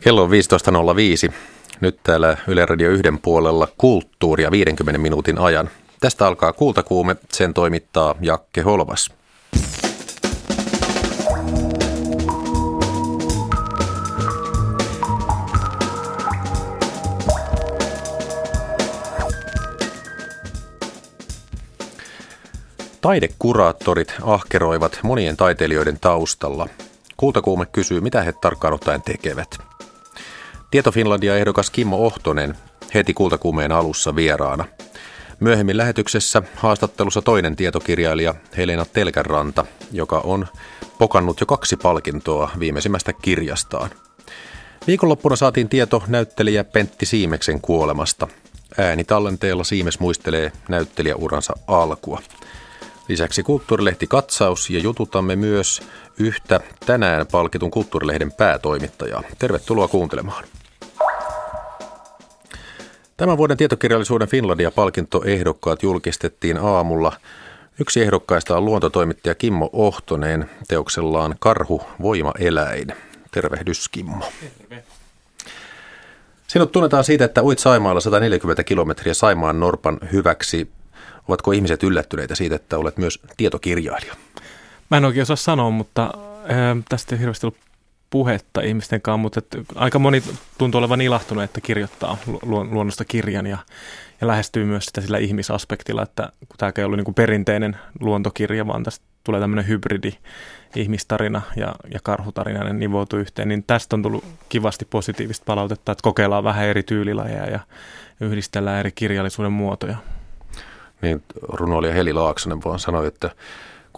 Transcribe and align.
Kello 0.00 0.22
on 0.22 0.30
15.05. 1.28 1.32
Nyt 1.80 2.00
täällä 2.02 2.36
Yle 2.46 2.66
Radio 2.66 2.90
1 2.90 3.02
puolella 3.22 3.68
kulttuuria 3.78 4.50
50 4.50 4.98
minuutin 4.98 5.38
ajan. 5.38 5.70
Tästä 6.00 6.26
alkaa 6.26 6.52
Kultakuume, 6.52 7.16
sen 7.32 7.54
toimittaa 7.54 8.14
Jakke 8.20 8.60
Holvas. 8.60 9.10
Taidekuraattorit 23.00 24.14
ahkeroivat 24.22 24.98
monien 25.02 25.36
taiteilijoiden 25.36 25.98
taustalla. 26.00 26.68
Kultakuume 27.16 27.66
kysyy, 27.66 28.00
mitä 28.00 28.22
he 28.22 28.32
tarkkaan 28.32 28.74
ottaen 28.74 29.02
tekevät. 29.02 29.69
Tieto 30.70 30.92
Finlandia 30.92 31.36
ehdokas 31.36 31.70
Kimmo 31.70 31.96
Ohtonen 32.06 32.54
heti 32.94 33.14
kultakuumeen 33.14 33.72
alussa 33.72 34.16
vieraana. 34.16 34.64
Myöhemmin 35.40 35.76
lähetyksessä 35.76 36.42
haastattelussa 36.56 37.22
toinen 37.22 37.56
tietokirjailija 37.56 38.34
Helena 38.56 38.84
Telkäranta, 38.84 39.64
joka 39.92 40.18
on 40.18 40.46
pokannut 40.98 41.40
jo 41.40 41.46
kaksi 41.46 41.76
palkintoa 41.76 42.50
viimeisimmästä 42.58 43.12
kirjastaan. 43.12 43.90
Viikonloppuna 44.86 45.36
saatiin 45.36 45.68
tieto 45.68 46.02
näyttelijä 46.06 46.64
Pentti 46.64 47.06
Siimeksen 47.06 47.60
kuolemasta. 47.60 48.28
Äänitallenteella 48.78 49.64
Siimes 49.64 50.00
muistelee 50.00 50.52
näyttelijäuransa 50.68 51.52
alkua. 51.66 52.22
Lisäksi 53.08 53.42
kulttuurilehti 53.42 54.06
Katsaus 54.06 54.70
ja 54.70 54.78
jututamme 54.78 55.36
myös 55.36 55.82
yhtä 56.18 56.60
tänään 56.86 57.26
palkitun 57.26 57.70
kulttuurilehden 57.70 58.32
päätoimittajaa. 58.32 59.22
Tervetuloa 59.38 59.88
kuuntelemaan. 59.88 60.44
Tämän 63.20 63.38
vuoden 63.38 63.56
tietokirjallisuuden 63.56 64.28
Finlandia-palkintoehdokkaat 64.28 65.82
julkistettiin 65.82 66.58
aamulla. 66.58 67.12
Yksi 67.80 68.02
ehdokkaista 68.02 68.56
on 68.56 68.64
luontotoimittaja 68.64 69.34
Kimmo 69.34 69.70
Ohtonen 69.72 70.50
teoksellaan 70.68 71.34
Karhu, 71.38 71.82
voima, 72.02 72.32
eläin. 72.38 72.88
Tervehdys 73.30 73.88
Kimmo. 73.88 74.24
Terve. 74.58 74.84
Sinut 76.46 76.72
tunnetaan 76.72 77.04
siitä, 77.04 77.24
että 77.24 77.42
uit 77.42 77.58
Saimaalla 77.58 78.00
140 78.00 78.64
kilometriä 78.64 79.14
Saimaan 79.14 79.60
Norpan 79.60 79.98
hyväksi. 80.12 80.70
Ovatko 81.28 81.52
ihmiset 81.52 81.82
yllättyneitä 81.82 82.34
siitä, 82.34 82.56
että 82.56 82.78
olet 82.78 82.96
myös 82.96 83.20
tietokirjailija? 83.36 84.14
Mä 84.90 84.96
en 84.96 85.04
oikein 85.04 85.22
osaa 85.22 85.36
sanoa, 85.36 85.70
mutta 85.70 86.04
äh, 86.04 86.84
tästä 86.88 87.14
ei 87.14 87.20
hirveästi 87.20 87.46
ollut 87.46 87.58
puhetta 88.10 88.60
ihmisten 88.60 89.02
kanssa, 89.02 89.16
mutta 89.16 89.38
että 89.38 89.58
aika 89.74 89.98
moni 89.98 90.22
tuntuu 90.58 90.78
olevan 90.78 91.00
ilahtunut, 91.00 91.44
että 91.44 91.60
kirjoittaa 91.60 92.16
luonnosta 92.70 93.04
kirjan 93.04 93.46
ja, 93.46 93.58
ja 94.20 94.26
lähestyy 94.26 94.64
myös 94.64 94.86
sitä 94.86 95.00
sillä 95.00 95.18
ihmisaspektilla, 95.18 96.02
että 96.02 96.32
kun 96.48 96.56
tämä 96.58 96.72
ei 96.78 96.84
ollut 96.84 96.96
niin 96.98 97.14
perinteinen 97.14 97.76
luontokirja, 98.00 98.66
vaan 98.66 98.82
tästä 98.82 99.04
tulee 99.24 99.40
tämmöinen 99.40 99.68
hybridi 99.68 100.12
ihmistarina 100.76 101.42
ja, 101.56 101.74
ja 101.92 102.00
karhutarina, 102.02 102.64
ne 102.64 102.72
nivoutuu 102.72 103.18
yhteen, 103.18 103.48
niin 103.48 103.64
tästä 103.66 103.96
on 103.96 104.02
tullut 104.02 104.24
kivasti 104.48 104.84
positiivista 104.84 105.44
palautetta, 105.46 105.92
että 105.92 106.02
kokeillaan 106.02 106.44
vähän 106.44 106.66
eri 106.66 106.82
tyylilajeja 106.82 107.46
ja 107.46 107.60
yhdistellään 108.20 108.80
eri 108.80 108.92
kirjallisuuden 108.92 109.52
muotoja. 109.52 109.96
Niin, 111.02 111.22
runoilija 111.42 111.94
Heli 111.94 112.12
Laaksonen 112.12 112.64
vaan 112.64 112.78
sanoi, 112.78 113.06
että 113.06 113.30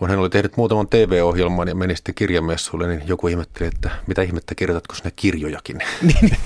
kun 0.03 0.11
hän 0.11 0.19
oli 0.19 0.31
tehnyt 0.31 0.57
muutaman 0.57 0.89
TV-ohjelman 0.89 1.69
ja 1.69 1.75
meni 1.75 1.97
sitten 1.97 2.15
kirjamessuille, 2.15 2.89
niin 2.89 3.03
joku 3.07 3.29
ihmetteli, 3.29 3.69
että 3.69 3.91
mitä 4.07 4.23
ihmettä 4.23 4.55
kirjoitatko 4.55 4.95
sinne 4.95 5.13
kirjojakin. 5.17 5.79
Niin, 6.03 6.17
niin, 6.21 6.37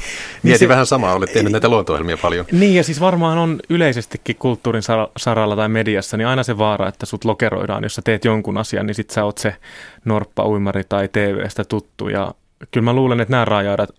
Mietin 0.42 0.58
se, 0.58 0.68
vähän 0.68 0.86
samaa, 0.86 1.14
olet 1.14 1.32
tehnyt 1.32 1.52
näitä 1.52 1.68
luonto 1.68 1.98
paljon. 2.22 2.46
Niin 2.52 2.74
ja 2.74 2.84
siis 2.84 3.00
varmaan 3.00 3.38
on 3.38 3.60
yleisestikin 3.70 4.36
kulttuurin 4.36 4.82
saralla 5.16 5.56
tai 5.56 5.68
mediassa, 5.68 6.16
niin 6.16 6.26
aina 6.26 6.42
se 6.42 6.58
vaara, 6.58 6.88
että 6.88 7.06
sut 7.06 7.24
lokeroidaan, 7.24 7.82
jos 7.82 7.94
sä 7.94 8.02
teet 8.04 8.24
jonkun 8.24 8.58
asian, 8.58 8.86
niin 8.86 8.94
sit 8.94 9.10
sä 9.10 9.24
oot 9.24 9.38
se 9.38 9.56
norppa-uimari 10.04 10.84
tai 10.88 11.08
TV-stä 11.08 11.64
tuttu 11.64 12.08
ja 12.08 12.34
kyllä 12.70 12.84
mä 12.84 12.92
luulen, 12.92 13.20
että 13.20 13.32
nämä 13.32 13.44
rajaadat 13.44 13.90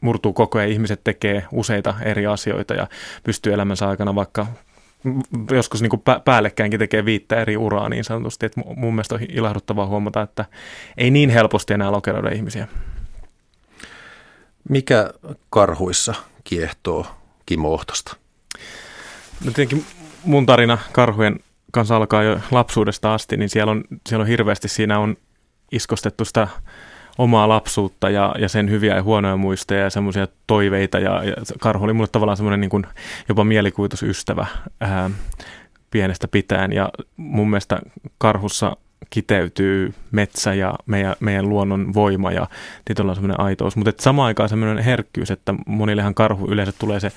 murtuu 0.00 0.32
koko 0.32 0.58
ajan. 0.58 0.70
Ihmiset 0.70 1.00
tekee 1.04 1.44
useita 1.52 1.94
eri 2.02 2.26
asioita 2.26 2.74
ja 2.74 2.86
pystyy 3.24 3.52
elämänsä 3.52 3.88
aikana 3.88 4.14
vaikka 4.14 4.46
joskus 5.50 5.82
niin 5.82 5.90
kuin 5.90 6.02
päällekkäinkin 6.24 6.78
tekee 6.78 7.04
viittä 7.04 7.40
eri 7.40 7.56
uraa 7.56 7.88
niin 7.88 8.04
sanotusti. 8.04 8.46
Että 8.46 8.60
mun 8.76 8.94
mielestä 8.94 9.14
on 9.14 9.20
ilahduttavaa 9.28 9.86
huomata, 9.86 10.22
että 10.22 10.44
ei 10.96 11.10
niin 11.10 11.30
helposti 11.30 11.74
enää 11.74 11.92
lokeroida 11.92 12.30
ihmisiä. 12.30 12.68
Mikä 14.68 15.10
karhuissa 15.50 16.14
kiehtoo 16.44 17.06
Kimmo 17.46 17.72
Ohtosta? 17.72 18.16
No 19.44 19.52
tietenkin 19.52 19.84
mun 20.24 20.46
tarina 20.46 20.78
karhujen 20.92 21.40
kanssa 21.72 21.96
alkaa 21.96 22.22
jo 22.22 22.40
lapsuudesta 22.50 23.14
asti, 23.14 23.36
niin 23.36 23.48
siellä 23.48 23.70
on, 23.70 23.84
siellä 24.08 24.22
on 24.22 24.28
hirveästi, 24.28 24.68
siinä 24.68 24.98
on 24.98 25.16
iskostettu 25.72 26.24
sitä 26.24 26.48
omaa 27.18 27.48
lapsuutta 27.48 28.10
ja, 28.10 28.34
ja 28.38 28.48
sen 28.48 28.70
hyviä 28.70 28.94
ja 28.94 29.02
huonoja 29.02 29.36
muistoja 29.36 29.80
ja 29.80 29.90
semmoisia 29.90 30.26
toiveita. 30.46 30.98
Ja, 30.98 31.24
ja 31.24 31.34
Karhu 31.60 31.84
oli 31.84 31.92
mulle 31.92 32.08
tavallaan 32.12 32.36
semmoinen 32.36 32.60
niin 32.60 32.86
jopa 33.28 33.44
mielikuvitusystävä 33.44 34.46
ää, 34.80 35.10
pienestä 35.90 36.28
pitäen. 36.28 36.72
Ja 36.72 36.90
mun 37.16 37.50
mielestä 37.50 37.78
Karhussa 38.18 38.76
kiteytyy 39.10 39.94
metsä 40.10 40.54
ja 40.54 40.74
meidän, 40.86 41.14
meidän 41.20 41.48
luonnon 41.48 41.94
voima 41.94 42.32
ja 42.32 42.46
tietyllä 42.84 43.10
on 43.10 43.16
semmoinen 43.16 43.40
aitous. 43.40 43.76
Mutta 43.76 44.02
samaan 44.02 44.26
aikaan 44.26 44.48
semmoinen 44.48 44.84
herkkyys, 44.84 45.30
että 45.30 45.54
monillehan 45.66 46.14
karhu 46.14 46.46
yleensä 46.46 46.72
tulee 46.78 47.00
se 47.00 47.12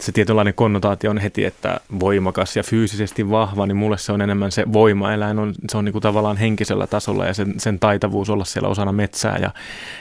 se 0.00 0.12
tietynlainen 0.12 0.54
konnotaatio 0.54 1.10
on 1.10 1.18
heti, 1.18 1.44
että 1.44 1.80
voimakas 2.00 2.56
ja 2.56 2.62
fyysisesti 2.62 3.30
vahva, 3.30 3.66
niin 3.66 3.76
mulle 3.76 3.98
se 3.98 4.12
on 4.12 4.22
enemmän 4.22 4.52
se 4.52 4.72
voimaeläin, 4.72 5.38
on, 5.38 5.54
se 5.70 5.76
on 5.76 5.84
niin 5.84 6.00
tavallaan 6.00 6.36
henkisellä 6.36 6.86
tasolla 6.86 7.26
ja 7.26 7.34
sen, 7.34 7.54
sen 7.60 7.78
taitavuus 7.78 8.30
olla 8.30 8.44
siellä 8.44 8.68
osana 8.68 8.92
metsää 8.92 9.38
ja, 9.38 9.50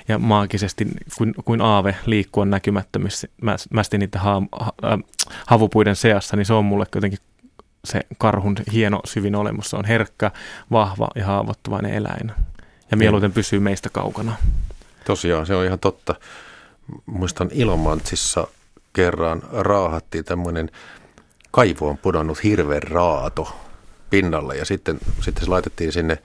ja 0.08 0.20
maagisesti 0.20 0.88
kuin, 1.18 1.34
kuin 1.46 1.62
aave 1.62 1.96
liikkua 2.06 2.46
näkymättömästi 2.46 3.98
niiden 3.98 4.22
ha, 4.22 4.42
ha, 4.52 4.74
äh, 4.84 5.00
havupuiden 5.48 5.96
seassa, 5.96 6.36
niin 6.36 6.46
se 6.46 6.54
on 6.54 6.66
mulle 6.66 6.86
jotenkin 6.96 7.20
se 7.86 8.02
karhun 8.18 8.56
hieno 8.72 9.02
syvin 9.06 9.36
olemus. 9.36 9.70
Se 9.70 9.76
on 9.76 9.86
herkkä, 9.86 10.32
vahva 10.72 11.08
ja 11.16 11.26
haavoittuvainen 11.26 11.94
eläin 11.94 12.32
ja 12.92 12.98
mieluiten 12.98 13.32
pysyy 13.32 13.60
meistä 13.60 13.90
kaukana. 13.90 14.36
Tosiaan, 15.06 15.46
se 15.46 15.56
on 15.56 15.66
ihan 15.66 15.80
totta. 15.80 16.16
Muistan 17.06 17.50
Ilomantsissa 17.52 18.48
kerran 18.94 19.42
raahattiin 19.52 20.26
tämmöinen 20.26 20.70
kaivoon 21.52 21.98
pudonnut 21.98 22.44
hirveän 22.44 22.84
raato 22.84 23.56
pinnalle 24.09 24.56
ja 24.56 24.66
sitten, 24.66 25.00
sitten 25.22 25.44
se 25.46 25.50
laitettiin 25.50 25.92
sinne 25.92 26.18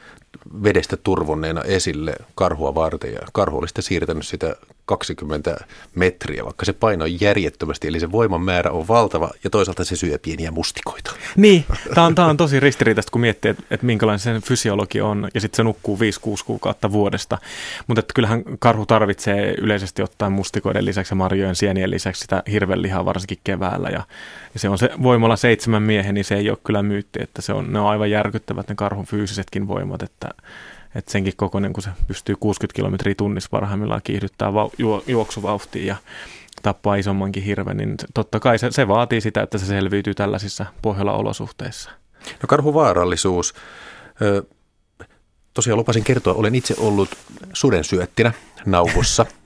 vedestä 0.62 0.96
turvonneena 0.96 1.62
esille 1.62 2.14
karhua 2.34 2.74
varten 2.74 3.12
ja 3.12 3.20
karhu 3.32 3.58
oli 3.58 3.68
sitten 3.68 3.84
siirtänyt 3.84 4.26
sitä 4.26 4.56
20 4.88 5.64
metriä, 5.94 6.44
vaikka 6.44 6.64
se 6.64 6.72
paino 6.72 7.04
on 7.04 7.20
järjettömästi, 7.20 7.88
eli 7.88 8.00
se 8.00 8.12
voiman 8.12 8.40
määrä 8.40 8.70
on 8.70 8.88
valtava 8.88 9.30
ja 9.44 9.50
toisaalta 9.50 9.84
se 9.84 9.96
syö 9.96 10.18
pieniä 10.18 10.50
mustikoita. 10.50 11.12
Niin, 11.36 11.64
tämä 11.94 12.06
on, 12.06 12.14
tämä 12.14 12.28
on 12.28 12.36
tosi 12.36 12.60
ristiriitaista, 12.60 13.10
kun 13.10 13.20
miettii, 13.20 13.50
että, 13.50 13.62
että 13.70 13.86
minkälainen 13.86 14.18
sen 14.18 14.42
fysiologi 14.42 15.00
on 15.00 15.28
ja 15.34 15.40
sitten 15.40 15.56
se 15.56 15.62
nukkuu 15.62 15.96
5-6 15.96 16.00
kuukautta 16.46 16.92
vuodesta. 16.92 17.38
Mutta 17.86 18.00
että 18.00 18.14
kyllähän 18.14 18.42
karhu 18.58 18.86
tarvitsee 18.86 19.54
yleisesti 19.58 20.02
ottaen 20.02 20.32
mustikoiden 20.32 20.84
lisäksi 20.84 21.12
ja 21.12 21.16
marjojen 21.16 21.56
sienien 21.56 21.90
lisäksi 21.90 22.20
sitä 22.20 22.42
hirvenlihaa 22.50 23.04
varsinkin 23.04 23.38
keväällä 23.44 23.88
ja, 23.88 24.02
ja 24.54 24.60
se 24.60 24.68
on 24.68 24.78
se 24.78 24.90
voimalla 25.02 25.36
seitsemän 25.36 25.82
miehen, 25.82 26.14
niin 26.14 26.24
se 26.24 26.34
ei 26.34 26.50
ole 26.50 26.58
kyllä 26.64 26.82
myytti, 26.82 27.22
että 27.22 27.42
se 27.42 27.52
on, 27.52 27.72
ne 27.72 27.80
on 27.80 27.88
aivan 27.88 28.10
järkyttävät 28.10 28.68
ne 28.68 28.74
karhun 28.74 29.06
fyysisetkin 29.06 29.68
voimat, 29.68 30.02
että 30.02 30.17
että 30.94 31.12
senkin 31.12 31.32
kokoinen, 31.36 31.72
kun 31.72 31.82
se 31.82 31.90
pystyy 32.06 32.36
60 32.40 32.76
kilometriä 32.76 33.14
tunnissa 33.14 33.48
parhaimmillaan 33.50 34.00
kiihdyttää 34.04 34.54
vau, 34.54 34.70
juo, 34.78 35.02
juoksuvauhtiin 35.06 35.86
ja 35.86 35.96
tappaa 36.62 36.96
isommankin 36.96 37.42
hirven, 37.42 37.76
niin 37.76 37.96
totta 38.14 38.40
kai 38.40 38.58
se, 38.58 38.70
se 38.70 38.88
vaatii 38.88 39.20
sitä, 39.20 39.42
että 39.42 39.58
se 39.58 39.66
selviytyy 39.66 40.14
tällaisissa 40.14 40.66
Pohjola-olosuhteissa. 40.82 41.90
No 42.42 42.46
karhuvaarallisuus. 42.46 43.54
Tosiaan 45.54 45.78
lupasin 45.78 46.04
kertoa, 46.04 46.34
olen 46.34 46.54
itse 46.54 46.74
ollut 46.78 47.08
sudensyöttinä 47.52 48.32
nauvussa– 48.66 49.26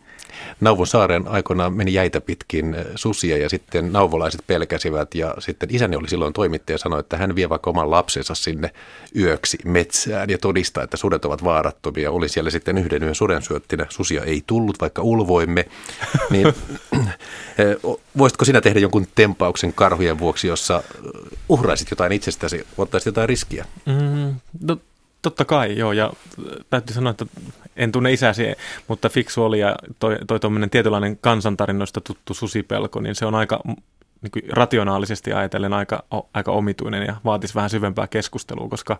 Nauvon 0.62 0.86
saaren 0.86 1.28
aikoinaan 1.28 1.72
meni 1.72 1.92
jäitä 1.92 2.20
pitkin 2.20 2.74
eh, 2.74 2.86
susia 2.94 3.36
ja 3.36 3.48
sitten 3.48 3.92
nauvolaiset 3.92 4.40
pelkäsivät 4.46 5.14
ja 5.14 5.34
sitten 5.38 5.68
isäni 5.72 5.96
oli 5.96 6.08
silloin 6.08 6.32
toimittaja 6.32 6.74
ja 6.74 6.78
sanoi, 6.78 7.00
että 7.00 7.16
hän 7.16 7.34
vie 7.34 7.48
vaikka 7.48 7.70
oman 7.70 7.90
lapsensa 7.90 8.34
sinne 8.34 8.70
yöksi 9.16 9.58
metsään 9.64 10.30
ja 10.30 10.38
todistaa, 10.38 10.84
että 10.84 10.96
sudet 10.96 11.24
ovat 11.24 11.44
vaarattomia. 11.44 12.10
Oli 12.10 12.28
siellä 12.28 12.50
sitten 12.50 12.78
yhden 12.78 13.02
yön 13.02 13.14
suden 13.14 13.42
syöttinä. 13.42 13.86
Susia 13.88 14.24
ei 14.24 14.42
tullut, 14.46 14.80
vaikka 14.80 15.02
ulvoimme. 15.02 15.64
Niin, 16.30 16.46
eh, 17.58 17.96
voisitko 18.18 18.44
sinä 18.44 18.60
tehdä 18.60 18.80
jonkun 18.80 19.06
tempauksen 19.14 19.72
karhujen 19.72 20.18
vuoksi, 20.18 20.48
jossa 20.48 20.82
uhraisit 21.48 21.90
jotain 21.90 22.12
itsestäsi, 22.12 22.66
ottaisit 22.78 23.06
jotain 23.06 23.28
riskiä? 23.28 23.64
Mm, 23.86 24.34
no 24.60 24.76
Totta 25.22 25.44
kai, 25.44 25.78
joo, 25.78 25.92
ja 25.92 26.12
täytyy 26.70 26.94
sanoa, 26.94 27.10
että 27.10 27.26
en 27.76 27.92
tunne 27.92 28.12
isäsi, 28.12 28.44
mutta 28.88 29.08
fiksu 29.08 29.44
oli 29.44 29.58
ja 29.58 29.76
toi, 29.98 30.16
toi 30.26 30.38
tietynlainen 30.70 31.18
kansantarinoista 31.18 32.00
tuttu 32.00 32.34
susipelko, 32.34 33.00
niin 33.00 33.14
se 33.14 33.26
on 33.26 33.34
aika 33.34 33.60
niin 34.22 34.30
kuin 34.30 34.42
rationaalisesti 34.48 35.32
ajatellen 35.32 35.72
aika, 35.72 36.04
aika 36.34 36.52
omituinen 36.52 37.06
ja 37.06 37.16
vaatisi 37.24 37.54
vähän 37.54 37.70
syvempää 37.70 38.06
keskustelua, 38.06 38.68
koska 38.68 38.98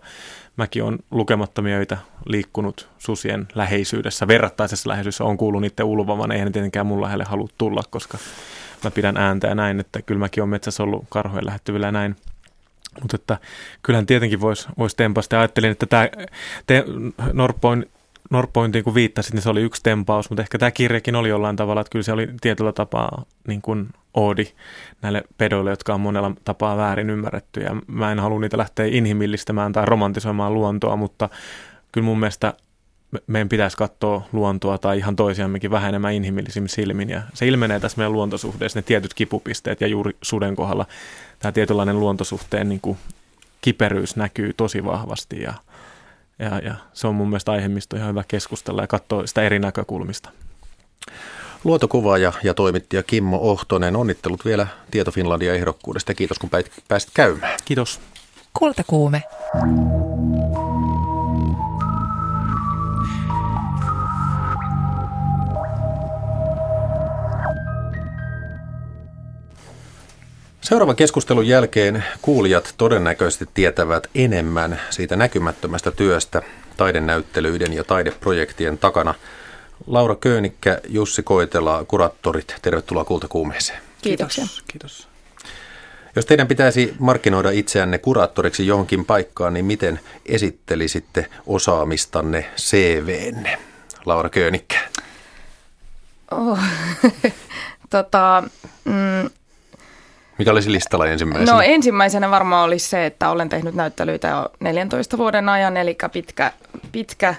mäkin 0.57 0.83
olen 0.83 0.99
lukemattomia 1.11 1.77
öitä 1.77 1.99
liikkunut 2.27 2.89
susien 2.99 3.49
läheisyydessä, 3.55 4.29
verrattaisessa 4.29 4.89
läheisyydessä, 4.89 5.25
on 5.25 5.37
kuullut 5.37 5.61
niiden 5.61 5.87
ulvovan, 5.87 6.33
eihän 6.33 6.47
ne 6.47 6.53
tietenkään 6.53 6.87
mun 6.87 7.03
lähelle 7.03 7.25
halua 7.25 7.49
tulla, 7.59 7.83
koska 7.91 8.19
mä 8.85 8.91
pidän 8.91 9.17
ääntä 9.17 9.47
ja 9.47 9.55
näin, 9.55 9.81
että 9.81 10.03
kyllä 10.03 10.19
mäkin 10.19 10.43
olen 10.43 10.51
metsässä 10.51 10.83
ollut 10.83 11.05
karhujen 11.09 11.47
lähettyvillä 11.47 11.87
ja 11.87 11.93
näin. 11.93 12.17
Mutta 13.01 13.17
että 13.17 13.39
kyllähän 13.83 14.07
tietenkin 14.07 14.41
voisi 14.41 14.69
vois 14.79 14.95
tempasta. 14.95 15.41
Ajattelin, 15.41 15.71
että 15.71 15.87
tämä 15.87 16.09
te, 16.67 16.85
Norpoin 17.33 17.87
Norpointiin 18.31 18.85
kun 18.85 18.95
viittasit, 18.95 19.35
niin 19.35 19.43
se 19.43 19.51
oli 19.51 19.63
yksi 19.63 19.83
tempaus, 19.83 20.31
mutta 20.31 20.43
ehkä 20.43 20.59
tämä 20.59 20.71
kirjakin 20.71 21.17
oli 21.17 21.29
jollain 21.29 21.57
tavalla, 21.57 21.81
että 21.81 21.91
kyllä 21.91 22.03
se 22.03 22.13
oli 22.13 22.29
tietyllä 22.41 22.73
tapaa 22.73 23.25
niin 23.49 23.63
kuin 23.63 23.89
oodi 24.15 24.47
näille 25.03 25.23
pedoille, 25.39 25.71
jotka 25.71 25.95
on 25.95 26.01
monella 26.01 26.33
tapaa 26.45 26.77
väärin 26.77 27.11
ymmärretty. 27.11 27.61
Ja 27.61 27.77
mä 27.87 28.13
en 28.13 28.21
halua 28.21 28.41
niitä 28.41 28.59
lähteä 28.59 28.87
inhimillistämään 28.87 29.73
tai 29.73 29.87
romantisoimaan 29.87 30.55
luontoa, 30.55 30.97
mutta 30.97 31.29
kyllä 31.93 32.05
mun 32.05 32.21
mielestä 32.21 32.55
meidän 33.27 33.49
pitäisi 33.49 33.77
katsoa 33.77 34.23
luontoa 34.33 34.79
tai 34.79 34.99
ihan 34.99 35.17
toisiammekin 35.17 35.71
vähän 35.71 35.89
enemmän 35.89 36.15
inhimillisin 36.15 36.69
silmin. 36.69 37.11
Ja 37.11 37.23
se 37.35 37.47
ilmenee 37.47 37.81
tässä 37.81 37.99
meidän 37.99 38.13
luontosuhteessa, 38.13 38.79
ne 38.79 38.83
tietyt 38.83 39.15
kipupisteet 39.15 39.81
ja 39.81 39.87
juuri 39.87 40.17
suden 40.23 40.57
kohdalla 40.57 40.87
tämä 41.43 41.53
tietynlainen 41.53 42.01
luontosuhteen 42.01 42.69
niin 42.69 42.81
kuin 42.81 42.99
kiperyys 43.61 44.17
näkyy 44.17 44.53
tosi 44.53 44.85
vahvasti 44.85 45.43
ja, 45.43 45.55
ja, 46.39 46.59
ja 46.59 46.75
se 46.93 47.07
on 47.07 47.15
mun 47.15 47.29
mielestä 47.29 47.53
aihe, 47.53 47.69
mistä 47.69 47.97
on 47.97 48.01
ihan 48.01 48.11
hyvä 48.11 48.25
keskustella 48.29 48.83
ja 48.83 48.87
katsoa 48.87 49.27
sitä 49.27 49.43
eri 49.43 49.59
näkökulmista. 49.59 50.31
Luotokuvaaja 51.65 52.33
ja 52.43 52.55
toimittaja 52.55 53.03
Kimmo 53.03 53.39
Ohtonen, 53.39 53.97
onnittelut 53.97 54.45
vielä 54.45 54.67
Tieto 54.91 55.11
Finlandia 55.11 55.55
ehdokkuudesta 55.55 56.11
ja 56.11 56.15
kiitos 56.15 56.39
kun 56.39 56.51
pääsit 56.89 57.11
käymään. 57.15 57.59
Kiitos. 57.65 58.01
Kultakuume. 58.53 59.23
Seuraavan 70.63 70.97
keskustelun 70.97 71.49
jälkeen 71.49 72.05
kuulijat 72.23 72.75
todennäköisesti 72.77 73.49
tietävät 73.55 74.07
enemmän 74.15 74.81
siitä 74.91 75.17
näkymättömästä 75.17 75.91
työstä 75.91 76.43
taidenäyttelyiden 76.77 77.73
ja 77.73 77.85
taideprojektien 77.85 78.79
takana. 78.79 79.15
Laura 79.87 80.15
Köönikkä, 80.15 80.81
Jussi 80.89 81.23
Koitela, 81.23 81.85
kuraattorit, 81.85 82.57
tervetuloa 82.63 83.05
Kultakuumeeseen. 83.05 83.83
Kiitoksia. 84.03 84.45
Kiitos. 84.45 84.65
Kiitos. 84.69 85.09
Jos 86.17 86.27
teidän 86.27 86.49
pitäisi 86.49 86.95
markkinoida 86.99 87.51
itseänne 87.51 87.99
kuraattoriksi 87.99 88.67
johonkin 88.67 89.05
paikkaan, 89.05 89.55
niin 89.55 89.65
miten 89.65 90.01
esittelisitte 90.27 91.27
osaamistanne 91.47 92.51
CVnne? 92.57 93.59
Laura 94.07 94.29
Köönikkä. 94.29 94.79
Oh. 96.31 96.59
tota, 97.91 98.43
mm, 98.85 99.31
mikä 100.39 100.51
olisi 100.51 100.73
listalla 100.73 101.07
ensimmäisenä? 101.07 101.53
No 101.53 101.63
ensimmäisenä 101.63 102.31
varmaan 102.31 102.65
olisi 102.65 102.89
se, 102.89 103.07
että 103.07 103.31
olen 103.31 103.49
tehnyt 103.49 103.75
näyttelyitä 103.75 104.29
jo 104.29 104.49
14 104.61 105.19
vuoden 105.19 105.49
ajan, 105.49 105.77
eli 105.77 105.97
pitkä, 106.13 106.53
pitkä 106.93 107.35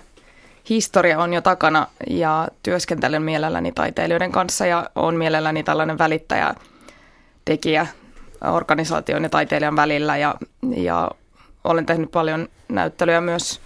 historia 0.69 1.19
on 1.19 1.34
jo 1.34 1.42
takana 1.42 1.88
ja 2.10 2.48
työskentelen 2.63 3.22
mielelläni 3.22 3.72
taiteilijoiden 3.72 4.31
kanssa 4.31 4.66
ja 4.66 4.90
on 4.95 5.16
mielelläni 5.16 5.63
tällainen 5.63 5.98
välittäjä, 5.98 6.56
tekijä 7.45 7.88
organisaation 8.51 9.24
ja 9.24 9.30
taiteilijan 9.30 9.75
välillä 9.75 10.18
ja, 10.18 10.36
ja 10.75 11.12
olen 11.63 11.86
tehnyt 11.86 12.12
paljon 12.12 12.48
näyttelyjä 12.69 13.22
myös 13.22 13.62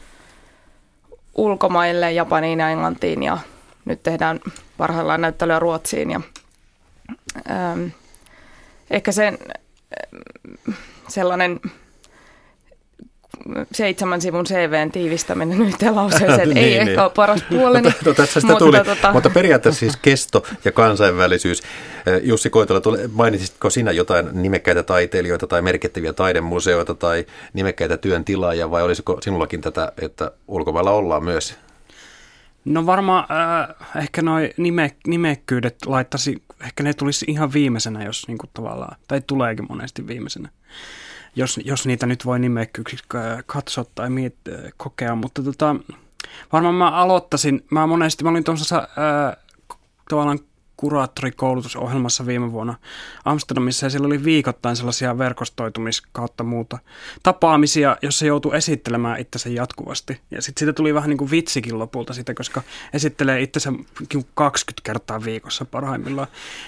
ulkomaille, 1.36 2.12
Japaniin 2.12 2.60
ja 2.60 2.70
Englantiin 2.70 3.24
ja 3.24 3.38
nyt 3.86 4.04
tehdään 4.04 4.40
parhaillaan 4.78 5.22
näyttelyä 5.22 5.60
Ruotsiin 5.60 6.12
ja 6.12 6.22
ähm, 7.52 7.86
ehkä 8.92 9.12
sen 9.12 9.38
sellainen 11.08 11.60
seitsemän 13.72 14.22
sivun 14.22 14.46
CVn 14.46 14.92
tiivistäminen 14.92 15.62
yhteen 15.62 15.96
lauseeseen 15.96 16.50
niin, 16.50 16.58
ei 16.64 16.64
niin, 16.64 16.80
ehkä 16.80 16.92
niin. 16.92 17.00
ole 17.00 17.12
paras 17.16 17.44
puoleni. 17.50 17.90
No, 18.06 18.14
tässä 18.14 18.40
sitä 18.40 18.54
mutta, 18.54 18.66
tuli, 18.66 18.78
tota... 18.84 19.14
mutta 19.14 19.30
periaatteessa 19.30 19.80
siis 19.80 19.98
kesto 19.98 20.46
ja 20.66 20.72
kansainvälisyys. 20.72 21.64
Jussi 22.22 22.50
Koitala, 22.50 22.82
mainitsitko 23.12 23.70
sinä 23.70 23.92
jotain 23.92 24.30
nimekkäitä 24.32 24.84
taiteilijoita 24.84 25.48
tai 25.48 25.62
merkittäviä 25.62 26.14
taidemuseoita 26.14 26.94
tai 26.96 27.26
nimekkäitä 27.54 27.98
työn 27.98 28.26
tilaajia 28.26 28.72
vai 28.72 28.84
olisiko 28.84 29.18
sinullakin 29.22 29.62
tätä, 29.62 29.92
että 30.02 30.32
ulkomailla 30.48 30.92
ollaan 30.92 31.24
myös? 31.24 31.56
No 32.66 32.86
varmaan 32.86 33.26
äh, 33.32 34.02
ehkä 34.02 34.22
noin 34.22 34.50
nime, 34.58 34.92
nimekkyydet 35.08 35.76
laittaisi, 35.86 36.44
ehkä 36.62 36.84
ne 36.84 36.94
tulisi 36.94 37.26
ihan 37.28 37.54
viimeisenä, 37.54 38.04
jos 38.04 38.28
niin 38.28 38.38
kuin 38.38 38.50
tavallaan, 38.54 38.98
tai 39.08 39.22
tuleekin 39.28 39.66
monesti 39.70 40.08
viimeisenä, 40.08 40.50
jos, 41.36 41.60
jos 41.66 41.86
niitä 41.86 42.06
nyt 42.06 42.26
voi 42.26 42.40
nimekkyyksi 42.40 42.98
katsoa 43.46 43.86
tai 43.96 44.10
miet, 44.10 44.36
kokea, 44.78 45.16
mutta 45.16 45.44
tota, 45.44 45.76
varmaan 46.54 46.76
mä 46.76 46.92
aloittaisin, 46.92 47.66
mä 47.72 47.88
monesti, 47.88 48.24
mä 48.24 48.30
olin 48.30 48.44
tuossa 48.44 48.78
äh, 48.78 49.44
tavallaan 50.10 50.40
kuraattorikoulutusohjelmassa 50.78 52.26
viime 52.26 52.52
vuonna 52.52 52.76
Amsterdamissa 53.26 53.86
ja 53.86 53.90
siellä 53.90 54.06
oli 54.06 54.24
viikoittain 54.24 54.76
sellaisia 54.76 55.18
verkostoitumis 55.18 56.02
kautta 56.02 56.44
muuta 56.44 56.78
tapaamisia, 57.24 57.98
jossa 58.02 58.26
joutui 58.26 58.58
esittelemään 58.58 59.20
itsensä 59.20 59.50
jatkuvasti. 59.50 60.22
Ja 60.32 60.42
sitten 60.42 60.60
siitä 60.60 60.74
tuli 60.74 60.94
vähän 60.94 61.10
niin 61.10 61.18
kuin 61.18 61.32
vitsikin 61.32 61.80
lopulta 61.80 62.14
sitä, 62.14 62.34
koska 62.34 62.62
esittelee 62.94 63.42
itsensä 63.42 63.74
20 64.34 64.82
kertaa 64.84 65.24
viikossa 65.24 65.66
parhaimmillaan. 65.66 66.28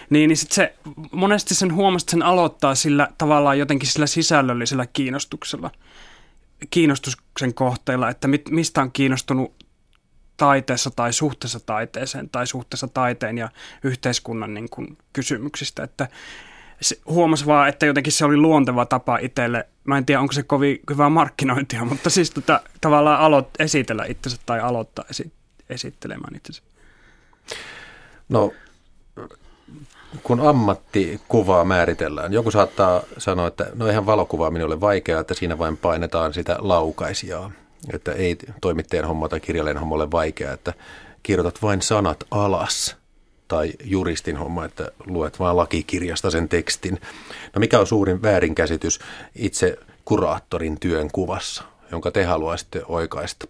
Niin, 0.09 0.27
niin 0.27 0.37
sitten 0.37 0.55
se 0.55 0.73
monesti 1.11 1.55
sen 1.55 1.73
huomasi, 1.73 2.03
että 2.03 2.11
sen 2.11 2.23
aloittaa 2.23 2.75
sillä 2.75 3.07
tavallaan 3.17 3.59
jotenkin 3.59 3.89
sillä 3.89 4.07
sisällöllisellä 4.07 4.85
kiinnostuksella 4.93 5.71
kiinnostuksen 6.69 7.53
kohteilla, 7.53 8.09
että 8.09 8.27
mit, 8.27 8.49
mistä 8.49 8.81
on 8.81 8.91
kiinnostunut 8.91 9.53
taiteessa 10.39 10.91
tai 10.91 11.13
suhteessa 11.13 11.59
taiteeseen 11.59 12.29
tai 12.29 12.47
suhteessa 12.47 12.87
taiteen 12.87 13.37
ja 13.37 13.49
yhteiskunnan 13.83 14.53
niin 14.53 14.69
kuin 14.69 14.97
kysymyksistä. 15.13 15.83
Että 15.83 16.07
huomasi 17.05 17.45
vaan, 17.45 17.69
että 17.69 17.85
jotenkin 17.85 18.13
se 18.13 18.25
oli 18.25 18.37
luonteva 18.37 18.85
tapa 18.85 19.17
itselle. 19.17 19.67
Mä 19.83 19.97
en 19.97 20.05
tiedä, 20.05 20.21
onko 20.21 20.33
se 20.33 20.43
kovin 20.43 20.79
hyvää 20.89 21.09
markkinointia, 21.09 21.85
mutta 21.91 22.09
siis 22.09 22.31
tota, 22.31 22.61
tavallaan 22.81 23.19
aloit, 23.19 23.47
esitellä 23.59 24.05
itsensä 24.05 24.37
tai 24.45 24.59
aloittaa 24.59 25.05
esi- 25.09 25.31
esittelemään 25.69 26.35
itsensä. 26.35 26.61
No, 28.29 28.53
kun 30.23 30.39
ammattikuvaa 30.39 31.65
määritellään, 31.65 32.33
joku 32.33 32.51
saattaa 32.51 33.03
sanoa, 33.17 33.47
että 33.47 33.67
no 33.75 33.87
eihän 33.87 34.05
valokuvaa 34.05 34.51
minulle 34.51 34.81
vaikeaa, 34.81 35.21
että 35.21 35.33
siinä 35.33 35.57
vain 35.57 35.77
painetaan 35.77 36.33
sitä 36.33 36.57
laukaisijaa. 36.59 37.51
Että 37.93 38.11
ei 38.11 38.37
toimittajan 38.61 39.07
homma 39.07 39.29
tai 39.29 39.39
kirjailijan 39.39 39.77
homma 39.77 39.95
ole 39.95 40.11
vaikea, 40.11 40.53
että 40.53 40.73
kirjoitat 41.23 41.61
vain 41.61 41.81
sanat 41.81 42.23
alas 42.31 42.97
tai 43.47 43.73
juristin 43.83 44.37
homma, 44.37 44.65
että 44.65 44.91
luet 45.05 45.39
vain 45.39 45.57
lakikirjasta 45.57 46.31
sen 46.31 46.49
tekstin. 46.49 47.01
No 47.55 47.59
mikä 47.59 47.79
on 47.79 47.87
suurin 47.87 48.21
väärinkäsitys 48.21 48.99
itse 49.35 49.77
kuraattorin 50.05 50.79
työn 50.79 51.11
kuvassa, 51.11 51.63
jonka 51.91 52.11
te 52.11 52.23
haluaisitte 52.23 52.81
oikaista? 52.87 53.47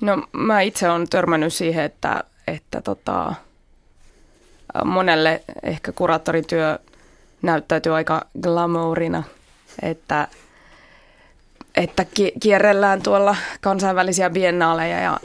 No 0.00 0.26
mä 0.32 0.60
itse 0.60 0.90
olen 0.90 1.08
törmännyt 1.08 1.52
siihen, 1.52 1.84
että, 1.84 2.24
että 2.46 2.80
tota, 2.80 3.34
monelle 4.84 5.42
ehkä 5.62 5.92
kuraattorityö 5.92 6.78
näyttäytyy 7.42 7.94
aika 7.94 8.26
glamourina, 8.42 9.22
että– 9.82 10.28
että 11.74 12.06
kierrellään 12.40 13.02
tuolla 13.02 13.36
kansainvälisiä 13.60 14.30
biennaaleja 14.30 15.00
ja 15.00 15.18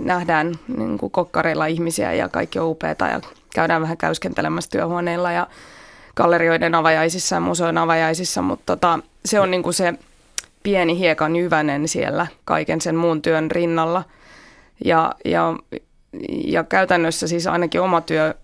nähdään 0.00 0.54
niin 0.76 0.98
kuin 0.98 1.12
kokkareilla 1.12 1.66
ihmisiä 1.66 2.12
ja 2.12 2.28
kaikki 2.28 2.58
on 2.58 2.68
upeata 2.68 3.06
ja 3.06 3.20
käydään 3.54 3.82
vähän 3.82 3.96
käyskentelemässä 3.96 4.70
työhuoneilla 4.70 5.32
ja 5.32 5.46
gallerioiden 6.16 6.74
avajaisissa 6.74 7.36
ja 7.36 7.40
museon 7.40 7.78
avajaisissa, 7.78 8.42
mutta 8.42 8.76
tota, 8.76 8.98
se 9.24 9.40
on 9.40 9.50
niin 9.50 9.62
kuin 9.62 9.74
se 9.74 9.94
pieni 10.62 10.98
hiekan 10.98 11.36
jyvänen 11.36 11.88
siellä 11.88 12.26
kaiken 12.44 12.80
sen 12.80 12.96
muun 12.96 13.22
työn 13.22 13.50
rinnalla. 13.50 14.04
Ja, 14.84 15.14
ja, 15.24 15.56
ja 16.44 16.64
käytännössä 16.64 17.28
siis 17.28 17.46
ainakin 17.46 17.80
oma 17.80 18.00
työ 18.00 18.34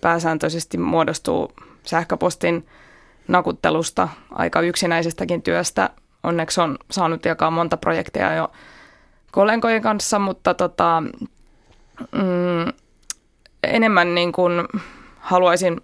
pääsääntöisesti 0.00 0.78
muodostuu 0.78 1.52
sähköpostin 1.84 2.66
nakuttelusta, 3.28 4.08
aika 4.30 4.60
yksinäisestäkin 4.60 5.42
työstä, 5.42 5.90
onneksi 6.22 6.60
on 6.60 6.78
saanut 6.90 7.24
jakaa 7.24 7.50
monta 7.50 7.76
projekteja 7.76 8.34
jo 8.34 8.52
kollegojen 9.30 9.82
kanssa, 9.82 10.18
mutta 10.18 10.54
tota, 10.54 11.02
mm, 12.12 12.72
enemmän 13.62 14.14
niin 14.14 14.32
kuin 14.32 14.52
haluaisin 15.18 15.80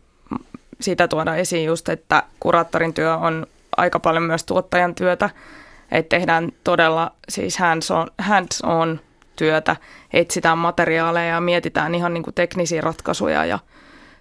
sitä 0.81 1.09
tuoda 1.09 1.37
esiin 1.37 1.65
just, 1.65 1.89
että 1.89 2.23
kuraattorin 2.41 2.95
työ 2.95 3.17
on 3.17 3.47
aika 3.77 4.01
paljon 4.01 4.23
myös 4.23 4.45
tuottajan 4.45 4.95
työtä, 4.95 5.31
että 5.91 6.17
tehdään 6.17 6.53
todella 6.65 7.13
siis 7.29 7.59
hands-on, 7.59 8.11
hands-on 8.19 9.01
työtä, 9.37 9.77
etsitään 10.13 10.59
materiaaleja 10.59 11.35
ja 11.35 11.41
mietitään 11.41 11.95
ihan 11.95 12.15
niin 12.15 12.23
kuin 12.23 12.35
teknisiä 12.35 12.81
ratkaisuja 12.81 13.45
ja 13.45 13.59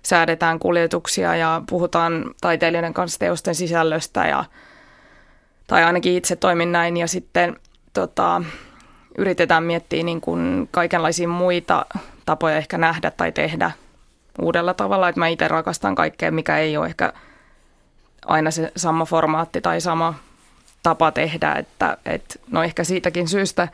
säädetään 0.04 0.60
kuljetuksia 0.60 1.36
ja 1.36 1.62
puhutaan 1.70 2.26
taiteilijoiden 2.42 2.94
kanssa 2.94 3.20
teosten 3.20 3.56
sisällöstä 3.56 4.28
ja, 4.28 4.46
tai 5.68 5.84
ainakin 5.84 6.16
itse 6.18 6.36
toimin 6.36 6.72
näin 6.72 6.98
ja 6.98 7.08
sitten 7.08 7.60
tota, 7.94 8.42
yritetään 9.18 9.64
miettiä 9.64 10.04
niin 10.04 10.22
kuin 10.22 10.68
kaikenlaisia 10.72 11.28
muita 11.28 11.86
tapoja 12.26 12.58
ehkä 12.58 12.78
nähdä 12.78 13.12
tai 13.12 13.32
tehdä 13.32 13.72
uudella 14.42 14.74
tavalla, 14.74 15.10
että 15.10 15.20
mä 15.20 15.28
itse 15.28 15.48
rakastan 15.48 15.96
kaikkea, 15.96 16.32
mikä 16.32 16.58
ei 16.58 16.78
ole 16.78 16.86
ehkä 16.86 17.14
aina 18.26 18.52
se 18.52 18.72
sama 18.76 19.06
formaatti 19.06 19.62
tai 19.62 19.82
sama 19.82 20.14
tapa 20.84 21.12
tehdä, 21.12 21.54
että, 21.54 21.98
että 22.06 22.36
no 22.52 22.64
ehkä 22.64 22.84
siitäkin 22.84 23.28
syystä, 23.28 23.68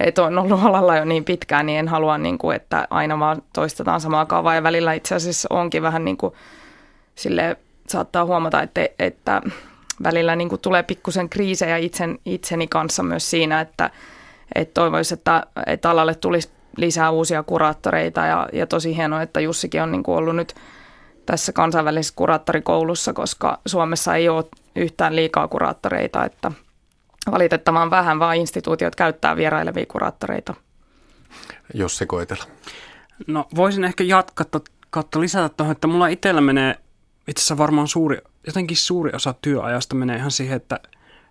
että 0.00 0.22
on 0.22 0.38
ollut 0.38 0.64
alalla 0.64 0.96
jo 0.96 1.04
niin 1.04 1.24
pitkään, 1.24 1.66
niin 1.66 1.78
en 1.78 1.88
halua, 1.88 2.18
niin 2.18 2.38
kuin, 2.38 2.56
että 2.56 2.86
aina 2.90 3.18
vaan 3.18 3.42
toistetaan 3.52 4.00
samaa 4.00 4.26
kaavaa. 4.26 4.54
Ja 4.54 4.62
välillä 4.62 4.92
itse 4.92 5.14
asiassa 5.14 5.48
onkin 5.50 5.82
vähän 5.82 6.04
niin 6.04 6.16
kuin 6.16 6.34
sille 7.14 7.56
saattaa 7.88 8.24
huomata, 8.24 8.62
että, 8.62 8.88
että 8.98 9.42
välillä 10.02 10.36
niin 10.36 10.48
kuin 10.48 10.60
tulee 10.60 10.82
pikkusen 10.82 11.28
kriisejä 11.28 11.76
itsen, 11.76 12.18
itseni 12.24 12.66
kanssa 12.66 13.02
myös 13.02 13.30
siinä, 13.30 13.60
että, 13.60 13.90
että 14.54 14.74
toivoisi, 14.74 15.14
että, 15.14 15.46
että 15.66 15.90
alalle 15.90 16.14
tulisi 16.14 16.50
lisää 16.76 17.10
uusia 17.10 17.42
kuraattoreita 17.42 18.20
ja, 18.20 18.48
ja 18.52 18.66
tosi 18.66 18.96
hienoa, 18.96 19.22
että 19.22 19.40
Jussikin 19.40 19.82
on 19.82 19.92
niin 19.92 20.02
kuin 20.02 20.18
ollut 20.18 20.36
nyt 20.36 20.54
tässä 21.26 21.52
kansainvälisessä 21.52 22.14
kuraattorikoulussa, 22.16 23.12
koska 23.12 23.58
Suomessa 23.66 24.14
ei 24.14 24.28
ole 24.28 24.44
yhtään 24.76 25.16
liikaa 25.16 25.48
kuraattoreita, 25.48 26.24
että 26.24 26.52
valitettavan 27.30 27.90
vähän 27.90 28.18
vaan 28.18 28.36
instituutiot 28.36 28.94
käyttää 28.94 29.36
vierailevia 29.36 29.86
kuraattoreita. 29.86 30.54
Jos 31.74 31.96
se 31.96 32.06
koetella. 32.06 32.44
No 33.26 33.46
voisin 33.56 33.84
ehkä 33.84 34.04
jatkaa 34.04 34.46
kautta 34.90 35.20
lisätä 35.20 35.48
tuohon, 35.48 35.72
että 35.72 35.86
mulla 35.86 36.06
itsellä 36.06 36.40
menee 36.40 36.74
itse 37.28 37.40
asiassa 37.40 37.58
varmaan 37.58 37.88
suuri, 37.88 38.18
jotenkin 38.46 38.76
suuri 38.76 39.10
osa 39.14 39.34
työajasta 39.42 39.94
menee 39.94 40.16
ihan 40.16 40.30
siihen, 40.30 40.56
että 40.56 40.80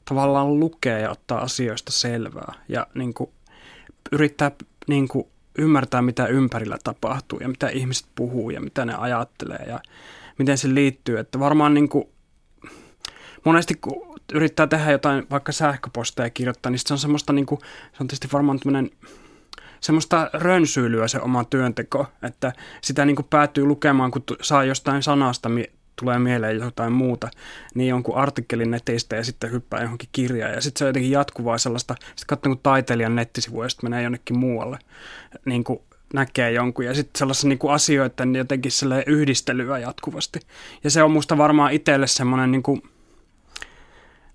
tavallaan 0.06 0.60
lukee 0.60 1.02
ja 1.02 1.12
ottaa 1.12 1.42
asioista 1.42 1.92
selvää 1.92 2.54
ja 2.70 2.88
niin 2.94 3.14
kuin, 3.14 3.30
yrittää 4.12 4.52
niin 4.88 5.08
kuin, 5.08 5.28
ymmärtää, 5.58 6.02
mitä 6.02 6.26
ympärillä 6.26 6.78
tapahtuu 6.84 7.40
ja 7.40 7.48
mitä 7.48 7.70
ihmiset 7.70 8.08
puhuu 8.16 8.50
ja 8.50 8.62
mitä 8.62 8.86
ne 8.86 8.94
ajattelee 8.98 9.66
ja 9.68 9.80
miten 10.38 10.58
se 10.58 10.74
liittyy. 10.74 11.20
Että 11.20 11.40
varmaan 11.40 11.74
niin 11.74 11.90
kuin, 11.90 12.06
monesti 13.46 13.76
kun 13.76 14.20
yrittää 14.34 14.68
tehdä 14.68 14.92
jotain 14.92 15.28
vaikka 15.32 15.52
sähköposteja 15.52 16.30
kirjoittaa, 16.30 16.70
niin 16.70 16.80
se 16.80 16.94
on 16.94 16.98
semmoista, 16.98 17.34
niin 17.34 17.46
kuin, 17.46 17.62
se 17.62 17.98
on 18.00 18.08
tietysti 18.08 18.28
varmaan 18.34 18.60
tämmöinen 18.60 18.92
semmoista 19.80 20.30
rönsyilyä 20.34 21.08
se 21.08 21.20
oma 21.20 21.44
työnteko, 21.44 22.08
että 22.24 22.54
sitä 22.82 23.06
niin 23.06 23.16
kuin 23.16 23.28
päätyy 23.30 23.66
lukemaan, 23.66 24.12
kun 24.12 24.24
saa 24.42 24.64
jostain 24.64 25.04
sanasta 25.04 25.50
tulee 26.00 26.20
mieleen 26.20 26.58
jotain 26.58 26.94
muuta, 26.94 27.30
niin 27.76 27.90
jonkun 27.90 28.18
artikkelin 28.18 28.72
netistä 28.72 29.16
ja 29.16 29.24
sitten 29.24 29.52
hyppää 29.52 29.82
johonkin 29.82 30.10
kirjaan. 30.12 30.54
Ja 30.54 30.62
sitten 30.62 30.80
se 30.80 30.86
on 30.86 30.90
jotenkin 30.90 31.12
jatkuvaa 31.12 31.58
sellaista, 31.58 31.96
sitten 32.00 32.28
katsoo 32.28 32.56
taiteilijan 32.56 33.16
nettisivuja 33.16 33.66
ja 33.66 33.70
sitten 33.70 33.90
menee 33.90 34.04
jonnekin 34.04 34.40
muualle, 34.40 34.80
niin 35.46 35.64
kuin 35.64 35.80
näkee 36.14 36.52
jonkun. 36.52 36.86
Ja 36.86 36.94
sitten 36.94 37.20
sellaisia 37.20 37.48
niin 37.48 37.60
kuin 37.60 37.74
asioiden 37.74 38.36
jotenkin 38.36 38.72
yhdistelyä 39.08 39.80
jatkuvasti. 39.80 40.40
Ja 40.84 40.92
se 40.92 41.04
on 41.04 41.12
musta 41.12 41.38
varmaan 41.38 41.74
itselle 41.74 42.08
semmoinen 42.08 42.52
niin 42.52 42.64
kuin, 42.64 42.82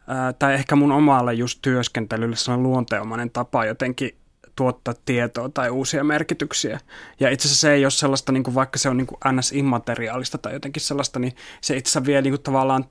ää, 0.07 0.33
tai 0.33 0.55
ehkä 0.55 0.77
mun 0.77 0.93
omalle 0.93 1.35
just 1.35 1.59
työskentelylle 1.63 2.37
sellainen 2.37 2.63
luonteenomainen 2.63 3.31
tapa 3.31 3.65
jotenkin 3.65 4.15
tuottaa 4.63 4.95
tietoa 5.05 5.49
tai 5.49 5.71
uusia 5.71 6.05
merkityksiä. 6.05 6.81
Ja 7.21 7.31
itse 7.31 7.49
asiassa 7.49 7.61
se 7.61 7.73
ei 7.73 7.85
ole 7.85 7.91
sellaista, 7.91 8.33
niin 8.33 8.43
kuin 8.43 8.55
vaikka 8.55 8.79
se 8.79 8.89
on 8.89 8.97
niin 8.97 9.07
kuin 9.07 9.19
NS-immateriaalista 9.27 10.39
tai 10.39 10.53
jotenkin 10.53 10.83
sellaista, 10.83 11.19
niin 11.19 11.37
se 11.61 11.77
itse 11.77 11.89
asiassa 11.89 12.07
vie 12.07 12.23
niin 12.23 12.33
kuin 12.33 12.43
tavallaan 12.43 12.85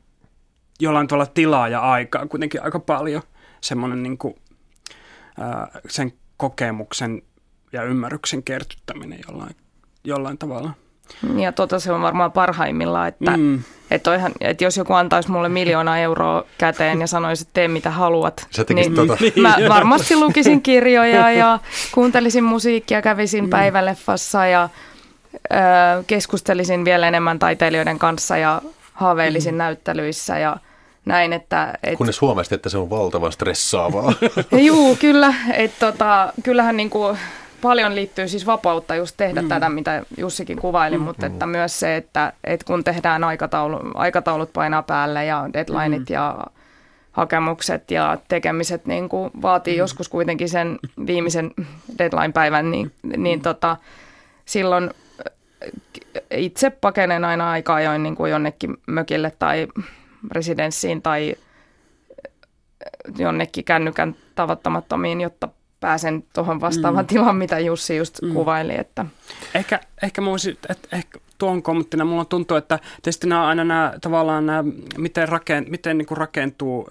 jollain 0.80 1.08
tavalla 1.08 1.26
tilaa 1.26 1.68
ja 1.68 1.80
aikaa 1.80 2.28
kuitenkin 2.28 2.64
aika 2.64 2.80
paljon 2.80 3.22
semmoinen 3.62 4.04
niin 4.04 4.18
kuin, 4.18 4.36
ää, 5.40 5.80
sen 5.90 6.14
kokemuksen 6.38 7.22
ja 7.74 7.84
ymmärryksen 7.84 8.44
kertyttäminen 8.44 9.20
jollain, 9.28 9.56
jollain 10.04 10.38
tavalla. 10.38 10.74
Ja 11.38 11.52
tota 11.52 11.80
se 11.80 11.92
on 11.92 12.02
varmaan 12.02 12.32
parhaimmillaan, 12.32 13.08
että, 13.08 13.38
mm. 13.38 13.64
että, 13.92 14.12
oihan, 14.12 14.32
että 14.42 14.64
jos 14.64 14.78
joku 14.78 14.94
antaisi 14.94 15.32
mulle 15.32 15.50
miljoona 15.50 16.00
euroa 16.00 16.44
käteen 16.58 17.02
ja 17.02 17.08
sanoisi, 17.08 17.42
että 17.42 17.54
tee 17.54 17.68
mitä 17.68 17.92
haluat, 17.92 18.48
niin 18.74 18.96
tota. 18.96 19.18
mä 19.42 19.56
varmasti 19.70 20.16
lukisin 20.16 20.62
kirjoja 20.62 21.32
ja 21.32 21.60
kuuntelisin 21.92 22.44
musiikkia, 22.44 23.02
kävisin 23.02 23.44
mm. 23.44 23.50
päiväleffassa 23.50 24.46
ja 24.46 24.70
ö, 25.36 25.58
keskustelisin 26.08 26.86
vielä 26.86 27.08
enemmän 27.08 27.40
taiteilijoiden 27.40 28.00
kanssa 28.00 28.38
ja 28.38 28.62
haaveilisin 28.94 29.54
mm. 29.54 29.58
näyttelyissä 29.58 30.38
ja 30.38 30.58
näin, 31.06 31.34
että... 31.34 31.74
Et, 31.84 31.98
Kunnes 31.98 32.22
huomasit, 32.22 32.54
että 32.54 32.70
se 32.70 32.78
on 32.78 32.90
valtavan 32.90 33.32
stressaavaa. 33.32 34.14
Juu, 34.68 34.96
kyllä. 34.96 35.34
Et 35.54 35.72
tota, 35.80 36.34
kyllähän 36.44 36.78
niin 36.78 36.90
kuin 36.90 37.18
paljon 37.62 37.96
liittyy 37.96 38.28
siis 38.28 38.46
vapautta 38.46 38.96
just 38.96 39.18
tehdä 39.18 39.42
mm. 39.42 39.50
tätä, 39.50 39.70
mitä 39.70 40.04
Jussikin 40.18 40.58
kuvaili, 40.58 40.98
mm. 40.98 41.04
mutta 41.04 41.26
että 41.26 41.46
myös 41.46 41.80
se, 41.80 41.96
että, 41.96 42.34
että 42.44 42.66
kun 42.66 42.84
tehdään 42.84 43.24
aikataulu, 43.24 43.80
aikataulut 43.94 44.54
painaa 44.54 44.84
päälle 44.84 45.26
ja 45.26 45.50
deadlineit 45.54 46.10
mm. 46.10 46.14
ja 46.14 46.38
hakemukset 47.12 47.92
ja 47.92 48.18
tekemiset 48.28 48.86
niin 48.86 49.10
kuin 49.10 49.32
vaatii 49.42 49.74
mm. 49.74 49.80
joskus 49.80 50.10
kuitenkin 50.10 50.50
sen 50.50 50.80
viimeisen 51.08 51.52
deadline-päivän, 51.98 52.72
niin, 52.72 52.92
niin 53.18 53.40
mm. 53.40 53.44
tota, 53.44 53.78
silloin 54.46 54.90
itse 56.32 56.70
pakenen 56.70 57.26
aina 57.26 57.52
aika 57.52 57.76
ajoin 57.76 58.04
niin 58.04 58.16
kuin 58.16 58.32
jonnekin 58.32 58.78
mökille 58.88 59.32
tai 59.40 59.68
residenssiin 60.32 61.02
tai 61.02 61.36
jonnekin 63.18 63.64
kännykän 63.64 64.16
tavattamattomiin, 64.36 65.22
jotta 65.22 65.50
pääsen 65.82 66.24
tuohon 66.34 66.62
vastaavan 66.62 67.06
mm. 67.06 67.08
tilaan, 67.08 67.36
mitä 67.36 67.60
Jussi 67.60 67.98
just 67.98 68.22
mm. 68.22 68.34
kuvaili. 68.34 68.80
Että. 68.80 69.06
Ehkä, 69.56 69.80
ehkä, 70.04 70.26
voisin, 70.26 70.58
että 70.70 70.98
ehkä 70.98 71.20
tuon 71.38 71.64
kommenttina 71.64 72.06
mulla 72.06 72.26
tuntuu, 72.26 72.58
että 72.58 72.80
tietysti 73.02 73.28
nämä 73.28 73.48
aina 73.48 73.64
nämä 73.64 73.94
tavallaan 74.02 74.46
nämä, 74.46 74.64
miten, 74.98 75.30
rakent, 75.30 75.70
miten 75.70 75.98
niin 75.98 76.06
kuin 76.06 76.18
rakentuu 76.18 76.90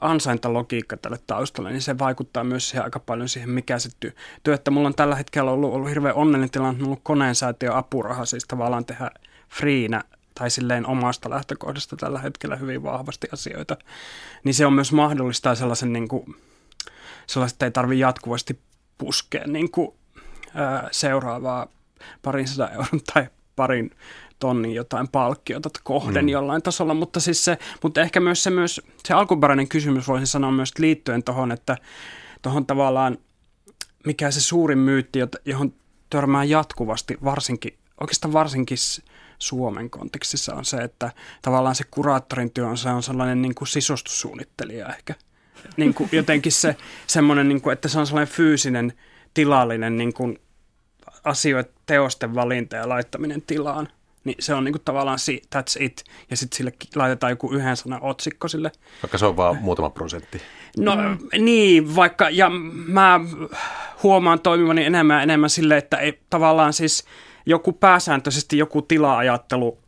ansaintalogiikka 0.00 0.96
tälle 0.96 1.18
taustalle, 1.26 1.70
niin 1.70 1.82
se 1.82 1.98
vaikuttaa 1.98 2.44
myös 2.44 2.68
siihen 2.68 2.84
aika 2.84 3.00
paljon 3.00 3.28
siihen, 3.28 3.50
mikä 3.50 3.78
se 3.78 3.88
työ. 4.00 4.10
työ 4.42 4.54
että 4.54 4.70
mulla 4.70 4.88
on 4.88 4.94
tällä 4.94 5.16
hetkellä 5.16 5.50
ollut, 5.50 5.74
ollut 5.74 5.88
hirveän 5.88 6.14
onnellinen 6.14 6.50
tilanne, 6.50 6.82
mulla 6.82 6.96
on 6.96 7.02
koneensäätiö 7.02 7.76
apuraha, 7.76 8.24
siis 8.24 8.44
tavallaan 8.44 8.84
tehdä 8.84 9.10
friinä 9.48 10.02
tai 10.34 10.50
silleen 10.50 10.86
omasta 10.86 11.30
lähtökohdasta 11.30 11.96
tällä 11.96 12.18
hetkellä 12.18 12.56
hyvin 12.56 12.82
vahvasti 12.82 13.28
asioita, 13.32 13.76
niin 14.44 14.54
se 14.54 14.66
on 14.66 14.72
myös 14.72 14.92
mahdollistaa 14.92 15.54
sellaisen 15.54 15.92
niin 15.92 16.08
kuin, 16.08 16.36
sellaista 17.26 17.64
ei 17.64 17.70
tarvitse 17.70 18.00
jatkuvasti 18.00 18.60
puskea 18.98 19.46
niin 19.46 19.70
kuin, 19.70 19.88
ää, 20.54 20.88
seuraavaa 20.92 21.66
parin 22.22 22.48
sadan 22.48 22.72
euron 22.72 23.00
tai 23.12 23.26
parin 23.56 23.90
tonnin 24.38 24.74
jotain 24.74 25.08
palkkiota 25.08 25.70
kohden 25.82 26.24
mm. 26.24 26.28
jollain 26.28 26.62
tasolla, 26.62 26.94
mutta, 26.94 27.20
siis 27.20 27.44
se, 27.44 27.58
mutta 27.82 28.00
ehkä 28.00 28.20
myös 28.20 28.42
se, 28.42 28.50
myös 28.50 28.80
se 29.04 29.14
alkuperäinen 29.14 29.68
kysymys 29.68 30.08
voisin 30.08 30.26
sanoa 30.26 30.50
myös 30.50 30.72
liittyen 30.78 31.22
tuohon, 31.22 31.52
että 31.52 31.76
tuohon 32.42 32.66
tavallaan 32.66 33.18
mikä 34.06 34.30
se 34.30 34.40
suurin 34.40 34.78
myytti, 34.78 35.18
johon 35.44 35.74
törmää 36.10 36.44
jatkuvasti, 36.44 37.18
varsinkin, 37.24 37.78
oikeastaan 38.00 38.32
varsinkin 38.32 38.78
Suomen 39.38 39.90
kontekstissa 39.90 40.54
on 40.54 40.64
se, 40.64 40.76
että 40.76 41.12
tavallaan 41.42 41.74
se 41.74 41.84
kuraattorin 41.90 42.50
työ 42.50 42.66
on, 42.66 42.78
se 42.78 42.88
on 42.88 43.02
sellainen 43.02 43.42
niin 43.42 43.54
kuin 43.54 43.68
sisustussuunnittelija 43.68 44.88
ehkä 44.88 45.14
niin 45.76 45.94
kuin 45.94 46.08
jotenkin 46.12 46.52
se 46.52 46.76
semmoinen, 47.06 47.48
niin 47.48 47.60
kuin, 47.60 47.72
että 47.72 47.88
se 47.88 47.98
on 47.98 48.06
sellainen 48.06 48.34
fyysinen, 48.34 48.92
tilallinen 49.34 49.96
niin 49.96 50.12
kuin 50.12 50.38
asioiden, 51.24 51.72
teosten 51.86 52.34
valinta 52.34 52.76
ja 52.76 52.88
laittaminen 52.88 53.42
tilaan. 53.42 53.88
Niin 54.24 54.36
se 54.38 54.54
on 54.54 54.64
niin 54.64 54.72
kuin 54.72 54.82
tavallaan 54.84 55.18
si, 55.18 55.42
that's 55.56 55.82
it. 55.82 56.04
Ja 56.30 56.36
sitten 56.36 56.56
sille 56.56 56.72
laitetaan 56.94 57.32
joku 57.32 57.52
yhden 57.52 57.76
sanan 57.76 58.02
otsikko 58.02 58.48
sille. 58.48 58.72
Vaikka 59.02 59.18
se 59.18 59.26
on 59.26 59.36
vaan 59.36 59.56
muutama 59.56 59.90
prosentti. 59.90 60.42
No 60.76 60.96
mm. 60.96 61.44
niin, 61.44 61.96
vaikka, 61.96 62.30
ja 62.30 62.50
mä 62.86 63.20
huomaan 64.02 64.40
toimivani 64.40 64.84
enemmän 64.84 65.16
ja 65.16 65.22
enemmän 65.22 65.50
sille, 65.50 65.76
että 65.76 65.96
ei 65.96 66.20
tavallaan 66.30 66.72
siis 66.72 67.04
joku 67.46 67.72
pääsääntöisesti 67.72 68.58
joku 68.58 68.82
tila-ajattelu 68.82 69.78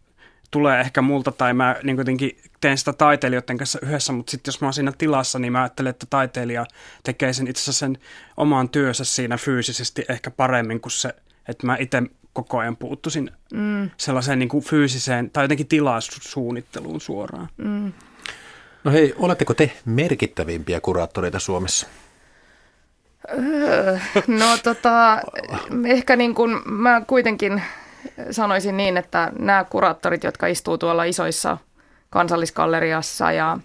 tulee 0.51 0.81
ehkä 0.81 1.03
multa 1.03 1.33
tai 1.33 1.55
mä 1.55 1.77
niin 1.83 1.99
jotenkin 1.99 2.39
teen 2.61 2.79
sitä 2.79 2.93
taiteilijoiden 2.93 3.59
kanssa 3.59 3.79
yhdessä, 3.83 4.13
mutta 4.13 4.31
sitten 4.31 4.49
jos 4.53 4.61
mä 4.61 4.67
oon 4.67 4.73
siinä 4.75 4.93
tilassa, 4.99 5.39
niin 5.39 5.53
mä 5.53 5.63
ajattelen, 5.63 5.91
että 5.91 6.07
taiteilija 6.11 6.67
tekee 7.03 7.33
sen 7.33 7.47
itse 7.47 7.63
asiassa 7.63 7.79
sen 7.79 7.99
oman 8.37 8.69
työssä 8.69 9.05
siinä 9.05 9.37
fyysisesti 9.37 10.05
ehkä 10.09 10.31
paremmin 10.31 10.81
kuin 10.81 10.93
se, 10.93 11.15
että 11.49 11.67
mä 11.67 11.77
itse 11.81 12.03
koko 12.33 12.59
ajan 12.59 12.77
puuttuisin 12.77 13.31
mm. 13.53 13.91
sellaiseen 13.97 14.39
niin 14.39 14.49
kuin 14.49 14.65
fyysiseen 14.65 15.31
tai 15.31 15.45
jotenkin 15.45 15.69
tilasuunnitteluun 15.69 17.01
suoraan. 17.01 17.49
Mm. 17.57 17.93
No 18.85 18.93
hei, 18.93 19.15
oletteko 19.19 19.55
te 19.55 19.73
merkittävimpiä 19.85 20.81
kuraattoreita 20.81 21.39
Suomessa? 21.39 21.87
Öö, 23.39 23.99
no 24.27 24.59
tota, 24.63 25.23
ehkä 25.87 26.17
niin 26.17 26.35
kuin 26.35 26.73
mä 26.73 27.03
kuitenkin 27.07 27.63
sanoisin 28.31 28.77
niin, 28.77 28.97
että 28.97 29.33
nämä 29.39 29.65
kuraattorit, 29.65 30.25
jotka 30.25 30.47
istuu 30.47 30.79
tuolla 30.79 31.05
isoissa 31.05 31.59
kansalliskalleriassa 32.11 33.33
ja 33.33 33.59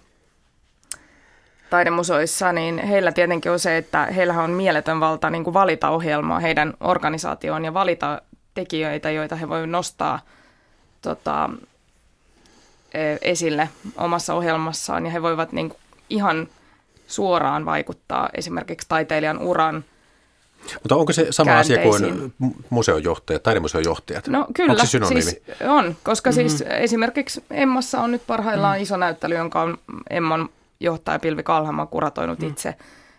taidemusoissa, 1.70 2.52
niin 2.52 2.78
heillä 2.78 3.12
tietenkin 3.12 3.52
on 3.52 3.58
se, 3.58 3.76
että 3.76 4.04
heillä 4.04 4.42
on 4.42 4.50
mieletön 4.50 5.00
valta 5.00 5.30
niin 5.30 5.44
kuin 5.44 5.54
valita 5.54 5.90
ohjelmaa 5.90 6.40
heidän 6.40 6.74
organisaatioon 6.80 7.64
ja 7.64 7.74
valita 7.74 8.22
tekijöitä, 8.54 9.10
joita 9.10 9.36
he 9.36 9.48
voivat 9.48 9.70
nostaa 9.70 10.20
tota, 11.02 11.50
e, 12.94 13.16
esille 13.22 13.68
omassa 13.96 14.34
ohjelmassaan. 14.34 15.04
Ja 15.04 15.10
he 15.10 15.22
voivat 15.22 15.52
niin 15.52 15.68
kuin 15.68 15.80
ihan 16.10 16.48
suoraan 17.06 17.64
vaikuttaa 17.64 18.28
esimerkiksi 18.34 18.88
taiteilijan 18.88 19.38
uran 19.38 19.84
mutta 20.82 20.96
onko 20.96 21.12
se 21.12 21.26
sama 21.30 21.58
asia 21.58 21.82
kuin 21.82 22.34
museojohtajat, 22.70 23.42
taidemuseojohtajat? 23.42 24.28
No 24.28 24.46
kyllä, 24.54 24.72
onko 24.72 24.86
se 24.86 24.98
siis 25.06 25.42
on, 25.68 25.96
koska 26.02 26.30
mm-hmm. 26.30 26.48
siis 26.48 26.64
esimerkiksi 26.66 27.44
Emmassa 27.50 28.00
on 28.00 28.10
nyt 28.10 28.22
parhaillaan 28.26 28.74
mm-hmm. 28.74 28.82
iso 28.82 28.96
näyttely, 28.96 29.34
jonka 29.34 29.62
on 29.62 29.78
Emman 30.10 30.48
johtaja 30.80 31.18
Pilvi 31.18 31.42
Kalhama 31.42 31.86
kuratoinut 31.86 32.38
mm-hmm. 32.38 32.52
itse. 32.52 32.74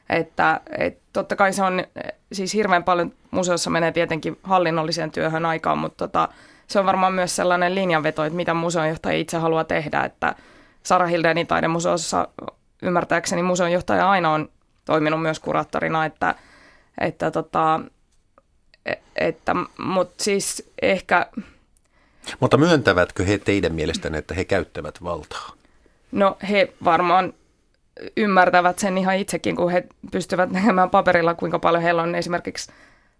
Että 0.10 0.62
et 0.78 0.98
totta 1.14 1.36
kai 1.36 1.54
se 1.54 1.64
on, 1.64 1.84
siis 2.32 2.54
hirveän 2.54 2.84
paljon 2.84 3.14
museossa 3.32 3.70
menee 3.70 3.92
tietenkin 3.92 4.38
hallinnolliseen 4.44 5.12
työhön 5.12 5.46
aikaan, 5.46 5.78
mutta 5.78 6.08
tota, 6.08 6.30
se 6.68 6.80
on 6.80 6.86
varmaan 6.86 7.14
myös 7.14 7.36
sellainen 7.36 7.76
linjanveto, 7.76 8.24
että 8.24 8.36
mitä 8.36 8.54
museonjohtaja 8.54 9.18
itse 9.18 9.38
haluaa 9.38 9.64
tehdä, 9.64 10.04
että 10.04 10.36
Sara 10.84 11.06
Hildenin 11.06 11.48
taidemuseossa 11.48 12.28
ymmärtääkseni 12.82 13.44
museonjohtaja 13.44 14.10
aina 14.10 14.32
on 14.32 14.50
toiminut 14.86 15.22
myös 15.22 15.40
kuraattorina, 15.40 16.06
että, 16.06 16.36
että, 17.02 17.32
tota, 17.32 17.82
e, 18.86 18.94
että 19.16 19.56
mutta 19.78 20.24
siis 20.24 20.72
ehkä... 20.82 21.28
Mutta 22.40 22.58
myöntävätkö 22.58 23.24
he 23.26 23.38
teidän 23.38 23.76
mielestänne, 23.76 24.18
että 24.18 24.34
he 24.34 24.46
käyttävät 24.46 25.04
valtaa? 25.04 25.52
No 26.12 26.38
he 26.50 26.74
varmaan 26.84 27.34
ymmärtävät 28.18 28.80
sen 28.80 28.98
ihan 28.98 29.16
itsekin, 29.16 29.56
kun 29.56 29.72
he 29.72 29.88
pystyvät 30.12 30.52
näkemään 30.52 30.90
paperilla, 30.90 31.34
kuinka 31.34 31.60
paljon 31.60 31.84
heillä 31.84 32.02
on 32.02 32.16
esimerkiksi 32.16 32.72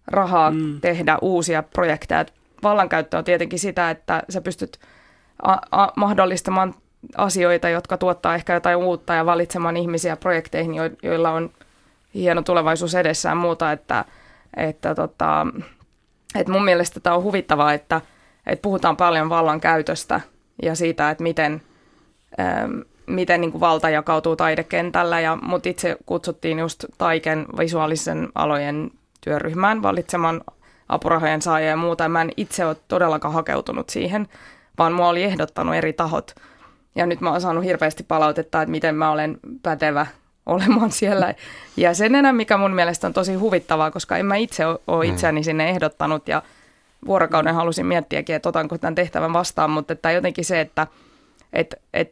rahaa 0.06 0.50
mm. 0.50 0.80
tehdä 0.80 1.18
uusia 1.22 1.62
projekteja. 1.62 2.24
Vallankäyttö 2.62 3.18
on 3.18 3.24
tietenkin 3.24 3.58
sitä, 3.58 3.90
että 3.90 4.22
sä 4.30 4.40
pystyt 4.40 4.78
a- 5.42 5.82
a- 5.82 5.92
mahdollistamaan 5.96 6.74
asioita, 7.16 7.68
jotka 7.68 7.96
tuottaa 7.96 8.34
ehkä 8.34 8.54
jotain 8.54 8.76
uutta 8.76 9.14
ja 9.14 9.26
valitsemaan 9.26 9.76
ihmisiä 9.76 10.16
projekteihin, 10.16 10.74
jo- 10.74 10.90
joilla 11.02 11.30
on 11.30 11.50
hieno 12.16 12.42
tulevaisuus 12.42 12.94
edessään 12.94 13.36
muuta, 13.36 13.72
että, 13.72 14.04
että, 14.56 14.94
tota, 14.94 15.46
että 16.34 16.52
mun 16.52 16.64
mielestä 16.64 17.00
tämä 17.00 17.16
on 17.16 17.22
huvittavaa, 17.22 17.72
että, 17.72 18.00
että 18.46 18.62
puhutaan 18.62 18.96
paljon 18.96 19.28
vallankäytöstä 19.28 20.20
ja 20.62 20.74
siitä, 20.74 21.10
että 21.10 21.22
miten, 21.22 21.62
ähm, 22.40 22.78
miten 23.06 23.40
niin 23.40 23.52
kuin 23.52 23.60
valta 23.60 23.90
jakautuu 23.90 24.36
taidekentällä, 24.36 25.20
ja 25.20 25.36
mut 25.42 25.66
itse 25.66 25.96
kutsuttiin 26.06 26.58
just 26.58 26.84
Taiken 26.98 27.46
visuaalisen 27.58 28.28
alojen 28.34 28.90
työryhmään 29.20 29.82
valitsemaan 29.82 30.40
apurahojen 30.88 31.42
saajia 31.42 31.70
ja 31.70 31.76
muuta, 31.76 32.04
ja 32.04 32.08
mä 32.08 32.22
en 32.22 32.32
itse 32.36 32.66
ole 32.66 32.76
todellakaan 32.88 33.34
hakeutunut 33.34 33.88
siihen, 33.88 34.28
vaan 34.78 34.92
mua 34.92 35.08
oli 35.08 35.22
ehdottanut 35.22 35.74
eri 35.74 35.92
tahot. 35.92 36.34
Ja 36.94 37.06
nyt 37.06 37.20
mä 37.20 37.30
oon 37.30 37.40
saanut 37.40 37.64
hirveästi 37.64 38.02
palautetta, 38.02 38.62
että 38.62 38.70
miten 38.70 38.94
mä 38.94 39.10
olen 39.10 39.38
pätevä 39.62 40.06
olemaan 40.46 40.92
siellä 40.92 41.34
jäsenenä, 41.76 42.32
mikä 42.32 42.56
mun 42.56 42.74
mielestä 42.74 43.06
on 43.06 43.12
tosi 43.12 43.34
huvittavaa, 43.34 43.90
koska 43.90 44.16
en 44.16 44.26
mä 44.26 44.36
itse 44.36 44.66
ole 44.66 45.04
mm. 45.04 45.12
itseäni 45.12 45.44
sinne 45.44 45.70
ehdottanut 45.70 46.28
ja 46.28 46.42
vuorokauden 47.06 47.54
halusin 47.54 47.86
miettiäkin, 47.86 48.36
että 48.36 48.48
otanko 48.48 48.78
tämän 48.78 48.94
tehtävän 48.94 49.32
vastaan, 49.32 49.70
mutta 49.70 49.92
että 49.92 50.10
jotenkin 50.10 50.44
se, 50.44 50.60
että 50.60 50.86
et, 51.52 51.74
et 51.94 52.10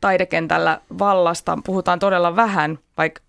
taidekentällä 0.00 0.80
vallasta 0.98 1.58
puhutaan 1.64 1.98
todella 1.98 2.36
vähän, 2.36 2.78
vaikka, 2.98 3.22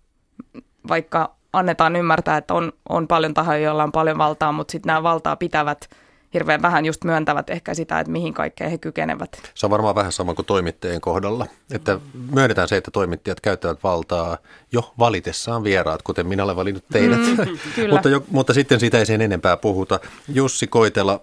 vaikka 0.88 1.34
annetaan 1.52 1.96
ymmärtää, 1.96 2.36
että 2.36 2.54
on, 2.54 2.72
on 2.88 3.08
paljon 3.08 3.34
tahoja, 3.34 3.58
joilla 3.58 3.84
on 3.84 3.92
paljon 3.92 4.18
valtaa, 4.18 4.52
mutta 4.52 4.72
sitten 4.72 4.86
nämä 4.90 5.02
valtaa 5.02 5.36
pitävät 5.36 5.88
hirveän 6.34 6.62
vähän 6.62 6.84
just 6.84 7.04
myöntävät 7.04 7.50
ehkä 7.50 7.74
sitä, 7.74 8.00
että 8.00 8.12
mihin 8.12 8.34
kaikkeen 8.34 8.70
he 8.70 8.78
kykenevät. 8.78 9.50
Se 9.54 9.66
on 9.66 9.70
varmaan 9.70 9.94
vähän 9.94 10.12
sama 10.12 10.34
kuin 10.34 10.46
toimittajien 10.46 11.00
kohdalla, 11.00 11.46
että 11.72 12.00
myönnetään 12.30 12.68
se, 12.68 12.76
että 12.76 12.90
toimittajat 12.90 13.40
käyttävät 13.40 13.82
valtaa 13.82 14.38
jo 14.72 14.94
valitessaan 14.98 15.64
vieraat, 15.64 16.02
kuten 16.02 16.26
minä 16.26 16.44
olen 16.44 16.56
valinnut 16.56 16.84
teidät. 16.92 17.18
Mm, 17.18 17.90
mutta, 17.92 18.08
jo, 18.08 18.24
mutta 18.30 18.54
sitten 18.54 18.80
siitä 18.80 18.98
ei 18.98 19.06
sen 19.06 19.20
enempää 19.20 19.56
puhuta. 19.56 20.00
Jussi 20.28 20.66
Koitela, 20.66 21.20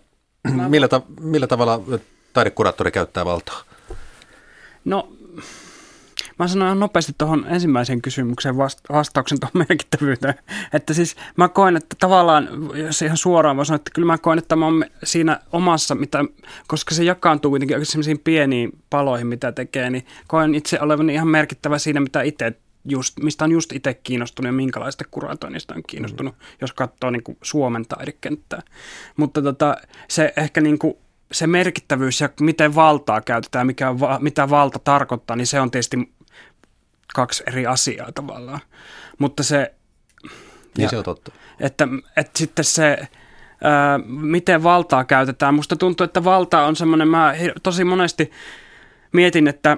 millä, 0.67 0.87
ta, 0.87 1.01
millä 1.19 1.47
tavalla 1.47 1.81
taidekuraattori 2.33 2.91
käyttää 2.91 3.25
valtaa? 3.25 3.61
No 4.85 5.09
Mä 6.39 6.47
sanoin 6.47 6.67
ihan 6.67 6.79
nopeasti 6.79 7.13
tuohon 7.17 7.45
ensimmäiseen 7.49 8.01
kysymykseen 8.01 8.57
vastauksen 8.91 9.39
tuohon 9.39 9.65
merkittävyyteen. 9.69 10.33
Että 10.73 10.93
siis 10.93 11.15
mä 11.37 11.49
koen, 11.49 11.77
että 11.77 11.95
tavallaan, 11.99 12.47
jos 12.73 13.01
ihan 13.01 13.17
suoraan 13.17 13.57
voi 13.57 13.65
sanoa, 13.65 13.75
että 13.75 13.91
kyllä 13.93 14.05
mä 14.05 14.17
koen, 14.17 14.39
että 14.39 14.55
mä 14.55 14.65
oon 14.65 14.85
siinä 15.03 15.39
omassa, 15.51 15.95
mitä, 15.95 16.25
koska 16.67 16.95
se 16.95 17.03
jakaantuu 17.03 17.51
kuitenkin 17.51 17.85
sellaisiin 17.85 18.19
pieniin 18.19 18.71
paloihin, 18.89 19.27
mitä 19.27 19.51
tekee, 19.51 19.89
niin 19.89 20.05
koen 20.27 20.55
itse 20.55 20.79
olevan 20.81 21.09
ihan 21.09 21.27
merkittävä 21.27 21.77
siinä, 21.77 21.99
mitä 21.99 22.21
itse 22.21 22.53
just, 22.85 23.19
mistä 23.19 23.45
on 23.45 23.51
just 23.51 23.71
itse 23.71 23.93
kiinnostunut 23.93 24.47
ja 24.47 24.53
minkälaista 24.53 25.03
kuratoinnista 25.11 25.75
on 25.75 25.83
kiinnostunut, 25.87 26.35
mm. 26.35 26.45
jos 26.61 26.73
katsoo 26.73 27.09
niin 27.09 27.23
kuin 27.23 27.37
Suomen 27.41 27.85
taidekenttää. 27.85 28.61
Mutta 29.17 29.41
tota, 29.41 29.77
se 30.07 30.33
ehkä 30.37 30.61
niin 30.61 30.79
kuin 30.79 30.93
se 31.31 31.47
merkittävyys 31.47 32.21
ja 32.21 32.29
miten 32.39 32.75
valtaa 32.75 33.21
käytetään, 33.21 33.67
mikä 33.67 33.95
mitä 34.19 34.49
valta 34.49 34.79
tarkoittaa, 34.79 35.35
niin 35.35 35.47
se 35.47 35.61
on 35.61 35.71
tietysti 35.71 36.13
kaksi 37.15 37.43
eri 37.47 37.65
asiaa 37.65 38.11
tavallaan. 38.11 38.59
Mutta 39.19 39.43
se... 39.43 39.73
Niin 40.77 40.83
ja, 40.83 40.89
se 40.89 40.97
on 40.97 41.03
totta. 41.03 41.31
Että, 41.59 41.87
että 42.17 42.37
sitten 42.39 42.65
se, 42.65 43.07
ää, 43.63 43.97
miten 44.07 44.63
valtaa 44.63 45.03
käytetään. 45.03 45.53
Musta 45.53 45.75
tuntuu, 45.75 46.05
että 46.05 46.23
valta 46.23 46.65
on 46.65 46.75
semmoinen, 46.75 47.07
mä 47.07 47.33
tosi 47.63 47.83
monesti 47.83 48.31
mietin, 49.11 49.47
että 49.47 49.77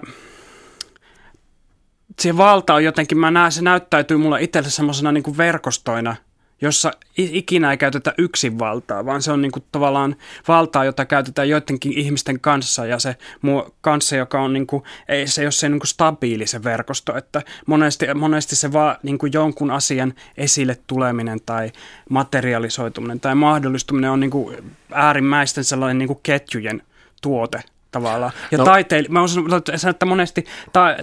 se 2.22 2.38
valta 2.38 2.74
on 2.74 2.84
jotenkin, 2.84 3.18
mä 3.18 3.32
näen, 3.32 3.52
se 3.52 3.62
näyttäytyy 3.62 4.18
mulle 4.18 4.44
itselle 4.44 4.70
semmoisena 4.70 5.12
niin 5.12 5.38
verkostoina– 5.38 6.16
jossa 6.64 6.92
ikinä 7.18 7.72
ei 7.72 7.78
käytetä 7.78 8.14
yksin 8.18 8.60
valtaa, 8.60 9.06
vaan 9.06 9.22
se 9.22 9.32
on 9.32 9.42
niin 9.42 9.52
kuin 9.52 9.64
tavallaan 9.72 10.16
valtaa, 10.48 10.86
jota 10.86 11.06
käytetään 11.06 11.50
joidenkin 11.50 11.98
ihmisten 11.98 12.40
kanssa 12.40 12.86
ja 12.86 13.00
se 13.00 13.16
muu 13.42 13.76
kanssa, 13.82 14.16
joka 14.16 14.42
on 14.42 14.54
niin 14.54 14.68
kuin, 14.68 14.84
ei 15.08 15.28
se 15.28 15.42
ole 15.42 15.52
se 15.52 15.70
niin 15.70 15.80
kuin 15.80 15.88
stabiili 15.88 16.48
se 16.48 16.64
verkosto, 16.64 17.18
että 17.18 17.42
monesti, 17.68 18.14
monesti 18.14 18.56
se 18.56 18.74
vaan 18.74 18.96
niin 19.04 19.18
kuin 19.18 19.34
jonkun 19.34 19.72
asian 19.72 20.14
esille 20.38 20.78
tuleminen 20.88 21.40
tai 21.46 21.72
materialisoituminen 22.10 23.20
tai 23.20 23.36
mahdollistuminen 23.36 24.12
on 24.12 24.20
niin 24.20 24.32
kuin 24.32 24.74
äärimmäisten 24.92 25.64
sellainen 25.64 25.98
niin 25.98 26.08
kuin 26.08 26.20
ketjujen 26.24 26.82
tuote 27.22 27.64
tavallaan. 27.94 28.32
Ja 28.52 28.58
no. 28.58 28.64
taiteili- 28.64 29.10
mä 29.10 29.20
sanon, 29.28 29.62
että 29.90 30.06
monesti 30.06 30.46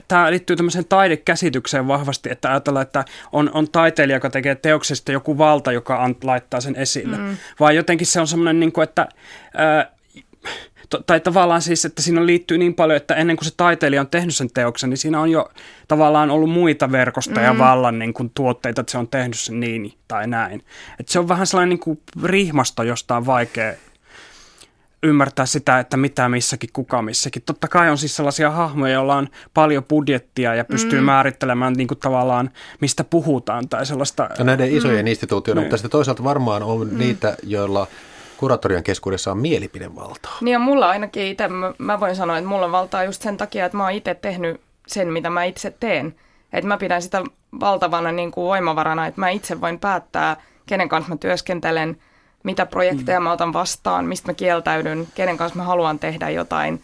tämä 0.08 0.30
liittyy 0.30 0.56
tämmöiseen 0.56 0.84
taidekäsitykseen 0.84 1.88
vahvasti, 1.88 2.30
että 2.32 2.50
ajatellaan, 2.50 2.82
että 2.82 3.04
on, 3.32 3.50
on 3.54 3.70
taiteilija, 3.70 4.16
joka 4.16 4.30
tekee 4.30 4.54
teoksesta 4.54 5.12
joku 5.12 5.38
valta, 5.38 5.72
joka 5.72 6.04
ant, 6.04 6.24
laittaa 6.24 6.60
sen 6.60 6.76
esille. 6.76 7.16
Mm. 7.16 7.36
Vai 7.60 7.76
jotenkin 7.76 8.06
se 8.06 8.20
on 8.20 8.26
semmoinen, 8.26 8.60
niin 8.60 8.72
kuin, 8.72 8.82
että... 8.82 9.08
Ää, 9.54 9.90
tai 11.06 11.20
tavallaan 11.20 11.62
siis, 11.62 11.84
että 11.84 12.02
siinä 12.02 12.26
liittyy 12.26 12.58
niin 12.58 12.74
paljon, 12.74 12.96
että 12.96 13.14
ennen 13.14 13.36
kuin 13.36 13.44
se 13.44 13.54
taiteilija 13.56 14.00
on 14.00 14.08
tehnyt 14.08 14.36
sen 14.36 14.50
teoksen, 14.54 14.90
niin 14.90 14.98
siinä 14.98 15.20
on 15.20 15.30
jo 15.30 15.50
tavallaan 15.88 16.30
ollut 16.30 16.50
muita 16.50 16.92
verkostoja 16.92 17.52
mm. 17.52 17.58
vallan 17.58 17.98
niin 17.98 18.14
kuin 18.14 18.30
tuotteita, 18.34 18.80
että 18.80 18.90
se 18.90 18.98
on 18.98 19.08
tehnyt 19.08 19.38
sen 19.38 19.60
niin 19.60 19.94
tai 20.08 20.26
näin. 20.26 20.64
Että 21.00 21.12
se 21.12 21.18
on 21.18 21.28
vähän 21.28 21.46
sellainen 21.46 21.68
niin 21.68 21.80
kuin 21.80 22.00
rihmasto, 22.22 22.82
josta 22.82 23.16
on 23.16 23.26
vaikea 23.26 23.72
ymmärtää 25.02 25.46
sitä, 25.46 25.78
että 25.78 25.96
mitä 25.96 26.28
missäkin, 26.28 26.70
kuka 26.72 27.02
missäkin. 27.02 27.42
Totta 27.42 27.68
kai 27.68 27.90
on 27.90 27.98
siis 27.98 28.16
sellaisia 28.16 28.50
hahmoja, 28.50 28.92
joilla 28.92 29.16
on 29.16 29.28
paljon 29.54 29.84
budjettia 29.84 30.54
ja 30.54 30.64
pystyy 30.64 31.00
mm. 31.00 31.04
määrittelemään 31.04 31.72
niin 31.72 31.88
kuin 31.88 31.98
tavallaan, 31.98 32.50
mistä 32.80 33.04
puhutaan 33.04 33.68
tai 33.68 33.86
sellaista. 33.86 34.28
Ja 34.38 34.44
näiden 34.44 34.72
isojen 34.72 35.04
mm. 35.04 35.10
instituutioiden, 35.10 35.60
niin. 35.60 35.66
mutta 35.66 35.76
sitten 35.76 35.90
toisaalta 35.90 36.24
varmaan 36.24 36.62
on 36.62 36.88
mm. 36.90 36.98
niitä, 36.98 37.36
joilla 37.42 37.86
kuraattorien 38.36 38.82
keskuudessa 38.82 39.30
on 39.30 39.38
mielipidevaltaa. 39.38 40.38
Niin 40.40 40.52
ja 40.52 40.58
mulla 40.58 40.88
ainakin 40.88 41.26
itse, 41.26 41.48
mä, 41.48 41.74
mä 41.78 42.00
voin 42.00 42.16
sanoa, 42.16 42.38
että 42.38 42.48
mulla 42.48 42.66
on 42.66 42.72
valtaa 42.72 43.04
just 43.04 43.22
sen 43.22 43.36
takia, 43.36 43.66
että 43.66 43.76
mä 43.76 43.82
oon 43.82 43.92
itse 43.92 44.14
tehnyt 44.14 44.60
sen, 44.86 45.08
mitä 45.08 45.30
mä 45.30 45.44
itse 45.44 45.74
teen. 45.80 46.14
Että 46.52 46.68
mä 46.68 46.76
pidän 46.76 47.02
sitä 47.02 47.22
valtavana 47.60 48.12
niin 48.12 48.30
kuin 48.30 48.44
voimavarana, 48.44 49.06
että 49.06 49.20
mä 49.20 49.28
itse 49.28 49.60
voin 49.60 49.78
päättää, 49.78 50.36
kenen 50.66 50.88
kanssa 50.88 51.08
mä 51.08 51.16
työskentelen, 51.16 51.96
mitä 52.42 52.66
projekteja 52.66 53.20
mm. 53.20 53.24
mä 53.24 53.32
otan 53.32 53.52
vastaan, 53.52 54.04
mistä 54.04 54.28
mä 54.30 54.34
kieltäydyn, 54.34 55.08
kenen 55.14 55.36
kanssa 55.36 55.58
mä 55.58 55.64
haluan 55.64 55.98
tehdä 55.98 56.30
jotain. 56.30 56.82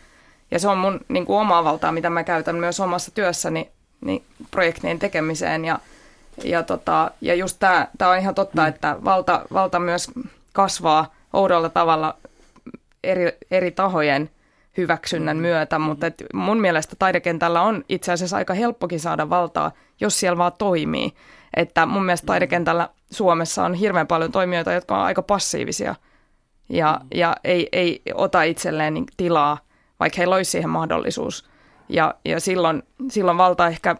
Ja 0.50 0.58
se 0.58 0.68
on 0.68 0.78
mun 0.78 1.00
niin 1.08 1.26
kuin 1.26 1.40
omaa 1.40 1.64
valtaa, 1.64 1.92
mitä 1.92 2.10
mä 2.10 2.24
käytän 2.24 2.56
myös 2.56 2.80
omassa 2.80 3.10
työssäni 3.10 3.70
niin 4.00 4.24
projektien 4.50 4.98
tekemiseen. 4.98 5.64
Ja, 5.64 5.78
ja, 6.44 6.62
tota, 6.62 7.10
ja 7.20 7.34
just 7.34 7.58
tämä 7.58 8.10
on 8.10 8.18
ihan 8.18 8.34
totta, 8.34 8.62
mm. 8.62 8.68
että 8.68 8.96
valta, 9.04 9.42
valta 9.52 9.78
myös 9.78 10.10
kasvaa 10.52 11.14
oudolla 11.32 11.68
tavalla 11.68 12.16
eri, 13.04 13.32
eri 13.50 13.70
tahojen 13.70 14.30
hyväksynnän 14.76 15.36
myötä, 15.36 15.78
mutta 15.78 16.06
et 16.06 16.24
mun 16.34 16.60
mielestä 16.60 16.96
taidekentällä 16.98 17.62
on 17.62 17.84
itse 17.88 18.12
asiassa 18.12 18.36
aika 18.36 18.54
helppokin 18.54 19.00
saada 19.00 19.30
valtaa, 19.30 19.72
jos 20.00 20.20
siellä 20.20 20.38
vaan 20.38 20.52
toimii. 20.58 21.12
Että 21.56 21.86
mun 21.86 22.04
mielestä 22.04 22.26
taidekentällä 22.26 22.88
Suomessa 23.10 23.64
on 23.64 23.74
hirveän 23.74 24.06
paljon 24.06 24.32
toimijoita, 24.32 24.72
jotka 24.72 24.98
on 24.98 25.04
aika 25.04 25.22
passiivisia 25.22 25.94
ja, 26.68 27.00
ja 27.14 27.36
ei, 27.44 27.68
ei 27.72 28.02
ota 28.14 28.42
itselleen 28.42 28.94
niin 28.94 29.06
tilaa, 29.16 29.58
vaikka 30.00 30.16
heillä 30.18 30.36
olisi 30.36 30.50
siihen 30.50 30.70
mahdollisuus. 30.70 31.48
Ja, 31.88 32.14
ja 32.24 32.40
silloin, 32.40 32.82
silloin 33.10 33.38
valta 33.38 33.68
ehkä 33.68 33.96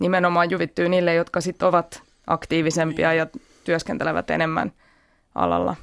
nimenomaan 0.00 0.50
juvittyy 0.50 0.88
niille, 0.88 1.14
jotka 1.14 1.40
sitten 1.40 1.68
ovat 1.68 2.02
aktiivisempia 2.26 3.14
ja 3.14 3.26
työskentelevät 3.64 4.30
enemmän 4.30 4.72
alalla. 5.34 5.76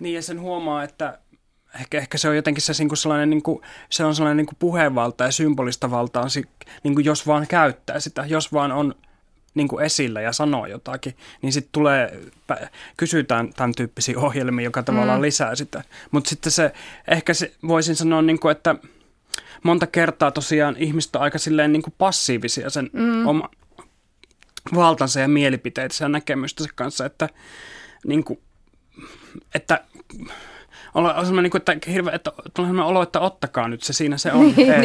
Niin 0.00 0.14
ja 0.14 0.22
sen 0.22 0.40
huomaa, 0.40 0.82
että 0.82 1.18
ehkä, 1.80 1.98
ehkä 1.98 2.18
se 2.18 2.28
on 2.28 2.36
jotenkin 2.36 2.62
se, 2.62 2.72
niin 2.78 2.88
kuin 2.88 2.98
sellainen, 2.98 3.30
niin 3.30 3.42
kuin, 3.42 3.60
se 3.90 4.04
on 4.04 4.14
sellainen 4.14 4.36
niin 4.36 4.46
kuin 4.46 4.56
puhevalta 4.58 5.24
ja 5.24 5.32
symbolista 5.32 5.90
valtaa, 5.90 6.26
niin 6.82 6.94
kuin 6.94 7.04
jos 7.04 7.26
vaan 7.26 7.46
käyttää 7.46 8.00
sitä, 8.00 8.24
jos 8.26 8.52
vaan 8.52 8.72
on 8.72 8.94
niin 9.56 9.68
kuin 9.68 9.84
esillä 9.84 10.20
ja 10.20 10.32
sanoo 10.32 10.66
jotakin, 10.66 11.16
niin 11.42 11.52
sitten 11.52 11.72
tulee, 11.72 12.20
kysytään 12.96 13.52
tämän 13.56 13.72
tyyppisiä 13.76 14.18
ohjelmia, 14.18 14.64
joka 14.64 14.82
tavallaan 14.82 15.18
mm. 15.18 15.22
lisää 15.22 15.54
sitä. 15.54 15.82
Mutta 16.10 16.30
sitten 16.30 16.52
se, 16.52 16.72
ehkä 17.08 17.34
se, 17.34 17.52
voisin 17.68 17.96
sanoa, 17.96 18.22
niin 18.22 18.40
kuin, 18.40 18.52
että 18.52 18.74
monta 19.62 19.86
kertaa 19.86 20.30
tosiaan 20.30 20.76
ihmiset 20.78 21.16
on 21.16 21.22
aika 21.22 21.38
silleen 21.38 21.72
niin 21.72 21.82
kuin 21.82 21.94
passiivisia 21.98 22.70
sen 22.70 22.90
mm. 22.92 23.26
oma 23.26 23.48
valtansa 24.74 25.20
ja 25.20 25.28
mielipiteitä 25.28 25.94
ja 26.00 26.08
näkemystänsä 26.08 26.72
kanssa, 26.74 27.06
että, 27.06 27.28
niin 28.06 28.24
kuin, 28.24 28.38
että 29.54 29.84
olla 30.94 31.14
sellainen, 31.14 31.42
niin 31.42 31.50
kuin, 31.50 31.58
että, 31.60 31.90
hirve, 31.90 32.10
että 32.10 32.32
tulee 32.54 32.84
olo, 32.84 33.02
että 33.02 33.20
ottakaa 33.20 33.68
nyt 33.68 33.82
se, 33.82 33.92
siinä 33.92 34.18
se 34.18 34.32
on 34.32 34.46
niin, 34.56 34.56
niin, 34.56 34.80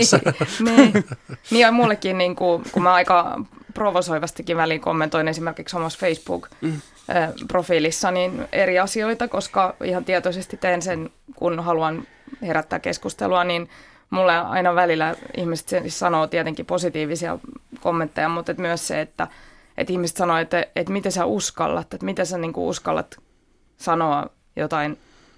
niin, 0.59 1.03
niin, 1.51 1.61
ja 1.61 1.71
mullekin, 1.71 2.17
niin 2.17 2.35
kuin, 2.35 2.63
kun 2.71 2.83
mä 2.83 2.93
aika 2.93 3.41
provosoivastikin 3.73 4.57
väliin 4.57 4.81
kommentoin 4.81 5.27
esimerkiksi 5.27 5.77
omassa 5.77 5.99
Facebook-profiilissa 5.99 8.11
niin 8.11 8.47
eri 8.51 8.79
asioita, 8.79 9.27
koska 9.27 9.75
ihan 9.83 10.05
tietoisesti 10.05 10.57
teen 10.57 10.81
sen, 10.81 11.09
kun 11.35 11.59
haluan 11.59 12.07
herättää 12.41 12.79
keskustelua, 12.79 13.43
niin 13.43 13.69
mulle 14.09 14.37
aina 14.37 14.75
välillä 14.75 15.15
ihmiset 15.37 15.83
sanoo 15.87 16.27
tietenkin 16.27 16.65
positiivisia 16.65 17.39
kommentteja, 17.79 18.29
mutta 18.29 18.53
myös 18.57 18.87
se, 18.87 19.01
että, 19.01 19.27
että 19.77 19.93
ihmiset 19.93 20.17
sanoo, 20.17 20.37
että, 20.37 20.65
että 20.75 20.93
miten 20.93 21.11
sä 21.11 21.25
uskallat, 21.25 21.93
että 21.93 22.05
miten 22.05 22.25
sä 22.25 22.37
niin 22.37 22.53
kuin 22.53 22.67
uskallat 22.67 23.19
sanoa 23.77 24.29
jotain 24.55 24.97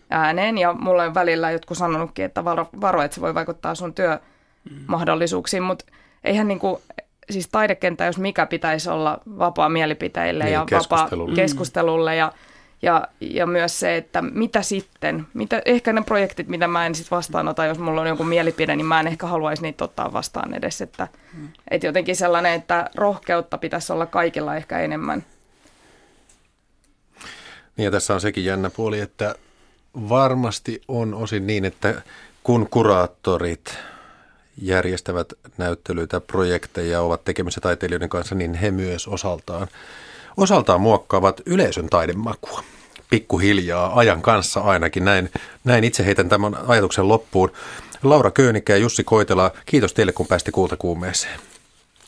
ääneen. 0.09 0.57
Ja 0.57 0.73
mulle 0.73 1.07
on 1.07 1.13
välillä 1.13 1.51
jotkut 1.51 1.77
sanonutkin, 1.77 2.25
että 2.25 2.45
varo, 2.45 2.69
varo 2.81 3.01
että 3.01 3.15
se 3.15 3.21
voi 3.21 3.35
vaikuttaa 3.35 3.75
sun 3.75 3.93
työmahdollisuuksiin, 3.93 5.63
mutta 5.63 5.85
eihän 6.23 6.47
niin 6.47 6.59
kuin, 6.59 6.81
siis 7.29 7.47
taidekenttä, 7.47 8.05
jos 8.05 8.17
mikä 8.17 8.45
pitäisi 8.45 8.89
olla 8.89 9.19
vapaa 9.37 9.69
mielipiteille 9.69 10.43
niin, 10.43 10.53
ja 10.53 10.65
vapaa 10.71 11.09
keskustelulle 11.35 12.15
ja, 12.15 12.31
ja, 12.81 13.07
ja 13.21 13.45
myös 13.45 13.79
se, 13.79 13.97
että 13.97 14.21
mitä 14.21 14.61
sitten, 14.61 15.27
mitä, 15.33 15.61
ehkä 15.65 15.93
ne 15.93 16.01
projektit, 16.01 16.47
mitä 16.47 16.67
mä 16.67 16.85
en 16.85 16.95
sitten 16.95 17.15
vastaanota, 17.15 17.65
jos 17.65 17.79
mulla 17.79 18.01
on 18.01 18.07
joku 18.07 18.23
mielipide, 18.23 18.75
niin 18.75 18.85
mä 18.85 18.99
en 18.99 19.07
ehkä 19.07 19.27
haluaisi 19.27 19.61
niitä 19.61 19.83
ottaa 19.83 20.13
vastaan 20.13 20.53
edes, 20.53 20.81
että, 20.81 21.07
mm. 21.33 21.47
että 21.71 21.87
jotenkin 21.87 22.15
sellainen, 22.15 22.53
että 22.53 22.89
rohkeutta 22.95 23.57
pitäisi 23.57 23.93
olla 23.93 24.05
kaikilla 24.05 24.55
ehkä 24.55 24.79
enemmän. 24.79 25.23
Niin 27.77 27.85
ja 27.85 27.91
tässä 27.91 28.13
on 28.13 28.21
sekin 28.21 28.45
jännä 28.45 28.69
puoli, 28.69 28.99
että 28.99 29.35
varmasti 30.09 30.81
on 30.87 31.13
osin 31.13 31.47
niin, 31.47 31.65
että 31.65 32.01
kun 32.43 32.67
kuraattorit 32.69 33.77
järjestävät 34.61 35.33
näyttelyitä, 35.57 36.19
projekteja, 36.19 37.01
ovat 37.01 37.23
tekemissä 37.25 37.61
taiteilijoiden 37.61 38.09
kanssa, 38.09 38.35
niin 38.35 38.53
he 38.53 38.71
myös 38.71 39.07
osaltaan, 39.07 39.67
osaltaan 40.37 40.81
muokkaavat 40.81 41.41
yleisön 41.45 41.87
taidemakua. 41.89 42.63
Pikkuhiljaa, 43.09 43.99
ajan 43.99 44.21
kanssa 44.21 44.59
ainakin. 44.59 45.05
Näin, 45.05 45.31
näin 45.63 45.83
itse 45.83 46.05
heitän 46.05 46.29
tämän 46.29 46.57
ajatuksen 46.67 47.07
loppuun. 47.07 47.51
Laura 48.03 48.31
Köönikä 48.31 48.73
ja 48.73 48.77
Jussi 48.77 49.03
Koitela, 49.03 49.51
kiitos 49.65 49.93
teille 49.93 50.13
kun 50.13 50.27
päästi 50.27 50.51
kuultakuumeeseen. 50.51 51.39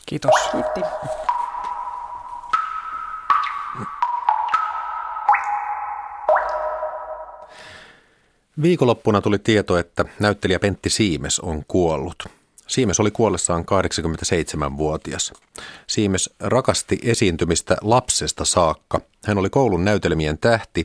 Kiitos. 0.06 0.34
Kiitti. 0.52 0.80
Viikonloppuna 8.62 9.20
tuli 9.20 9.38
tieto, 9.38 9.78
että 9.78 10.04
näyttelijä 10.20 10.58
Pentti 10.58 10.90
Siimes 10.90 11.40
on 11.40 11.64
kuollut. 11.68 12.35
Siimes 12.66 13.00
oli 13.00 13.10
kuollessaan 13.10 13.64
87-vuotias. 13.64 15.32
Siimes 15.86 16.30
rakasti 16.40 16.98
esiintymistä 17.02 17.76
lapsesta 17.80 18.44
saakka. 18.44 19.00
Hän 19.24 19.38
oli 19.38 19.50
koulun 19.50 19.84
näytelmien 19.84 20.38
tähti 20.38 20.84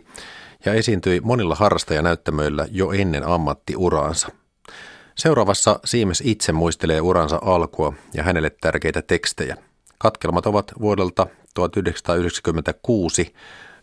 ja 0.65 0.73
esiintyi 0.73 1.19
monilla 1.23 1.55
harrastajanäyttämöillä 1.55 2.67
jo 2.71 2.91
ennen 2.91 3.27
ammattiuraansa. 3.27 4.27
Seuraavassa 5.15 5.79
Siimes 5.85 6.23
itse 6.25 6.51
muistelee 6.51 7.01
uransa 7.01 7.39
alkua 7.41 7.93
ja 8.13 8.23
hänelle 8.23 8.49
tärkeitä 8.61 9.01
tekstejä. 9.01 9.57
Katkelmat 9.97 10.45
ovat 10.45 10.71
vuodelta 10.79 11.27
1996 11.53 13.33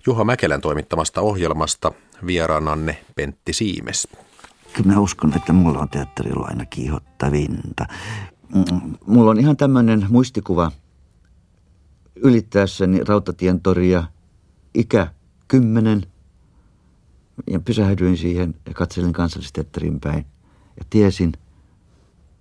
Juha 0.07 0.25
Mäkelän 0.25 0.61
toimittamasta 0.61 1.21
ohjelmasta 1.21 1.93
vieraananne 2.27 3.05
Pentti 3.15 3.53
Siimes. 3.53 4.09
Kyllä 4.73 4.93
mä 4.93 5.01
uskon, 5.01 5.37
että 5.37 5.53
mulla 5.53 5.79
on 5.79 5.89
teatterilla 5.89 6.47
aina 6.47 6.67
kiihottavinta. 6.67 7.87
Mm, 8.55 8.95
mulla 9.07 9.31
on 9.31 9.41
ihan 9.41 9.57
tämmöinen 9.57 10.07
muistikuva 10.09 10.73
ylittäessäni 12.17 13.05
Rautatien 13.05 13.61
toria, 13.61 14.05
ikä 14.75 15.13
kymmenen. 15.49 16.07
Ja 17.51 17.61
pysähdyin 17.61 18.17
siihen 18.17 18.55
ja 18.67 18.75
katselin 18.75 19.13
kansallisteatterin 19.13 20.01
päin. 20.01 20.27
Ja 20.77 20.85
tiesin, 20.91 21.33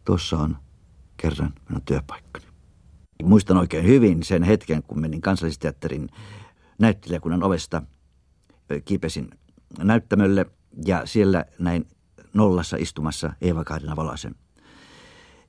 tuossa 0.05 0.37
on 0.37 0.57
kerran 1.17 1.53
minun 1.69 1.81
työpaikkani. 1.81 2.45
Muistan 3.23 3.57
oikein 3.57 3.85
hyvin 3.85 4.23
sen 4.23 4.43
hetken, 4.43 4.83
kun 4.83 5.01
menin 5.01 5.21
kansallisteatterin 5.21 6.09
näyttelijäkunnan 6.79 7.43
ovesta 7.43 7.81
kiipesin 8.85 9.29
näyttämölle 9.83 10.45
ja 10.85 11.01
siellä 11.05 11.45
näin 11.59 11.87
nollassa 12.38 12.78
istumassa 12.78 13.34
Eeva 13.41 13.63
Kaarina 13.63 13.95
Volasen. 13.95 14.36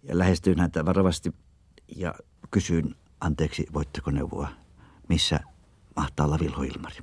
Ja 0.02 0.18
lähestyin 0.18 0.60
häntä 0.60 0.84
varovasti 0.84 1.34
ja 1.96 2.14
kysyin, 2.50 2.94
anteeksi, 3.20 3.66
voitteko 3.74 4.10
neuvoa, 4.10 4.48
missä 5.08 5.40
mahtaa 5.96 6.26
olla 6.26 6.38
Vilho 6.40 6.62
Ilmari. 6.62 6.96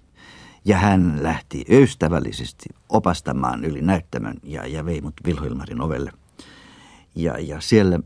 Ja 0.65 0.77
hän 0.77 1.23
lähti 1.23 1.65
ystävällisesti 1.69 2.69
opastamaan 2.89 3.65
yli 3.65 3.81
näyttämön 3.81 4.37
ja, 4.43 4.67
ja 4.67 4.85
vei 4.85 5.01
mut 5.01 5.13
Vilho 5.25 5.45
Ilmarin 5.45 5.81
ovelle. 5.81 6.11
Ja, 7.15 7.39
ja 7.39 7.61
siellä 7.61 7.99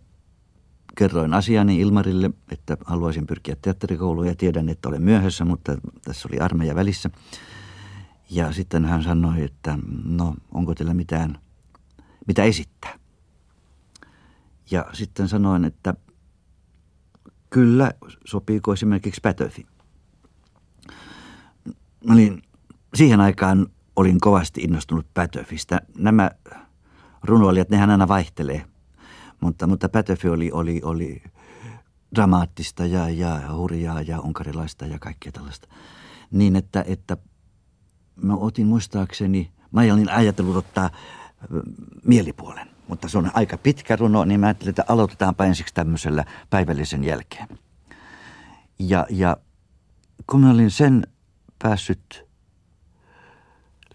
kerroin 0.98 1.34
asiani 1.34 1.80
Ilmarille, 1.80 2.32
että 2.52 2.78
haluaisin 2.86 3.28
pyrkiä 3.28 3.56
teatterikouluun 3.62 4.28
ja 4.28 4.36
tiedän, 4.36 4.70
että 4.70 4.90
olen 4.90 5.02
myöhässä, 5.02 5.46
mutta 5.46 5.78
tässä 6.04 6.28
oli 6.32 6.40
armeija 6.40 6.76
välissä. 6.76 7.10
Ja 8.30 8.54
sitten 8.54 8.86
hän 8.86 9.04
sanoi, 9.04 9.44
että 9.44 9.78
no 10.06 10.36
onko 10.52 10.76
teillä 10.76 10.94
mitään, 10.94 11.38
mitä 12.30 12.44
esittää. 12.44 13.00
Ja 14.72 14.86
sitten 14.94 15.28
sanoin, 15.28 15.66
että 15.66 15.94
kyllä, 17.50 17.92
sopiiko 18.26 18.74
esimerkiksi 18.74 19.22
Pätöfi. 19.22 19.68
Olin, 22.10 22.42
siihen 22.96 23.22
aikaan 23.22 23.68
olin 23.96 24.20
kovasti 24.20 24.62
innostunut 24.62 25.08
Pätöfistä. 25.14 25.82
Nämä 25.98 26.32
runoilijat, 27.24 27.70
nehän 27.70 27.90
aina 27.90 28.08
vaihtelee– 28.08 28.66
mutta, 29.42 29.68
mutta 29.68 29.90
Pätöfi 29.90 30.30
oli, 30.30 30.52
oli, 30.52 30.82
oli 30.84 31.24
dramaattista 32.16 32.86
ja, 32.86 33.10
ja 33.10 33.42
hurjaa 33.56 34.02
ja 34.02 34.20
unkarilaista 34.20 34.86
ja 34.86 35.00
kaikkea 35.00 35.32
tällaista. 35.32 35.68
Niin, 36.32 36.56
että, 36.56 36.84
että 36.88 37.18
mä 38.16 38.36
otin 38.36 38.68
muistaakseni 38.68 39.52
Mä 39.72 39.82
olin 39.82 40.10
ajatellut 40.10 40.56
ottaa 40.56 40.90
mielipuolen, 42.06 42.68
mutta 42.88 43.08
se 43.08 43.18
on 43.18 43.32
aika 43.34 43.58
pitkä 43.58 43.96
runo, 43.96 44.26
niin 44.26 44.40
mä 44.40 44.46
ajattelin, 44.46 44.70
että 44.70 44.86
aloitetaanpa 44.88 45.46
ensiksi 45.46 45.74
tämmöisellä 45.74 46.26
päivällisen 46.50 47.04
jälkeen. 47.04 47.48
Ja, 48.80 49.06
ja 49.10 49.38
kun 50.28 50.42
mä 50.42 50.52
olin 50.52 50.72
sen 50.72 51.08
päässyt 51.64 52.26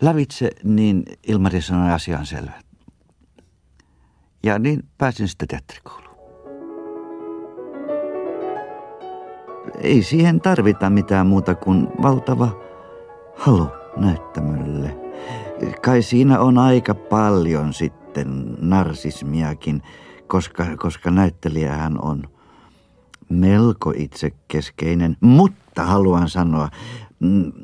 lävitse, 0.01 0.51
niin 0.65 1.03
Ilmari 1.27 1.63
sanoi 1.63 1.91
asian 1.91 2.27
selvä. 2.27 2.63
Ja 4.43 4.59
niin 4.59 4.83
pääsin 4.99 5.29
sitten 5.29 5.49
teatterikouluun. 5.49 6.05
Ei 9.81 10.03
siihen 10.03 10.41
tarvita 10.41 10.91
mitään 10.91 11.27
muuta 11.27 11.55
kuin 11.55 11.89
valtava 12.03 12.49
halu 13.37 13.69
näyttämölle. 13.97 15.04
Kai 15.83 16.03
siinä 16.03 16.41
on 16.41 16.59
aika 16.59 16.95
paljon 16.95 17.73
sitten 17.73 18.57
narsismiakin, 18.61 19.83
koska, 20.27 20.77
koska 20.77 21.11
näyttelijähän 21.11 22.05
on 22.05 22.23
melko 23.29 23.93
itsekeskeinen, 23.97 25.17
mutta 25.21 25.85
haluan 25.85 26.29
sanoa, 26.29 26.69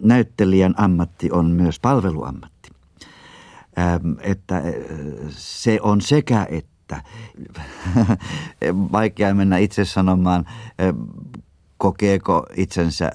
näyttelijän 0.03 0.75
ammatti 0.77 1.31
on 1.33 1.47
myös 1.47 1.81
palveluammatti. 1.81 2.71
Että 4.21 4.63
se 5.29 5.79
on 5.83 6.01
sekä 6.01 6.47
että, 6.51 7.03
vaikea 8.93 9.35
mennä 9.35 9.59
itse 9.59 9.85
sanomaan, 9.85 10.45
kokeeko 11.79 12.47
itsensä 12.57 13.13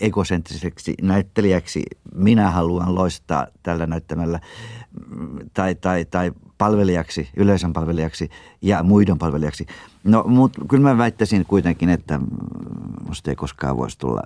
egosentriseksi 0.00 0.94
näyttelijäksi 1.02 1.82
minä 2.14 2.50
haluan 2.50 2.94
loistaa 2.94 3.46
tällä 3.62 3.86
näyttämällä 3.86 4.40
tai, 5.54 5.74
tai, 5.74 6.04
tai 6.04 6.32
palvelijaksi, 6.58 7.28
yleisön 7.36 7.72
palvelijaksi 7.72 8.30
ja 8.62 8.82
muiden 8.82 9.18
palvelijaksi. 9.18 9.66
No, 10.04 10.24
mutta 10.26 10.60
kyllä 10.68 10.82
mä 10.82 10.98
väittäisin 10.98 11.46
kuitenkin, 11.46 11.88
että 11.88 12.20
musta 13.06 13.30
ei 13.30 13.36
koskaan 13.36 13.76
voisi 13.76 13.98
tulla 13.98 14.22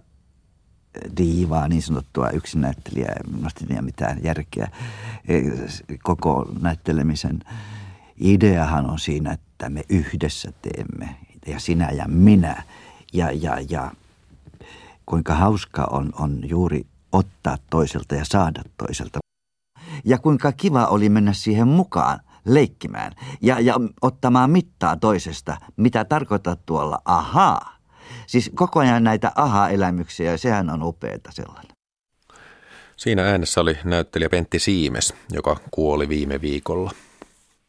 diivaa, 1.17 1.69
niin 1.69 1.83
sanottua 1.83 2.31
yksinäyttelijää. 2.31 3.17
Ei 3.71 3.83
mitään 3.83 4.25
järkeä. 4.25 4.69
E, 5.29 5.41
koko 6.03 6.49
näyttelemisen 6.61 7.41
ideahan 8.21 8.91
on 8.91 8.99
siinä, 8.99 9.33
että 9.33 9.69
me 9.69 9.83
yhdessä 9.89 10.53
teemme, 10.63 11.17
ja 11.47 11.61
sinä 11.61 11.91
ja 11.91 12.05
minä. 12.09 12.63
Ja, 13.13 13.31
ja, 13.33 13.59
ja 13.71 13.91
kuinka 15.11 15.35
hauska 15.35 15.87
on, 15.91 16.13
on 16.19 16.41
juuri 16.45 16.87
ottaa 17.13 17.57
toiselta 17.71 18.15
ja 18.15 18.25
saada 18.25 18.63
toiselta. 18.87 19.19
Ja 20.05 20.19
kuinka 20.19 20.53
kiva 20.53 20.87
oli 20.87 21.09
mennä 21.09 21.33
siihen 21.33 21.69
mukaan 21.69 22.21
leikkimään 22.45 23.13
ja, 23.41 23.61
ja 23.61 23.75
ottamaan 24.03 24.51
mittaa 24.51 24.97
toisesta, 24.97 25.57
mitä 25.77 26.05
tarkoittaa 26.05 26.57
tuolla 26.57 26.99
ahaa. 27.05 27.77
Siis 28.27 28.51
koko 28.55 28.81
ajan 28.81 29.05
näitä 29.05 29.33
aha-elämyksiä 29.35 30.31
ja 30.31 30.39
sehän 30.39 30.71
on 30.71 30.83
upeeta 30.83 31.33
sellainen. 31.33 31.73
Siinä 32.97 33.27
äänessä 33.27 33.61
oli 33.61 33.79
näyttelijä 33.85 34.29
Pentti 34.29 34.59
Siimes, 34.59 35.15
joka 35.31 35.57
kuoli 35.71 36.09
viime 36.09 36.41
viikolla. 36.41 36.91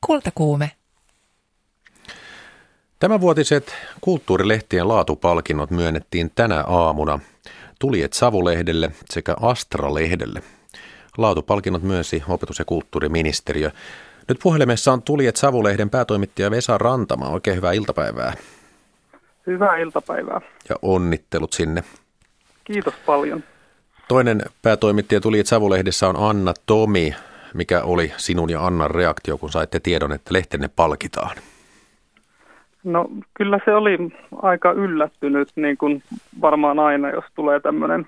Kultakuume. 0.05 0.71
Tämänvuotiset 3.01 3.75
kulttuurilehtien 4.01 4.87
laatupalkinnot 4.87 5.71
myönnettiin 5.71 6.31
tänä 6.35 6.63
aamuna 6.63 7.19
Tuliet 7.79 8.13
Savulehdelle 8.13 8.91
sekä 9.09 9.35
Astra-lehdelle. 9.41 10.41
Laatupalkinnot 11.17 11.83
myönsi 11.83 12.23
opetus- 12.27 12.59
ja 12.59 12.65
kulttuuriministeriö. 12.65 13.71
Nyt 14.27 14.39
puhelimessa 14.43 14.93
on 14.93 15.01
Tuliet 15.01 15.35
Savulehden 15.35 15.89
päätoimittaja 15.89 16.51
Vesa 16.51 16.77
Rantama. 16.77 17.29
Oikein 17.29 17.57
hyvää 17.57 17.71
iltapäivää. 17.71 18.33
Hyvää 19.47 19.77
iltapäivää. 19.77 20.41
Ja 20.69 20.75
onnittelut 20.81 21.53
sinne. 21.53 21.83
Kiitos 22.63 22.93
paljon. 23.05 23.43
Toinen 24.07 24.41
päätoimittaja 24.61 25.21
Tuliet 25.21 25.47
Savulehdessä 25.47 26.07
on 26.07 26.15
Anna 26.29 26.53
Tomi. 26.65 27.15
Mikä 27.53 27.81
oli 27.83 28.13
sinun 28.17 28.49
ja 28.49 28.65
Annan 28.65 28.91
reaktio, 28.91 29.37
kun 29.37 29.51
saitte 29.51 29.79
tiedon, 29.79 30.11
että 30.11 30.33
lehtenne 30.33 30.67
palkitaan? 30.75 31.37
No 32.83 33.09
kyllä 33.33 33.59
se 33.65 33.73
oli 33.73 33.97
aika 34.41 34.71
yllättynyt, 34.71 35.47
niin 35.55 35.77
kuin 35.77 36.03
varmaan 36.41 36.79
aina, 36.79 37.09
jos 37.09 37.25
tulee 37.35 37.59
tämmöinen 37.59 38.07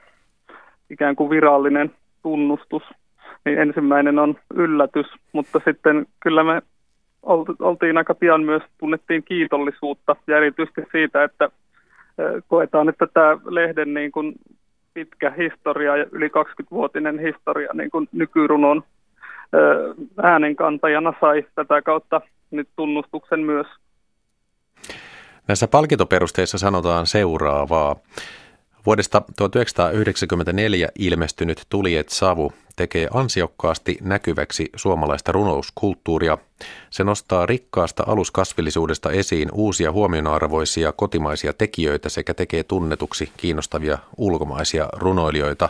ikään 0.90 1.16
kuin 1.16 1.30
virallinen 1.30 1.92
tunnustus, 2.24 2.84
niin 3.46 3.60
ensimmäinen 3.60 4.20
on 4.20 4.36
yllätys, 4.54 5.08
mutta 5.34 5.62
sitten 5.66 6.06
kyllä 6.20 6.44
me 6.44 6.62
oltiin 7.60 7.98
aika 7.98 8.16
pian 8.16 8.44
myös, 8.44 8.64
tunnettiin 8.78 9.24
kiitollisuutta 9.24 10.16
ja 10.28 10.38
erityisesti 10.38 10.82
siitä, 10.92 11.24
että 11.24 11.50
koetaan, 12.48 12.90
että 12.90 13.08
tämä 13.08 13.38
lehden 13.46 13.94
niin 13.94 14.12
kuin 14.12 14.34
pitkä 14.94 15.30
historia 15.30 15.98
ja 15.98 16.06
yli 16.12 16.28
20-vuotinen 16.28 17.20
historia 17.20 17.70
niin 17.74 17.92
kuin 17.92 18.10
nykyrunon 18.12 18.84
äänenkantajana 20.24 21.14
sai 21.22 21.46
tätä 21.56 21.82
kautta 21.82 22.22
nyt 22.52 22.68
tunnustuksen 22.76 23.40
myös 23.40 23.68
Näissä 25.48 25.68
palkintoperusteissa 25.68 26.58
sanotaan 26.58 27.08
seuraavaa. 27.08 27.96
Vuodesta 28.86 29.22
1994 29.36 30.90
ilmestynyt 31.00 31.66
Tuliet 31.70 32.10
Savu 32.10 32.54
tekee 32.76 33.08
ansiokkaasti 33.14 33.98
näkyväksi 34.02 34.70
suomalaista 34.76 35.32
runouskulttuuria. 35.32 36.38
Se 36.90 37.04
nostaa 37.04 37.46
rikkaasta 37.46 38.04
aluskasvillisuudesta 38.08 39.12
esiin 39.12 39.50
uusia 39.54 39.92
huomionarvoisia 39.92 40.92
kotimaisia 40.92 41.54
tekijöitä 41.54 42.10
sekä 42.10 42.34
tekee 42.34 42.64
tunnetuksi 42.64 43.32
kiinnostavia 43.38 43.98
ulkomaisia 44.18 44.90
runoilijoita. 44.94 45.70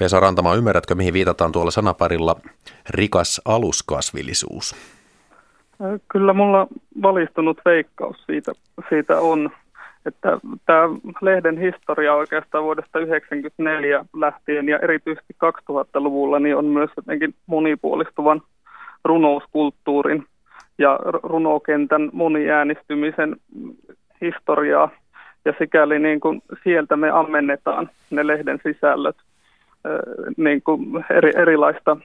Vesa 0.00 0.20
Rantama, 0.20 0.54
ymmärrätkö 0.54 0.94
mihin 0.94 1.14
viitataan 1.14 1.52
tuolla 1.52 1.70
sanaparilla 1.70 2.36
rikas 2.90 3.40
aluskasvillisuus? 3.44 4.74
Kyllä 6.08 6.32
mulla 6.32 6.66
valistunut 7.02 7.60
veikkaus 7.64 8.16
siitä, 8.26 8.52
siitä 8.88 9.20
on, 9.20 9.50
että 10.06 10.38
tämä 10.66 10.82
lehden 11.22 11.58
historia 11.58 12.14
oikeastaan 12.14 12.64
vuodesta 12.64 12.92
1994 12.92 14.04
lähtien 14.16 14.68
ja 14.68 14.78
erityisesti 14.78 15.36
2000-luvulla 15.44 16.38
niin 16.38 16.56
on 16.56 16.64
myös 16.64 16.90
jotenkin 16.96 17.34
monipuolistuvan 17.46 18.42
runouskulttuurin 19.04 20.26
ja 20.78 20.98
runokentän 21.22 22.10
moniäänistymisen 22.12 23.36
historiaa. 24.20 24.90
Ja 25.44 25.54
sikäli 25.58 25.98
niin 25.98 26.20
kuin 26.20 26.42
sieltä 26.64 26.96
me 26.96 27.10
ammennetaan 27.10 27.90
ne 28.10 28.26
lehden 28.26 28.60
sisällöt 28.62 29.16
niin 30.36 30.62
kuin 30.62 31.04
eri, 31.10 31.32
erilaista 31.36 31.96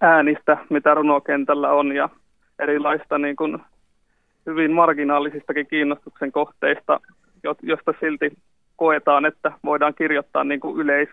äänistä, 0.00 0.56
mitä 0.70 0.94
runokentällä 0.94 1.72
on 1.72 1.96
ja 1.96 2.08
erilaista 2.58 3.18
niin 3.18 3.36
kuin 3.36 3.58
hyvin 4.46 4.72
marginaalisistakin 4.72 5.66
kiinnostuksen 5.66 6.32
kohteista, 6.32 7.00
josta 7.62 7.94
silti 8.00 8.32
koetaan, 8.76 9.26
että 9.26 9.52
voidaan 9.64 9.94
kirjoittaa 9.94 10.44
niin 10.44 10.60
kuin 10.60 10.76
yleis, 10.76 11.08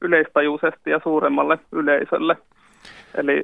yleistajuisesti 0.00 0.90
ja 0.90 1.00
suuremmalle 1.02 1.58
yleisölle. 1.72 2.36
Eli 3.14 3.42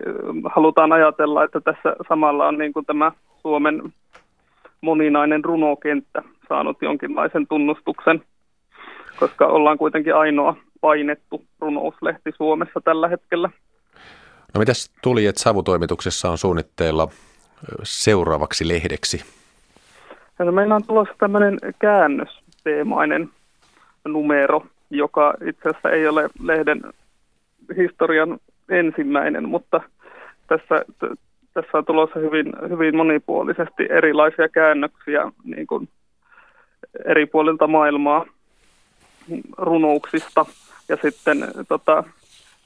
halutaan 0.55 0.93
ajatella, 0.93 1.45
että 1.45 1.61
tässä 1.61 1.97
samalla 2.09 2.49
on 2.49 2.59
niin 2.59 2.73
kuin 2.73 2.87
tämä 2.87 3.13
Suomen 3.43 3.83
moninainen 4.81 5.45
runokenttä 5.45 6.23
saanut 6.49 6.77
jonkinlaisen 6.83 7.47
tunnustuksen, 7.47 8.23
koska 9.19 9.47
ollaan 9.47 9.79
kuitenkin 9.79 10.15
ainoa 10.15 10.57
painettu 10.81 11.45
runouslehti 11.61 12.33
Suomessa 12.37 12.81
tällä 12.85 13.09
hetkellä. 13.09 13.51
No 14.55 14.59
mitäs 14.59 14.91
tuli, 15.03 15.27
että 15.27 15.43
savutoimituksessa 15.43 16.31
on 16.31 16.39
suunnitteilla 16.39 17.09
seuraavaksi 17.83 18.69
lehdeksi? 18.69 19.25
No, 20.39 20.53
meillä 20.53 20.75
on 20.75 20.85
tulossa 20.85 21.15
tämmöinen 21.19 21.59
käännösteemainen 21.79 23.31
numero, 24.05 24.67
joka 24.91 25.35
itse 25.49 25.69
asiassa 25.69 25.91
ei 25.91 26.09
ole 26.09 26.29
lehden 26.43 26.83
historian 27.77 28.39
ensimmäinen, 28.69 29.49
mutta 29.49 29.81
tässä, 30.47 30.85
t- 30.99 31.19
tässä 31.55 31.79
on 31.79 31.85
tulossa 31.85 32.19
hyvin, 32.19 32.53
hyvin 32.69 32.97
monipuolisesti 32.97 33.87
erilaisia 33.91 34.49
käännöksiä 34.49 35.33
niin 35.45 35.67
kuin 35.67 35.89
eri 37.05 37.27
puolilta 37.27 37.67
maailmaa 37.67 38.27
runouksista 39.59 40.47
ja 40.89 40.97
sitten 41.03 41.39
tota, 41.69 42.05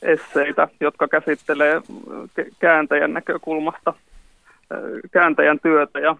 esseitä, 0.03 0.69
jotka 0.81 1.09
käsittelee 1.09 1.81
kääntäjän 2.59 3.13
näkökulmasta 3.13 3.95
kääntäjän 5.13 5.61
työtä 5.61 5.99
ja 6.01 6.17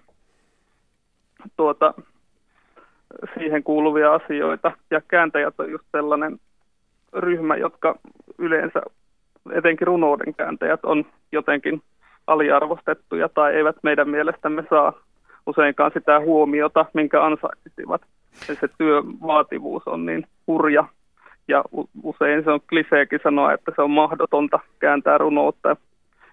tuota, 1.57 1.95
siihen 3.39 3.63
kuuluvia 3.63 4.15
asioita. 4.15 4.73
Ja 4.91 5.01
kääntäjät 5.09 5.55
on 5.59 5.71
just 5.71 5.85
sellainen 5.93 6.39
ryhmä, 7.13 7.57
jotka 7.57 7.99
yleensä, 8.39 8.83
etenkin 9.53 9.87
runouden 9.87 10.35
kääntäjät, 10.35 10.81
on 10.83 11.05
jotenkin 11.33 11.83
aliarvostettuja 12.27 13.29
tai 13.29 13.55
eivät 13.55 13.77
meidän 13.83 14.09
mielestämme 14.09 14.65
saa 14.71 14.93
useinkaan 15.47 15.91
sitä 15.95 16.21
huomiota, 16.21 16.87
minkä 16.95 17.25
ansaitsisivat. 17.25 18.03
Ja 18.49 18.55
se 18.55 18.69
työvaativuus 18.79 19.83
on 19.87 20.07
niin 20.07 20.27
hurja 20.47 20.85
ja 21.49 21.65
usein 22.03 22.45
se 22.45 22.51
on 22.51 22.61
kliseekin 22.69 23.21
sanoa, 23.23 23.53
että 23.53 23.73
se 23.77 23.83
on 23.83 23.91
mahdotonta 23.91 24.59
kääntää 24.79 25.19
runoutta. 25.19 25.77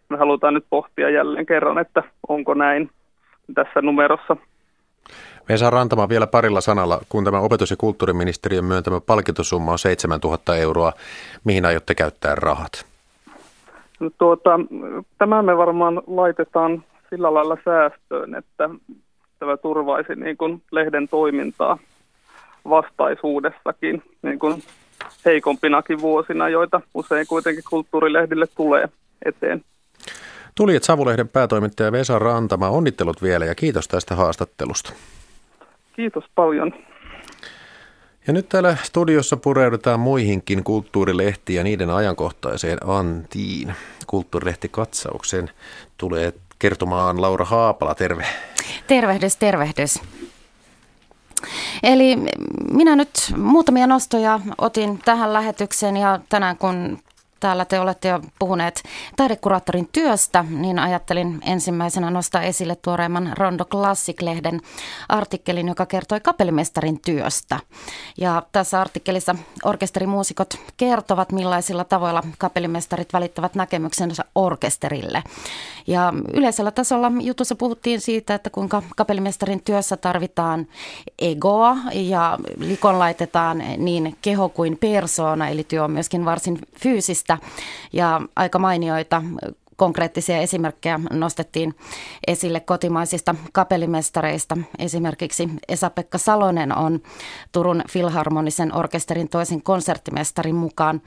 Me 0.09 0.17
halutaan 0.17 0.53
nyt 0.53 0.65
pohtia 0.69 1.09
jälleen 1.09 1.45
kerran, 1.45 1.77
että 1.77 2.03
onko 2.27 2.53
näin 2.53 2.89
tässä 3.55 3.81
numerossa. 3.81 4.37
Vesa 5.49 5.69
Rantama 5.69 6.09
vielä 6.09 6.27
parilla 6.27 6.61
sanalla, 6.61 7.01
kun 7.09 7.23
tämä 7.23 7.39
opetus- 7.39 7.71
ja 7.71 7.77
kulttuuriministeriön 7.77 8.65
myöntämä 8.65 9.01
palkintosumma 9.01 9.71
on 9.71 9.79
7000 9.79 10.55
euroa, 10.55 10.93
mihin 11.43 11.65
aiotte 11.65 11.95
käyttää 11.95 12.35
rahat? 12.35 12.85
No 13.99 14.09
tuota, 14.17 14.59
tämä 15.17 15.41
me 15.41 15.57
varmaan 15.57 16.01
laitetaan 16.07 16.83
sillä 17.09 17.33
lailla 17.33 17.57
säästöön, 17.65 18.35
että 18.35 18.69
tämä 19.39 19.57
turvaisi 19.57 20.15
niin 20.15 20.37
kuin 20.37 20.61
lehden 20.71 21.07
toimintaa 21.07 21.77
vastaisuudessakin 22.69 24.03
niin 24.21 24.39
kuin 24.39 24.63
heikompinakin 25.25 26.01
vuosina, 26.01 26.49
joita 26.49 26.81
usein 26.93 27.27
kuitenkin 27.27 27.63
kulttuurilehdille 27.69 28.47
tulee 28.55 28.89
eteen. 29.25 29.63
Tuliet 30.55 30.83
Savulehden 30.83 31.29
päätoimittaja 31.29 31.91
Vesa 31.91 32.19
Rantama, 32.19 32.69
onnittelut 32.69 33.21
vielä 33.21 33.45
ja 33.45 33.55
kiitos 33.55 33.87
tästä 33.87 34.15
haastattelusta. 34.15 34.93
Kiitos 35.95 36.23
paljon. 36.35 36.73
Ja 38.27 38.33
nyt 38.33 38.49
täällä 38.49 38.77
studiossa 38.83 39.37
pureudutaan 39.37 39.99
muihinkin 39.99 40.63
kulttuurilehtiin 40.63 41.57
ja 41.57 41.63
niiden 41.63 41.89
ajankohtaiseen 41.89 42.77
antiin. 42.85 43.73
Kulttuurilehtikatsauksen 44.07 45.49
tulee 45.97 46.33
kertomaan 46.59 47.21
Laura 47.21 47.45
Haapala, 47.45 47.95
terve. 47.95 48.25
Tervehdys, 48.87 49.35
tervehdys. 49.35 49.99
Eli 51.83 52.17
minä 52.71 52.95
nyt 52.95 53.11
muutamia 53.37 53.87
nostoja 53.87 54.39
otin 54.57 54.99
tähän 55.05 55.33
lähetykseen 55.33 55.97
ja 55.97 56.19
tänään 56.29 56.57
kun 56.57 56.99
täällä 57.39 57.65
te 57.65 57.79
olette 57.79 58.07
jo 58.07 58.21
puhuneet 58.39 58.83
taidekuraattorin 59.15 59.89
työstä, 59.91 60.45
niin 60.49 60.79
ajattelin 60.79 61.39
ensimmäisenä 61.45 62.11
nostaa 62.11 62.41
esille 62.41 62.75
tuoreimman 62.75 63.33
Rondo 63.37 63.65
Classic-lehden 63.65 64.61
artikkelin, 65.09 65.67
joka 65.67 65.85
kertoi 65.85 66.19
kapellimestarin 66.19 66.99
työstä. 67.05 67.59
Ja 68.17 68.43
tässä 68.51 68.81
artikkelissa 68.81 69.35
orkesterimuusikot 69.63 70.53
kertovat, 70.77 71.31
millaisilla 71.31 71.83
tavoilla 71.83 72.23
kapellimestarit 72.37 73.13
välittävät 73.13 73.55
näkemyksensä 73.55 74.25
orkesterille. 74.35 75.23
Ja 75.87 76.13
yleisellä 76.33 76.71
tasolla 76.71 77.11
jutussa 77.21 77.55
puhuttiin 77.55 78.01
siitä, 78.01 78.35
että 78.35 78.49
kuinka 78.49 78.81
kapellimestarin 78.95 79.61
työssä 79.63 79.97
tarvitaan 79.97 80.67
egoa 81.19 81.77
ja 81.93 82.39
likon 82.57 82.99
laitetaan 82.99 83.63
niin 83.77 84.15
keho 84.21 84.49
kuin 84.49 84.77
persoona, 84.77 85.49
eli 85.49 85.63
työ 85.63 85.83
on 85.83 85.91
myöskin 85.91 86.25
varsin 86.25 86.59
fyysistä 86.79 87.24
ja 87.93 88.21
aika 88.35 88.59
mainioita 88.59 89.21
konkreettisia 89.75 90.37
esimerkkejä 90.37 90.99
nostettiin 91.11 91.75
esille 92.27 92.59
kotimaisista 92.59 93.35
kapellimestareista. 93.53 94.57
Esimerkiksi 94.79 95.49
Esa-Pekka 95.67 96.17
Salonen 96.17 96.77
on 96.77 96.99
Turun 97.51 97.83
Filharmonisen 97.89 98.75
orkesterin 98.75 99.29
toisen 99.29 99.61
konserttimestarin 99.61 100.55
mukaan 100.55 101.01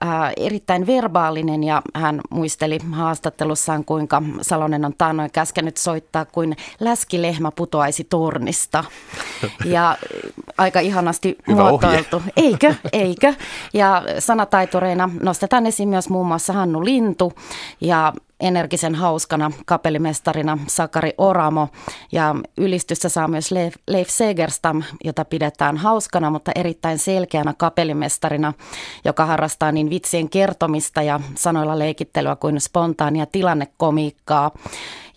ää, 0.00 0.32
erittäin 0.36 0.86
verbaalinen 0.86 1.64
ja 1.64 1.82
hän 1.94 2.20
muisteli 2.30 2.78
haastattelussaan, 2.92 3.84
kuinka 3.84 4.22
Salonen 4.42 4.84
on 4.84 4.94
taannoin 4.98 5.30
käskenyt 5.32 5.76
soittaa 5.76 6.24
kuin 6.24 6.56
läskilehmä 6.80 7.50
putoaisi 7.50 8.04
tornista. 8.04 8.84
Ja 9.64 9.96
aika 10.58 10.80
ihanasti 10.80 11.38
Hyvä 11.48 11.62
muotoiltu. 11.62 12.16
Ohje. 12.16 12.32
Eikö? 12.36 12.74
Eikö? 12.92 13.34
Ja 13.74 14.02
sanataitureina 14.18 15.10
nostetaan 15.22 15.66
esiin 15.66 15.88
myös 15.88 16.08
muun 16.08 16.26
muassa 16.26 16.52
Hannu 16.52 16.84
Lintu 16.84 17.32
ja 17.80 18.11
energisen 18.42 18.94
hauskana 18.94 19.50
kapellimestarina 19.66 20.58
Sakari 20.66 21.12
Oramo 21.18 21.68
ja 22.12 22.34
ylistystä 22.58 23.08
saa 23.08 23.28
myös 23.28 23.50
Leif, 23.50 23.74
Leif 23.88 24.08
Segerstam, 24.08 24.82
jota 25.04 25.24
pidetään 25.24 25.76
hauskana, 25.76 26.30
mutta 26.30 26.52
erittäin 26.54 26.98
selkeänä 26.98 27.54
kapellimestarina, 27.58 28.52
joka 29.04 29.26
harrastaa 29.26 29.72
niin 29.72 29.90
vitsien 29.90 30.28
kertomista 30.28 31.02
ja 31.02 31.20
sanoilla 31.34 31.78
leikittelyä 31.78 32.36
kuin 32.36 32.60
spontaania 32.60 33.26
tilannekomiikkaa. 33.26 34.50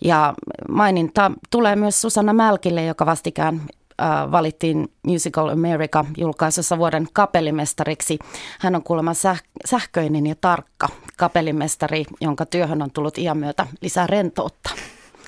Ja 0.04 0.34
maininta 0.68 1.32
tulee 1.50 1.76
myös 1.76 2.00
Susanna 2.00 2.32
Mälkille, 2.32 2.84
joka 2.84 3.06
vastikään 3.06 3.62
äh, 4.02 4.30
valittiin 4.32 4.92
Musical 5.06 5.48
America 5.48 6.04
julkaisussa 6.16 6.78
vuoden 6.78 7.08
kapellimestariksi. 7.12 8.18
Hän 8.60 8.74
on 8.74 8.82
kuulemma 8.82 9.12
säh- 9.12 9.46
sähköinen 9.64 10.26
ja 10.26 10.34
tarkka 10.40 10.88
kapellimestari, 11.16 12.04
jonka 12.20 12.46
työhön 12.46 12.82
on 12.82 12.90
tullut 12.90 13.18
iän 13.18 13.38
myötä 13.38 13.66
lisää 13.80 14.06
rentoutta. 14.06 14.70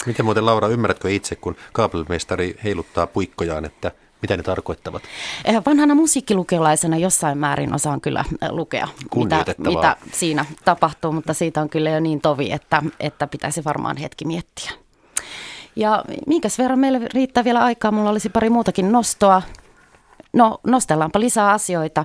Miten 0.06 0.24
muuten 0.24 0.46
Laura, 0.46 0.68
ymmärrätkö 0.68 1.10
itse, 1.10 1.36
kun 1.36 1.56
kaapelmestari 1.72 2.58
heiluttaa 2.64 3.06
puikkojaan, 3.06 3.64
että 3.64 3.92
mitä 4.22 4.36
ne 4.36 4.42
tarkoittavat? 4.42 5.02
Eh, 5.44 5.62
Vanhana 5.66 5.94
musiikkilukiolaisena 5.94 6.96
jossain 6.96 7.38
määrin 7.38 7.74
osaan 7.74 8.00
kyllä 8.00 8.24
eh, 8.42 8.50
lukea, 8.50 8.88
mitä, 9.16 9.44
mitä 9.58 9.96
siinä 10.12 10.44
tapahtuu, 10.64 11.12
mutta 11.12 11.34
siitä 11.34 11.60
on 11.60 11.68
kyllä 11.68 11.90
jo 11.90 12.00
niin 12.00 12.20
tovi, 12.20 12.52
että, 12.52 12.82
että 13.00 13.26
pitäisi 13.26 13.64
varmaan 13.64 13.96
hetki 13.96 14.24
miettiä. 14.24 14.70
Ja 15.76 16.04
minkäs 16.26 16.58
verran 16.58 16.78
meille 16.78 17.00
riittää 17.14 17.44
vielä 17.44 17.60
aikaa? 17.60 17.90
Mulla 17.90 18.10
olisi 18.10 18.28
pari 18.28 18.50
muutakin 18.50 18.92
nostoa. 18.92 19.42
No, 20.32 20.60
nostellaanpa 20.66 21.20
lisää 21.20 21.50
asioita. 21.50 22.04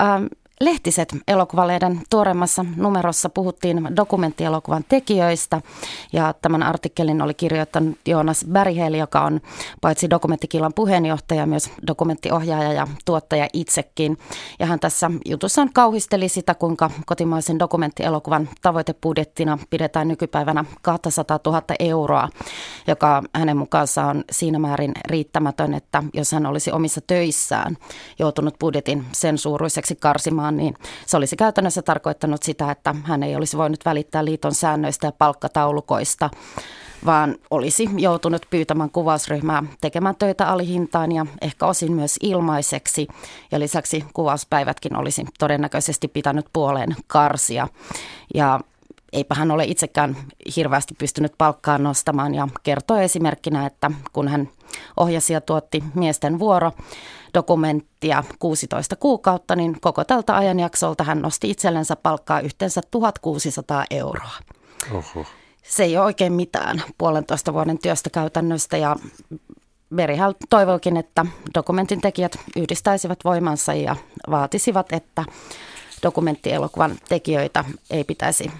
Ähm, 0.00 0.26
Lehtiset 0.64 1.16
elokuvalehden 1.28 2.00
tuoreimmassa 2.10 2.64
numerossa 2.76 3.28
puhuttiin 3.28 3.88
dokumenttielokuvan 3.96 4.84
tekijöistä 4.88 5.60
ja 6.12 6.34
tämän 6.42 6.62
artikkelin 6.62 7.22
oli 7.22 7.34
kirjoittanut 7.34 7.98
Joonas 8.06 8.44
Berghel, 8.52 8.94
joka 8.94 9.20
on 9.20 9.40
paitsi 9.80 10.10
dokumenttikilan 10.10 10.72
puheenjohtaja, 10.74 11.46
myös 11.46 11.70
dokumenttiohjaaja 11.86 12.72
ja 12.72 12.86
tuottaja 13.04 13.48
itsekin. 13.52 14.18
Ja 14.58 14.66
hän 14.66 14.80
tässä 14.80 15.10
jutussaan 15.26 15.70
kauhisteli 15.72 16.28
sitä, 16.28 16.54
kuinka 16.54 16.90
kotimaisen 17.06 17.58
dokumenttielokuvan 17.58 18.48
tavoitebudjettina 18.62 19.58
pidetään 19.70 20.08
nykypäivänä 20.08 20.64
200 20.82 21.38
000 21.46 21.62
euroa, 21.78 22.28
joka 22.86 23.22
hänen 23.34 23.56
mukaansa 23.56 24.04
on 24.04 24.24
siinä 24.30 24.58
määrin 24.58 24.92
riittämätön, 25.06 25.74
että 25.74 26.02
jos 26.14 26.32
hän 26.32 26.46
olisi 26.46 26.72
omissa 26.72 27.00
töissään 27.06 27.76
joutunut 28.18 28.58
budjetin 28.60 29.04
sen 29.12 29.38
suuruiseksi 29.38 29.96
karsimaan, 29.96 30.56
niin 30.56 30.74
se 31.06 31.16
olisi 31.16 31.36
käytännössä 31.36 31.82
tarkoittanut 31.82 32.42
sitä, 32.42 32.70
että 32.70 32.94
hän 33.04 33.22
ei 33.22 33.36
olisi 33.36 33.56
voinut 33.56 33.84
välittää 33.84 34.24
liiton 34.24 34.54
säännöistä 34.54 35.06
ja 35.06 35.12
palkkataulukoista, 35.12 36.30
vaan 37.06 37.36
olisi 37.50 37.88
joutunut 37.96 38.46
pyytämään 38.50 38.90
kuvausryhmää 38.90 39.62
tekemään 39.80 40.16
töitä 40.16 40.46
alihintaan 40.48 41.12
ja 41.12 41.26
ehkä 41.40 41.66
osin 41.66 41.92
myös 41.92 42.16
ilmaiseksi. 42.22 43.08
Ja 43.52 43.60
lisäksi 43.60 44.04
kuvauspäivätkin 44.14 44.96
olisi 44.96 45.24
todennäköisesti 45.38 46.08
pitänyt 46.08 46.46
puoleen 46.52 46.96
karsia. 47.06 47.68
Ja 48.34 48.60
eipä 49.12 49.34
hän 49.34 49.50
ole 49.50 49.64
itsekään 49.64 50.16
hirveästi 50.56 50.94
pystynyt 50.94 51.32
palkkaan 51.38 51.82
nostamaan 51.82 52.34
ja 52.34 52.48
kertoi 52.62 53.04
esimerkkinä, 53.04 53.66
että 53.66 53.90
kun 54.12 54.28
hän 54.28 54.48
ohjasi 54.96 55.32
ja 55.32 55.40
tuotti 55.40 55.84
miesten 55.94 56.38
vuoro 56.38 56.72
dokumenttia 57.34 58.24
16 58.38 58.96
kuukautta, 58.96 59.56
niin 59.56 59.80
koko 59.80 60.04
tältä 60.04 60.36
ajanjaksolta 60.36 61.04
hän 61.04 61.22
nosti 61.22 61.50
itsellensä 61.50 61.96
palkkaa 61.96 62.40
yhteensä 62.40 62.80
1600 62.90 63.84
euroa. 63.90 64.30
Oho. 64.92 65.26
Se 65.62 65.84
ei 65.84 65.96
ole 65.96 66.04
oikein 66.04 66.32
mitään 66.32 66.82
puolentoista 66.98 67.52
vuoden 67.52 67.78
työstä 67.78 68.10
käytännöstä 68.10 68.76
ja 68.76 68.96
Berihal 69.94 70.34
toivoikin, 70.50 70.96
että 70.96 71.26
dokumentin 71.54 72.00
tekijät 72.00 72.38
yhdistäisivät 72.56 73.18
voimansa 73.24 73.74
ja 73.74 73.96
vaatisivat, 74.30 74.92
että 74.92 75.24
dokumenttielokuvan 76.02 76.96
tekijöitä 77.08 77.64
ei 77.90 78.04
pitäisi 78.04 78.50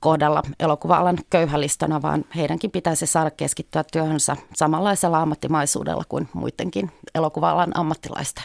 kohdella 0.00 0.42
elokuva-alan 0.60 1.18
köyhälistönä, 1.30 2.02
vaan 2.02 2.24
heidänkin 2.36 2.70
pitäisi 2.70 3.06
saada 3.06 3.30
keskittyä 3.30 3.84
työhönsä 3.92 4.36
samanlaisella 4.54 5.22
ammattimaisuudella 5.22 6.04
kuin 6.08 6.28
muidenkin 6.32 6.92
elokuva-alan 7.14 7.76
ammattilaisten. 7.76 8.44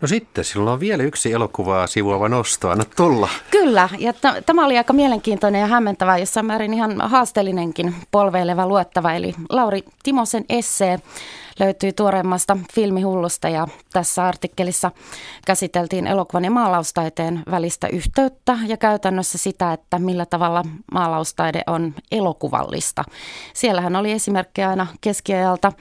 No 0.00 0.08
sitten, 0.08 0.44
sinulla 0.44 0.72
on 0.72 0.80
vielä 0.80 1.02
yksi 1.02 1.32
elokuvaa 1.32 1.86
sivuava 1.86 2.28
nosto. 2.28 2.70
Anna 2.70 2.84
tulla. 2.96 3.28
Kyllä, 3.50 3.88
ja 3.98 4.12
t- 4.12 4.46
tämä 4.46 4.64
oli 4.64 4.78
aika 4.78 4.92
mielenkiintoinen 4.92 5.60
ja 5.60 5.66
hämmentävä, 5.66 6.18
jossain 6.18 6.46
määrin 6.46 6.74
ihan 6.74 7.00
haasteellinenkin 7.00 7.94
polveileva 8.10 8.66
luettava. 8.66 9.12
Eli 9.12 9.34
Lauri 9.50 9.84
Timosen 10.02 10.44
essee 10.48 11.00
löytyy 11.60 11.92
tuoreimmasta 11.92 12.58
filmihullusta 12.74 13.48
ja 13.48 13.68
tässä 13.92 14.26
artikkelissa 14.26 14.90
käsiteltiin 15.46 16.06
elokuvan 16.06 16.44
ja 16.44 16.50
maalaustaiteen 16.50 17.42
välistä 17.50 17.88
yhteyttä 17.88 18.58
ja 18.66 18.76
käytännössä 18.76 19.38
sitä, 19.38 19.72
että 19.72 19.98
millä 19.98 20.26
tavalla 20.26 20.64
maalaustaide 20.92 21.62
on 21.66 21.94
elokuvallista. 22.12 23.04
Siellähän 23.54 23.96
oli 23.96 24.12
esimerkkejä 24.12 24.68
aina 24.70 24.86
keskiajalta 25.00 25.72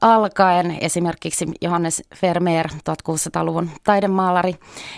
alkaen. 0.00 0.78
Esimerkiksi 0.80 1.46
Johannes 1.60 2.02
Vermeer, 2.22 2.68
1600-luvun 2.68 3.70
taidemaalari, 3.84 4.54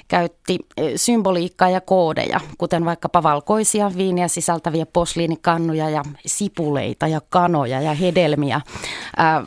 käytti 0.08 0.58
eh, 0.76 0.92
symboliikkaa 0.96 1.70
ja 1.70 1.80
koodeja, 1.80 2.40
kuten 2.58 2.84
vaikkapa 2.84 3.22
valkoisia 3.22 3.90
viiniä 3.96 4.28
sisältäviä 4.28 4.86
posliinikannuja 4.86 5.90
ja 5.90 6.02
sipuleita 6.26 7.06
ja 7.06 7.20
kanoja 7.28 7.80
ja 7.80 7.94
hedelmiä 7.94 8.60
ää, 9.16 9.44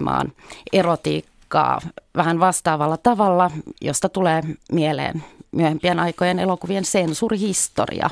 symboloimaan 0.00 0.32
erotiikkaa 0.72 1.80
vähän 2.16 2.40
vastaavalla 2.40 2.96
tavalla, 2.96 3.50
josta 3.80 4.08
tulee 4.08 4.42
mieleen 4.72 5.24
myöhempien 5.52 6.00
aikojen 6.00 6.38
elokuvien 6.38 6.84
sensuurihistoria. 6.84 8.10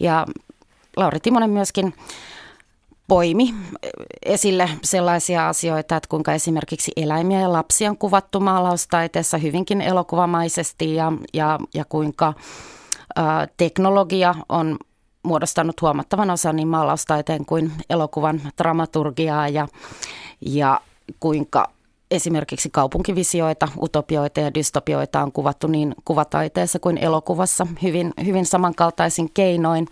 Ja 0.00 0.26
Lauri 0.96 1.20
Timonen 1.20 1.50
myöskin 1.50 1.94
poimi 3.08 3.54
esille 4.22 4.70
sellaisia 4.82 5.48
asioita, 5.48 5.96
että 5.96 6.08
kuinka 6.08 6.32
esimerkiksi 6.32 6.92
eläimiä 6.96 7.40
ja 7.40 7.52
lapsia 7.52 7.90
on 7.90 7.98
kuvattu 7.98 8.40
maalaustaiteessa 8.40 9.38
hyvinkin 9.38 9.80
elokuvamaisesti 9.80 10.94
ja, 10.94 11.12
ja, 11.34 11.58
ja 11.74 11.84
kuinka 11.84 12.34
ä, 13.18 13.22
teknologia 13.56 14.34
on 14.48 14.76
muodostanut 15.22 15.82
huomattavan 15.82 16.30
osan 16.30 16.56
niin 16.56 16.68
maalaustaiteen 16.68 17.46
kuin 17.46 17.72
elokuvan 17.90 18.40
dramaturgiaa 18.58 19.48
ja, 19.48 19.68
ja 20.40 20.80
kuinka 21.20 21.70
esimerkiksi 22.10 22.70
kaupunkivisioita, 22.70 23.68
utopioita 23.82 24.40
ja 24.40 24.54
dystopioita 24.54 25.22
on 25.22 25.32
kuvattu 25.32 25.66
niin 25.66 25.94
kuvataiteessa 26.04 26.78
kuin 26.78 26.98
elokuvassa 26.98 27.66
hyvin, 27.82 28.12
hyvin 28.24 28.46
samankaltaisin 28.46 29.30
keinoin. 29.34 29.86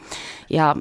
Ja 0.51 0.77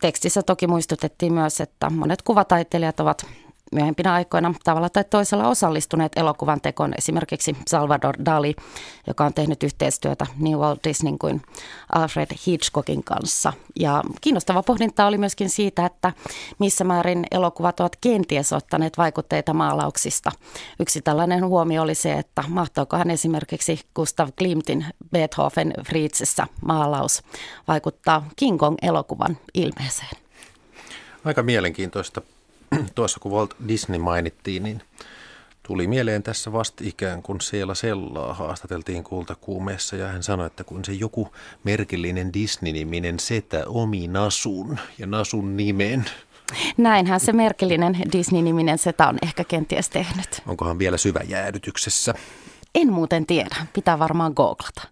tekstissä 0.00 0.42
toki 0.42 0.66
muistutettiin 0.66 1.32
myös, 1.32 1.60
että 1.60 1.90
monet 1.90 2.22
kuvataiteilijat 2.22 3.00
ovat 3.00 3.26
myöhempinä 3.72 4.12
aikoina 4.12 4.54
tavalla 4.64 4.88
tai 4.88 5.04
toisella 5.04 5.48
osallistuneet 5.48 6.12
elokuvan 6.16 6.60
tekoon. 6.60 6.94
Esimerkiksi 6.98 7.56
Salvador 7.68 8.14
Dali, 8.24 8.54
joka 9.06 9.24
on 9.24 9.34
tehnyt 9.34 9.62
yhteistyötä 9.62 10.26
niin 10.38 10.58
Walt 10.58 10.84
Disney 10.84 11.16
kuin 11.18 11.42
Alfred 11.94 12.28
Hitchcockin 12.46 13.04
kanssa. 13.04 13.52
Ja 13.80 14.02
kiinnostava 14.20 14.62
pohdinta 14.62 15.06
oli 15.06 15.18
myöskin 15.18 15.50
siitä, 15.50 15.86
että 15.86 16.12
missä 16.58 16.84
määrin 16.84 17.24
elokuvat 17.30 17.80
ovat 17.80 17.96
kenties 18.00 18.52
ottaneet 18.52 18.98
vaikutteita 18.98 19.54
maalauksista. 19.54 20.32
Yksi 20.80 21.00
tällainen 21.00 21.46
huomio 21.46 21.82
oli 21.82 21.94
se, 21.94 22.12
että 22.12 22.44
mahtoikohan 22.48 23.10
esimerkiksi 23.10 23.80
Gustav 23.94 24.28
Klimtin 24.38 24.86
Beethoven 25.12 25.74
Fritzessä 25.86 26.46
maalaus 26.64 27.22
vaikuttaa 27.68 28.28
King 28.36 28.58
Kong-elokuvan 28.58 29.38
ilmeeseen. 29.54 30.10
Aika 31.24 31.42
mielenkiintoista 31.42 32.22
tuossa 32.94 33.20
kun 33.20 33.32
Walt 33.32 33.54
Disney 33.68 33.98
mainittiin, 33.98 34.62
niin 34.62 34.82
tuli 35.62 35.86
mieleen 35.86 36.22
tässä 36.22 36.52
vasta 36.52 36.84
ikään 36.86 37.22
kuin 37.22 37.40
siellä 37.40 37.74
sellaa 37.74 38.34
haastateltiin 38.34 39.04
kultakuumeessa 39.04 39.96
ja 39.96 40.08
hän 40.08 40.22
sanoi, 40.22 40.46
että 40.46 40.64
kun 40.64 40.84
se 40.84 40.92
joku 40.92 41.32
merkillinen 41.64 42.32
Disney-niminen 42.32 43.18
setä 43.20 43.62
omi 43.66 44.08
Nasun 44.08 44.78
ja 44.98 45.06
Nasun 45.06 45.56
nimen. 45.56 46.04
Näinhän 46.76 47.20
se 47.20 47.32
merkillinen 47.32 47.96
Disney-niminen 48.12 48.78
setä 48.78 49.08
on 49.08 49.18
ehkä 49.22 49.44
kenties 49.44 49.90
tehnyt. 49.90 50.42
Onkohan 50.46 50.78
vielä 50.78 50.96
syväjäädytyksessä? 50.96 52.14
En 52.74 52.92
muuten 52.92 53.26
tiedä, 53.26 53.56
pitää 53.72 53.98
varmaan 53.98 54.32
googlata. 54.36 54.82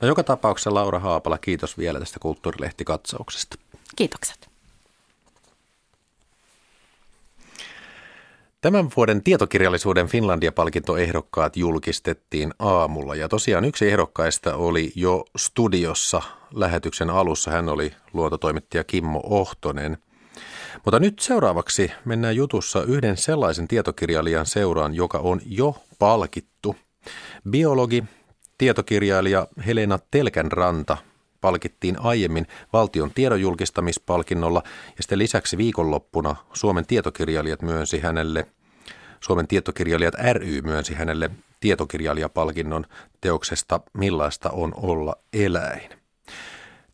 No 0.00 0.08
joka 0.08 0.22
tapauksessa 0.22 0.74
Laura 0.74 0.98
Haapala, 0.98 1.38
kiitos 1.38 1.78
vielä 1.78 1.98
tästä 1.98 2.18
kulttuurilehtikatsauksesta. 2.20 3.56
Kiitokset. 3.96 4.53
Tämän 8.64 8.88
vuoden 8.96 9.22
tietokirjallisuuden 9.22 10.06
Finlandia-palkintoehdokkaat 10.08 11.56
julkistettiin 11.56 12.54
aamulla 12.58 13.14
ja 13.14 13.28
tosiaan 13.28 13.64
yksi 13.64 13.88
ehdokkaista 13.88 14.56
oli 14.56 14.92
jo 14.94 15.24
studiossa 15.36 16.22
lähetyksen 16.54 17.10
alussa. 17.10 17.50
Hän 17.50 17.68
oli 17.68 17.92
luontotoimittaja 18.12 18.84
Kimmo 18.84 19.20
Ohtonen. 19.24 19.98
Mutta 20.84 20.98
nyt 20.98 21.18
seuraavaksi 21.18 21.90
mennään 22.04 22.36
jutussa 22.36 22.82
yhden 22.82 23.16
sellaisen 23.16 23.68
tietokirjailijan 23.68 24.46
seuraan, 24.46 24.94
joka 24.94 25.18
on 25.18 25.40
jo 25.46 25.76
palkittu. 25.98 26.76
Biologi, 27.50 28.04
tietokirjailija 28.58 29.46
Helena 29.66 29.98
Telkänranta 30.10 30.96
palkittiin 31.40 32.00
aiemmin 32.00 32.46
valtion 32.72 33.10
tiedonjulkistamispalkinnolla 33.14 34.62
ja 34.66 35.02
sitten 35.02 35.18
lisäksi 35.18 35.58
viikonloppuna 35.58 36.36
Suomen 36.52 36.86
tietokirjailijat 36.86 37.62
myönsi 37.62 38.00
hänelle, 38.00 38.46
Suomen 39.24 39.48
tietokirjailijat 39.48 40.14
ry 40.32 40.62
myönsi 40.62 40.94
hänelle 40.94 41.30
tietokirjailijapalkinnon 41.60 42.86
teoksesta 43.20 43.80
Millaista 43.92 44.50
on 44.50 44.72
olla 44.76 45.16
eläin. 45.32 45.90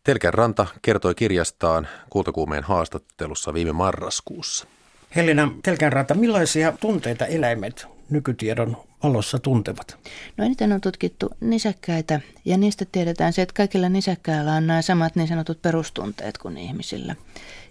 Telkän 0.03 0.33
Ranta 0.33 0.67
kertoi 0.81 1.15
kirjastaan 1.15 1.87
Kultakuumeen 2.09 2.63
haastattelussa 2.63 3.53
viime 3.53 3.71
marraskuussa. 3.71 4.67
Helena 5.15 5.51
Telkänranta, 5.63 6.13
millaisia 6.13 6.73
tunteita 6.79 7.25
eläimet 7.25 7.87
nykytiedon 8.11 8.77
valossa 9.03 9.39
tuntevat? 9.39 9.97
No 10.37 10.45
eniten 10.45 10.73
on 10.73 10.81
tutkittu 10.81 11.29
nisäkkäitä 11.39 12.19
ja 12.45 12.57
niistä 12.57 12.85
tiedetään 12.91 13.33
se, 13.33 13.41
että 13.41 13.53
kaikilla 13.53 13.89
nisäkkäillä 13.89 14.53
on 14.53 14.67
nämä 14.67 14.81
samat 14.81 15.15
niin 15.15 15.27
sanotut 15.27 15.61
perustunteet 15.61 16.37
kuin 16.37 16.57
ihmisillä. 16.57 17.15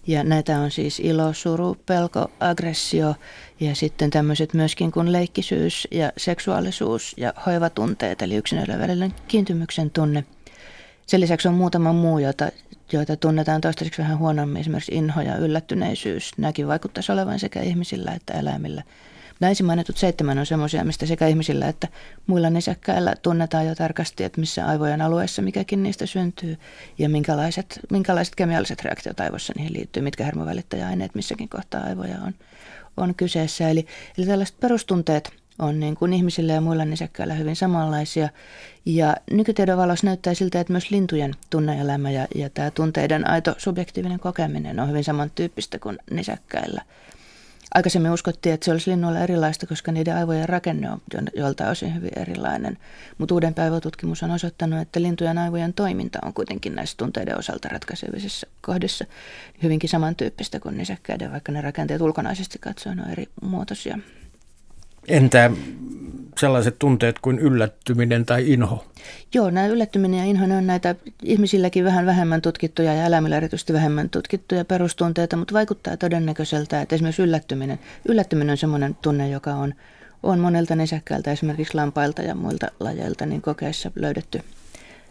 Ja 0.06 0.24
näitä 0.24 0.58
on 0.58 0.70
siis 0.70 1.00
ilo, 1.00 1.32
suru, 1.32 1.76
pelko, 1.86 2.30
aggressio 2.40 3.14
ja 3.60 3.74
sitten 3.74 4.10
tämmöiset 4.10 4.54
myöskin 4.54 4.92
kuin 4.92 5.12
leikkisyys 5.12 5.88
ja 5.90 6.12
seksuaalisuus 6.16 7.14
ja 7.16 7.32
hoivatunteet, 7.46 8.22
eli 8.22 8.36
yksilöiden 8.36 8.80
välinen 8.80 9.14
kiintymyksen 9.28 9.90
tunne. 9.90 10.24
Sen 11.06 11.20
lisäksi 11.20 11.48
on 11.48 11.54
muutama 11.54 11.92
muu, 11.92 12.18
jota, 12.18 12.48
joita 12.92 13.16
tunnetaan 13.16 13.60
toistaiseksi 13.60 14.02
vähän 14.02 14.18
huonommin, 14.18 14.60
esimerkiksi 14.60 14.94
inho 14.94 15.20
ja 15.20 15.36
yllättyneisyys. 15.36 16.32
Nämäkin 16.38 16.68
vaikuttaisi 16.68 17.12
olevan 17.12 17.38
sekä 17.38 17.60
ihmisillä 17.60 18.12
että 18.12 18.32
eläimillä. 18.32 18.82
Näisin 19.40 19.66
mainitut 19.66 19.96
seitsemän 19.96 20.38
on 20.38 20.46
semmoisia, 20.46 20.84
mistä 20.84 21.06
sekä 21.06 21.26
ihmisillä 21.26 21.68
että 21.68 21.88
muilla 22.26 22.50
nisäkkäillä 22.50 23.14
tunnetaan 23.22 23.66
jo 23.66 23.74
tarkasti, 23.74 24.24
että 24.24 24.40
missä 24.40 24.66
aivojen 24.66 25.02
alueessa 25.02 25.42
mikäkin 25.42 25.82
niistä 25.82 26.06
syntyy 26.06 26.56
ja 26.98 27.08
minkälaiset, 27.08 27.80
minkälaiset 27.90 28.34
kemialliset 28.34 28.82
reaktiot 28.82 29.20
aivoissa 29.20 29.52
niihin 29.56 29.72
liittyy, 29.72 30.02
mitkä 30.02 30.24
hermovälittäjäaineet 30.24 31.14
missäkin 31.14 31.48
kohtaa 31.48 31.82
aivoja 31.82 32.16
on, 32.26 32.34
on 32.96 33.14
kyseessä. 33.14 33.68
Eli, 33.68 33.86
eli 34.18 34.26
tällaiset 34.26 34.60
perustunteet 34.60 35.32
on 35.58 35.80
niin 35.80 35.94
kuin 35.94 36.12
ihmisillä 36.12 36.52
ja 36.52 36.60
muilla 36.60 36.84
nisäkkäillä 36.84 37.34
hyvin 37.34 37.56
samanlaisia. 37.56 38.28
Ja 38.84 39.16
nykytiedon 39.30 39.78
valossa 39.78 40.06
näyttää 40.06 40.34
siltä, 40.34 40.60
että 40.60 40.72
myös 40.72 40.90
lintujen 40.90 41.34
tunneelämä 41.50 42.10
ja, 42.10 42.26
ja 42.34 42.50
tämä 42.50 42.70
tunteiden 42.70 43.30
aito 43.30 43.54
subjektiivinen 43.58 44.20
kokeminen 44.20 44.80
on 44.80 44.88
hyvin 44.88 45.04
samantyyppistä 45.04 45.78
kuin 45.78 45.98
nisäkkäillä. 46.10 46.82
Aikaisemmin 47.74 48.10
uskottiin, 48.10 48.52
että 48.52 48.64
se 48.64 48.72
olisi 48.72 48.90
linnuilla 48.90 49.20
erilaista, 49.20 49.66
koska 49.66 49.92
niiden 49.92 50.16
aivojen 50.16 50.48
rakenne 50.48 50.90
on 50.90 51.00
joltain 51.36 51.70
osin 51.70 51.94
hyvin 51.94 52.18
erilainen. 52.18 52.78
Mutta 53.18 53.34
uuden 53.34 53.54
päivätutkimus 53.54 54.22
on 54.22 54.30
osoittanut, 54.30 54.80
että 54.80 55.02
lintujen 55.02 55.38
aivojen 55.38 55.72
toiminta 55.72 56.18
on 56.22 56.34
kuitenkin 56.34 56.74
näissä 56.74 56.96
tunteiden 56.96 57.38
osalta 57.38 57.68
ratkaisevisessa 57.68 58.46
kohdissa 58.60 59.04
hyvinkin 59.62 59.90
samantyyppistä 59.90 60.60
kuin 60.60 60.78
nisäkkäiden, 60.78 61.32
vaikka 61.32 61.52
ne 61.52 61.60
rakenteet 61.60 62.00
ulkonaisesti 62.00 62.58
katsoen 62.58 63.00
on 63.00 63.10
eri 63.10 63.26
muotoisia. 63.42 63.98
Entä 65.10 65.50
sellaiset 66.38 66.78
tunteet 66.78 67.18
kuin 67.18 67.38
yllättyminen 67.38 68.26
tai 68.26 68.52
inho? 68.52 68.84
Joo, 69.34 69.50
nämä 69.50 69.66
yllättyminen 69.66 70.18
ja 70.18 70.24
inho 70.24 70.46
ne 70.46 70.56
on 70.56 70.66
näitä 70.66 70.94
ihmisilläkin 71.22 71.84
vähän 71.84 72.06
vähemmän 72.06 72.42
tutkittuja 72.42 72.94
ja 72.94 73.06
eläimillä 73.06 73.36
erityisesti 73.36 73.72
vähemmän 73.72 74.10
tutkittuja 74.10 74.64
perustunteita, 74.64 75.36
mutta 75.36 75.54
vaikuttaa 75.54 75.96
todennäköiseltä, 75.96 76.80
että 76.80 76.94
esimerkiksi 76.94 77.22
yllättyminen, 77.22 77.78
yllättyminen 78.08 78.50
on 78.50 78.56
sellainen 78.56 78.96
tunne, 79.02 79.28
joka 79.28 79.54
on, 79.54 79.74
on 80.22 80.38
monelta 80.38 80.76
nisäkkäiltä, 80.76 81.32
esimerkiksi 81.32 81.74
lampailta 81.74 82.22
ja 82.22 82.34
muilta 82.34 82.66
lajeilta, 82.80 83.26
niin 83.26 83.42
kokeissa 83.42 83.90
löydetty 83.94 84.40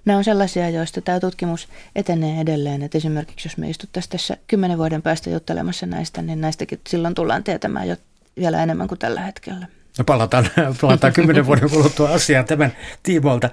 Nämä 0.05 0.17
on 0.17 0.23
sellaisia, 0.23 0.69
joista 0.69 1.01
tämä 1.01 1.19
tutkimus 1.19 1.67
etenee 1.95 2.41
edelleen. 2.41 2.81
Että 2.81 2.97
esimerkiksi 2.97 3.47
jos 3.47 3.57
me 3.57 3.69
istuttaisiin 3.69 4.11
tässä 4.11 4.37
kymmenen 4.47 4.77
vuoden 4.77 5.01
päästä 5.01 5.29
juttelemassa 5.29 5.85
näistä, 5.85 6.21
niin 6.21 6.41
näistäkin 6.41 6.79
silloin 6.87 7.15
tullaan 7.15 7.43
tietämään 7.43 7.87
jo 7.87 7.95
vielä 8.37 8.63
enemmän 8.63 8.87
kuin 8.87 8.99
tällä 8.99 9.21
hetkellä. 9.21 9.67
No 9.99 10.05
palataan, 10.05 10.49
palataan 10.81 11.13
kymmenen 11.13 11.45
vuoden 11.45 11.69
kuluttua 11.69 12.09
asiaan 12.09 12.45
tämän 12.45 12.71
tiimoilta. 13.03 13.49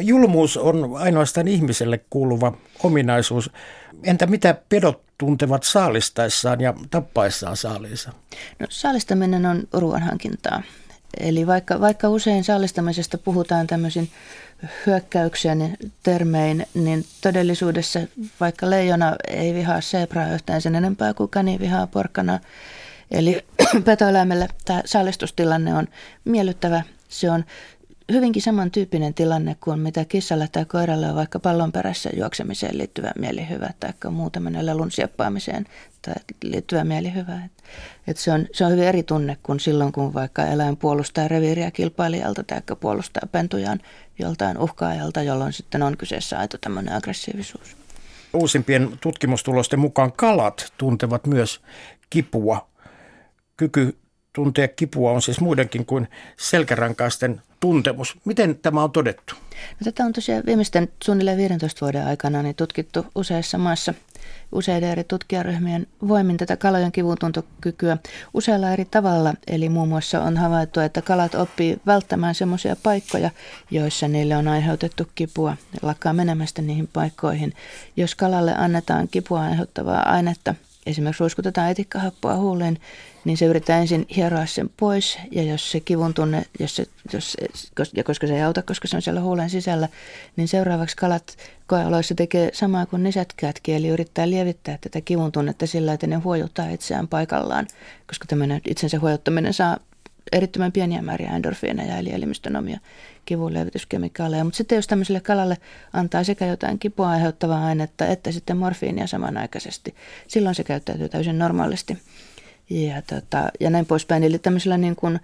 Julmuus 0.00 0.56
on 0.56 0.90
ainoastaan 0.94 1.48
ihmiselle 1.48 2.00
kuuluva 2.10 2.52
ominaisuus. 2.82 3.50
Entä 4.02 4.26
mitä 4.26 4.54
pedot 4.68 5.02
tuntevat 5.18 5.62
saalistaessaan 5.62 6.60
ja 6.60 6.74
tappaessaan 6.90 7.56
saaliinsa? 7.56 8.12
No, 8.58 8.66
saalistaminen 8.70 9.46
on 9.46 9.62
ruoanhankintaa. 9.72 10.62
Eli 11.20 11.46
vaikka, 11.46 11.80
vaikka 11.80 12.08
usein 12.08 12.44
saalistamisesta 12.44 13.18
puhutaan 13.18 13.66
tämmöisin 13.66 14.10
hyökkäyksen 14.86 15.76
termein, 16.02 16.66
niin 16.74 17.04
todellisuudessa 17.20 18.00
vaikka 18.40 18.70
leijona 18.70 19.16
ei 19.28 19.54
vihaa 19.54 19.80
sebraa 19.80 20.32
yhtään 20.32 20.62
sen 20.62 20.74
enempää 20.74 21.14
kuin 21.14 21.30
kani 21.30 21.58
vihaa 21.58 21.86
porkkana. 21.86 22.40
Eli 23.10 23.44
petoeläimelle 23.84 24.48
tämä 24.64 24.82
saalistustilanne 24.84 25.74
on 25.74 25.88
miellyttävä. 26.24 26.82
Se 27.08 27.30
on 27.30 27.44
hyvinkin 28.12 28.42
samantyyppinen 28.42 29.14
tilanne 29.14 29.56
kuin 29.60 29.80
mitä 29.80 30.04
kissalla 30.04 30.46
tai 30.52 30.64
koiralla 30.64 31.08
on 31.08 31.14
vaikka 31.14 31.38
pallon 31.38 31.72
perässä 31.72 32.10
juoksemiseen 32.16 32.78
liittyvä 32.78 33.12
mielihyvä 33.18 33.70
tai 33.80 33.92
muu 34.10 34.30
tämmöinen 34.30 34.66
lelun 34.66 34.90
sieppaamiseen 34.90 35.66
tai 36.02 36.14
liittyvä 36.42 36.84
mielihyvä. 36.84 37.44
Et, 37.44 37.52
et 38.06 38.16
se, 38.16 38.32
on, 38.32 38.46
se 38.52 38.64
on 38.64 38.72
hyvin 38.72 38.84
eri 38.84 39.02
tunne 39.02 39.36
kuin 39.42 39.60
silloin, 39.60 39.92
kun 39.92 40.14
vaikka 40.14 40.46
eläin 40.46 40.76
puolustaa 40.76 41.28
reviiriä 41.28 41.70
kilpailijalta 41.70 42.42
tai 42.44 42.62
puolustaa 42.80 43.28
pentujaan 43.32 43.80
joltain 44.18 44.58
uhkaajalta, 44.58 45.22
jolloin 45.22 45.52
sitten 45.52 45.82
on 45.82 45.96
kyseessä 45.96 46.38
aito 46.38 46.58
tämmöinen 46.58 46.94
aggressiivisuus. 46.94 47.76
Uusimpien 48.32 48.98
tutkimustulosten 49.00 49.78
mukaan 49.78 50.12
kalat 50.12 50.72
tuntevat 50.78 51.26
myös 51.26 51.60
kipua. 52.10 52.68
Kyky 53.58 53.96
tuntea 54.32 54.68
kipua 54.68 55.12
on 55.12 55.22
siis 55.22 55.40
muidenkin 55.40 55.86
kuin 55.86 56.08
selkärankaisten 56.36 57.42
tuntemus. 57.60 58.16
Miten 58.24 58.56
tämä 58.56 58.82
on 58.82 58.90
todettu? 58.90 59.34
No, 59.80 59.84
tätä 59.84 60.04
on 60.04 60.12
tosiaan 60.12 60.42
viimeisten 60.46 60.88
suunnilleen 61.04 61.38
15 61.38 61.80
vuoden 61.80 62.06
aikana 62.06 62.42
niin 62.42 62.54
tutkittu 62.54 63.06
useissa 63.14 63.58
maissa 63.58 63.94
useiden 64.52 64.90
eri 64.90 65.04
tutkijaryhmien 65.04 65.86
voimin 66.08 66.36
tätä 66.36 66.56
kalojen 66.56 66.92
kivuntuntokykyä 66.92 67.98
usealla 68.34 68.70
eri 68.70 68.84
tavalla. 68.84 69.34
Eli 69.46 69.68
muun 69.68 69.88
muassa 69.88 70.22
on 70.22 70.36
havaittu, 70.36 70.80
että 70.80 71.02
kalat 71.02 71.34
oppii 71.34 71.80
välttämään 71.86 72.34
sellaisia 72.34 72.76
paikkoja, 72.82 73.30
joissa 73.70 74.08
niille 74.08 74.36
on 74.36 74.48
aiheutettu 74.48 75.04
kipua, 75.14 75.56
lakkaa 75.82 76.12
menemästä 76.12 76.62
niihin 76.62 76.88
paikkoihin. 76.92 77.52
Jos 77.96 78.14
kalalle 78.14 78.54
annetaan 78.54 79.08
kipua 79.08 79.40
aiheuttavaa 79.40 80.10
ainetta, 80.12 80.54
esimerkiksi 80.86 81.20
ruiskutetaan 81.20 81.70
etikkahappoa 81.70 82.36
huuleen, 82.36 82.78
niin 83.28 83.36
se 83.36 83.46
yrittää 83.46 83.78
ensin 83.78 84.06
hieroa 84.16 84.46
sen 84.46 84.70
pois 84.76 85.18
ja 85.30 85.42
jos 85.42 85.70
se 85.70 85.80
kivun 85.80 86.14
tunne, 86.14 86.44
jos 86.60 86.76
se, 86.76 86.86
jos, 87.12 87.36
ja 87.94 88.04
koska 88.04 88.26
se 88.26 88.36
ei 88.36 88.42
auta, 88.42 88.62
koska 88.62 88.88
se 88.88 88.96
on 88.96 89.02
siellä 89.02 89.20
huulen 89.20 89.50
sisällä, 89.50 89.88
niin 90.36 90.48
seuraavaksi 90.48 90.96
kalat 90.96 91.36
koeoloissa 91.66 92.14
tekee 92.14 92.50
samaa 92.52 92.86
kuin 92.86 93.02
nisätkätkin, 93.02 93.74
eli 93.74 93.88
yrittää 93.88 94.30
lievittää 94.30 94.78
tätä 94.80 95.00
kivun 95.00 95.32
tunnetta 95.32 95.66
sillä, 95.66 95.92
että 95.92 96.06
ne 96.06 96.16
huojuttaa 96.16 96.70
itseään 96.70 97.08
paikallaan, 97.08 97.66
koska 98.06 98.26
tämmöinen 98.26 98.60
itsensä 98.68 98.98
huojuttaminen 98.98 99.54
saa 99.54 99.78
erittäin 100.32 100.72
pieniä 100.72 101.02
määriä 101.02 101.30
endorfiineja, 101.30 101.96
eli 101.96 102.12
elimistön 102.12 102.56
omia 102.56 102.80
kivunlievityskemikaaleja. 103.24 104.44
Mutta 104.44 104.56
sitten 104.56 104.76
jos 104.76 104.86
tämmöiselle 104.86 105.20
kalalle 105.20 105.56
antaa 105.92 106.24
sekä 106.24 106.46
jotain 106.46 106.78
kipua 106.78 107.10
aiheuttavaa 107.10 107.66
ainetta, 107.66 108.06
että 108.06 108.32
sitten 108.32 108.56
morfiinia 108.56 109.06
samanaikaisesti, 109.06 109.94
silloin 110.28 110.54
se 110.54 110.64
käyttäytyy 110.64 111.08
täysin 111.08 111.38
normaalisti 111.38 111.98
ja, 112.70 113.02
tota, 113.02 113.48
ja 113.60 113.70
näin 113.70 113.86
poispäin. 113.86 114.24
Eli 114.24 114.38
tämmöisellä 114.38 114.78
niin 114.78 114.96
kuin 114.96 115.20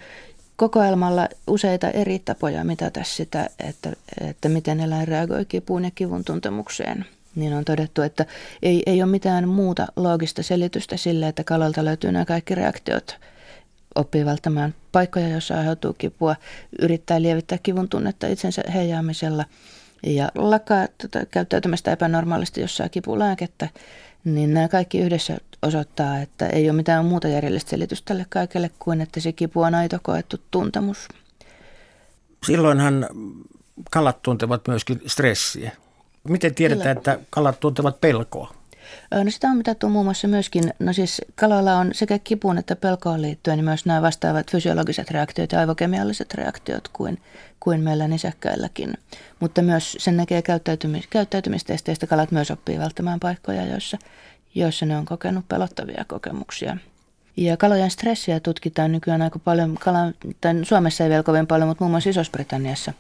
kokoelmalla 0.56 1.28
useita 1.46 1.90
eri 1.90 2.18
tapoja 2.18 2.64
mitata 2.64 3.00
sitä, 3.04 3.46
että, 3.68 3.92
että 4.20 4.48
miten 4.48 4.80
eläin 4.80 5.08
reagoi 5.08 5.44
kipuun 5.44 5.84
ja 5.84 5.90
kivun 5.94 6.24
tuntemukseen. 6.24 7.04
Niin 7.34 7.54
on 7.54 7.64
todettu, 7.64 8.02
että 8.02 8.26
ei, 8.62 8.82
ei 8.86 9.02
ole 9.02 9.10
mitään 9.10 9.48
muuta 9.48 9.86
loogista 9.96 10.42
selitystä 10.42 10.96
sille, 10.96 11.28
että 11.28 11.44
kalalta 11.44 11.84
löytyy 11.84 12.12
nämä 12.12 12.24
kaikki 12.24 12.54
reaktiot. 12.54 13.16
Oppii 13.94 14.24
välttämään 14.24 14.74
paikkoja, 14.92 15.28
joissa 15.28 15.58
aiheutuu 15.58 15.92
kipua, 15.92 16.36
yrittää 16.78 17.22
lievittää 17.22 17.58
kivun 17.62 17.88
tunnetta 17.88 18.26
itsensä 18.26 18.62
heijaamisella 18.74 19.44
ja 20.06 20.30
lakkaa 20.34 20.88
tota, 21.02 21.26
käyttäytymästä 21.26 21.92
epänormaalisti, 21.92 22.60
jos 22.60 22.76
saa 22.76 22.88
kipulääkettä. 22.88 23.68
Niin 24.24 24.54
nämä 24.54 24.68
kaikki 24.68 24.98
yhdessä 24.98 25.38
osoittaa, 25.64 26.18
että 26.18 26.46
ei 26.46 26.70
ole 26.70 26.76
mitään 26.76 27.04
muuta 27.04 27.28
järjellistä 27.28 27.70
selitystä 27.70 28.04
tälle 28.06 28.26
kaikelle 28.28 28.70
kuin, 28.78 29.00
että 29.00 29.20
se 29.20 29.32
kipu 29.32 29.60
on 29.60 29.74
aito 29.74 29.98
koettu 30.02 30.36
tuntemus. 30.50 31.08
Silloinhan 32.46 33.06
kalat 33.90 34.22
tuntevat 34.22 34.68
myöskin 34.68 35.00
stressiä. 35.06 35.70
Miten 36.28 36.54
tiedetään, 36.54 36.96
että 36.96 37.18
kalat 37.30 37.60
tuntevat 37.60 38.00
pelkoa? 38.00 38.54
No 39.24 39.30
sitä 39.30 39.48
on 39.48 39.56
mitattu 39.56 39.88
muun 39.88 40.04
muassa 40.04 40.28
myöskin, 40.28 40.74
no 40.78 40.92
siis 40.92 41.22
kaloilla 41.34 41.76
on 41.76 41.90
sekä 41.92 42.18
kipuun 42.18 42.58
että 42.58 42.76
pelkoon 42.76 43.22
liittyen 43.22 43.56
niin 43.56 43.64
myös 43.64 43.86
nämä 43.86 44.02
vastaavat 44.02 44.50
fysiologiset 44.50 45.10
reaktiot 45.10 45.52
ja 45.52 45.60
aivokemialliset 45.60 46.34
reaktiot 46.34 46.88
kuin, 46.88 47.20
kuin 47.60 47.80
meillä 47.80 48.08
nisäkkäilläkin. 48.08 48.94
Mutta 49.40 49.62
myös 49.62 49.96
sen 50.00 50.16
näkee 50.16 50.42
käyttäytymis, 50.42 51.06
käyttäytymistesteistä 51.06 52.06
kalat 52.06 52.30
myös 52.30 52.50
oppii 52.50 52.78
välttämään 52.78 53.20
paikkoja, 53.20 53.66
joissa, 53.66 53.98
joissa 54.54 54.86
ne 54.86 54.96
on 54.96 55.04
kokenut 55.04 55.48
pelottavia 55.48 56.04
kokemuksia. 56.08 56.76
Ja 57.36 57.56
kalojen 57.56 57.90
stressiä 57.90 58.40
tutkitaan 58.40 58.92
nykyään 58.92 59.22
aika 59.22 59.38
paljon, 59.38 59.74
kalan, 59.80 60.14
tai 60.40 60.54
Suomessa 60.62 61.04
ei 61.04 61.10
vielä 61.10 61.22
kovin 61.22 61.46
paljon, 61.46 61.68
mutta 61.68 61.84
muun 61.84 61.90
muassa 61.90 62.10
Iso-Britanniassa 62.10 62.92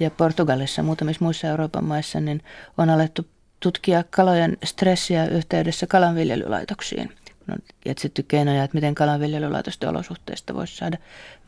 ja 0.00 0.10
Portugalissa, 0.10 0.82
muutamissa 0.82 1.24
muissa 1.24 1.48
Euroopan 1.48 1.84
maissa, 1.84 2.20
niin 2.20 2.42
on 2.78 2.90
alettu 2.90 3.26
tutkia 3.60 4.04
kalojen 4.10 4.56
stressiä 4.64 5.26
yhteydessä 5.26 5.86
kalanviljelylaitoksiin. 5.86 7.12
On 7.52 7.58
etsitty 7.86 8.22
keinoja, 8.22 8.64
että 8.64 8.74
miten 8.74 8.94
kalanviljelylaitosten 8.94 9.88
olosuhteista 9.88 10.54
voisi 10.54 10.76
saada 10.76 10.98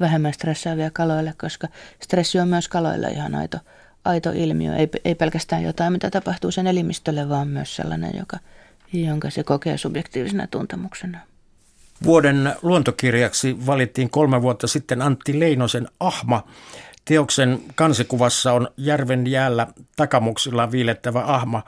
vähemmän 0.01 0.35
stressaavia 0.35 0.91
kaloille, 0.91 1.35
koska 1.41 1.69
stressi 2.03 2.39
on 2.39 2.49
myös 2.49 2.69
kaloille 2.69 3.09
ihan 3.09 3.35
aito, 3.35 3.59
aito 4.05 4.31
ilmiö. 4.35 4.77
Ei, 4.77 4.89
ei 5.05 5.15
pelkästään 5.15 5.63
jotain, 5.63 5.93
mitä 5.93 6.11
tapahtuu 6.11 6.51
sen 6.51 6.67
elimistölle, 6.67 7.29
vaan 7.29 7.49
myös 7.49 7.77
sellainen, 7.77 8.17
joka, 8.19 8.39
jonka 8.93 9.31
se 9.31 9.45
kokee 9.45 9.79
subjektiivisena 9.79 10.47
tuntemuksena. 10.47 11.21
Vuoden 12.05 12.55
luontokirjaksi 12.63 13.67
valittiin 13.67 14.11
kolme 14.11 14.43
vuotta 14.43 14.67
sitten 14.67 15.03
Antti 15.03 15.41
Leinosen 15.41 15.89
Ahma. 16.01 16.45
Teoksen 17.05 17.61
kansikuvassa 17.75 18.53
on 18.53 18.69
järven 18.77 19.27
jäällä 19.27 19.67
takamuksilla 19.97 20.71
viilettävä 20.71 21.25
ahma 21.27 21.63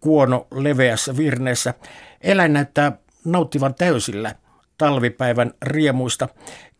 kuono 0.00 0.46
leveässä 0.54 1.16
virneessä. 1.16 1.74
Eläin 2.20 2.52
näyttää 2.52 2.92
nauttivan 3.24 3.74
täysillä 3.74 4.34
talvipäivän 4.78 5.52
riemuista. 5.62 6.28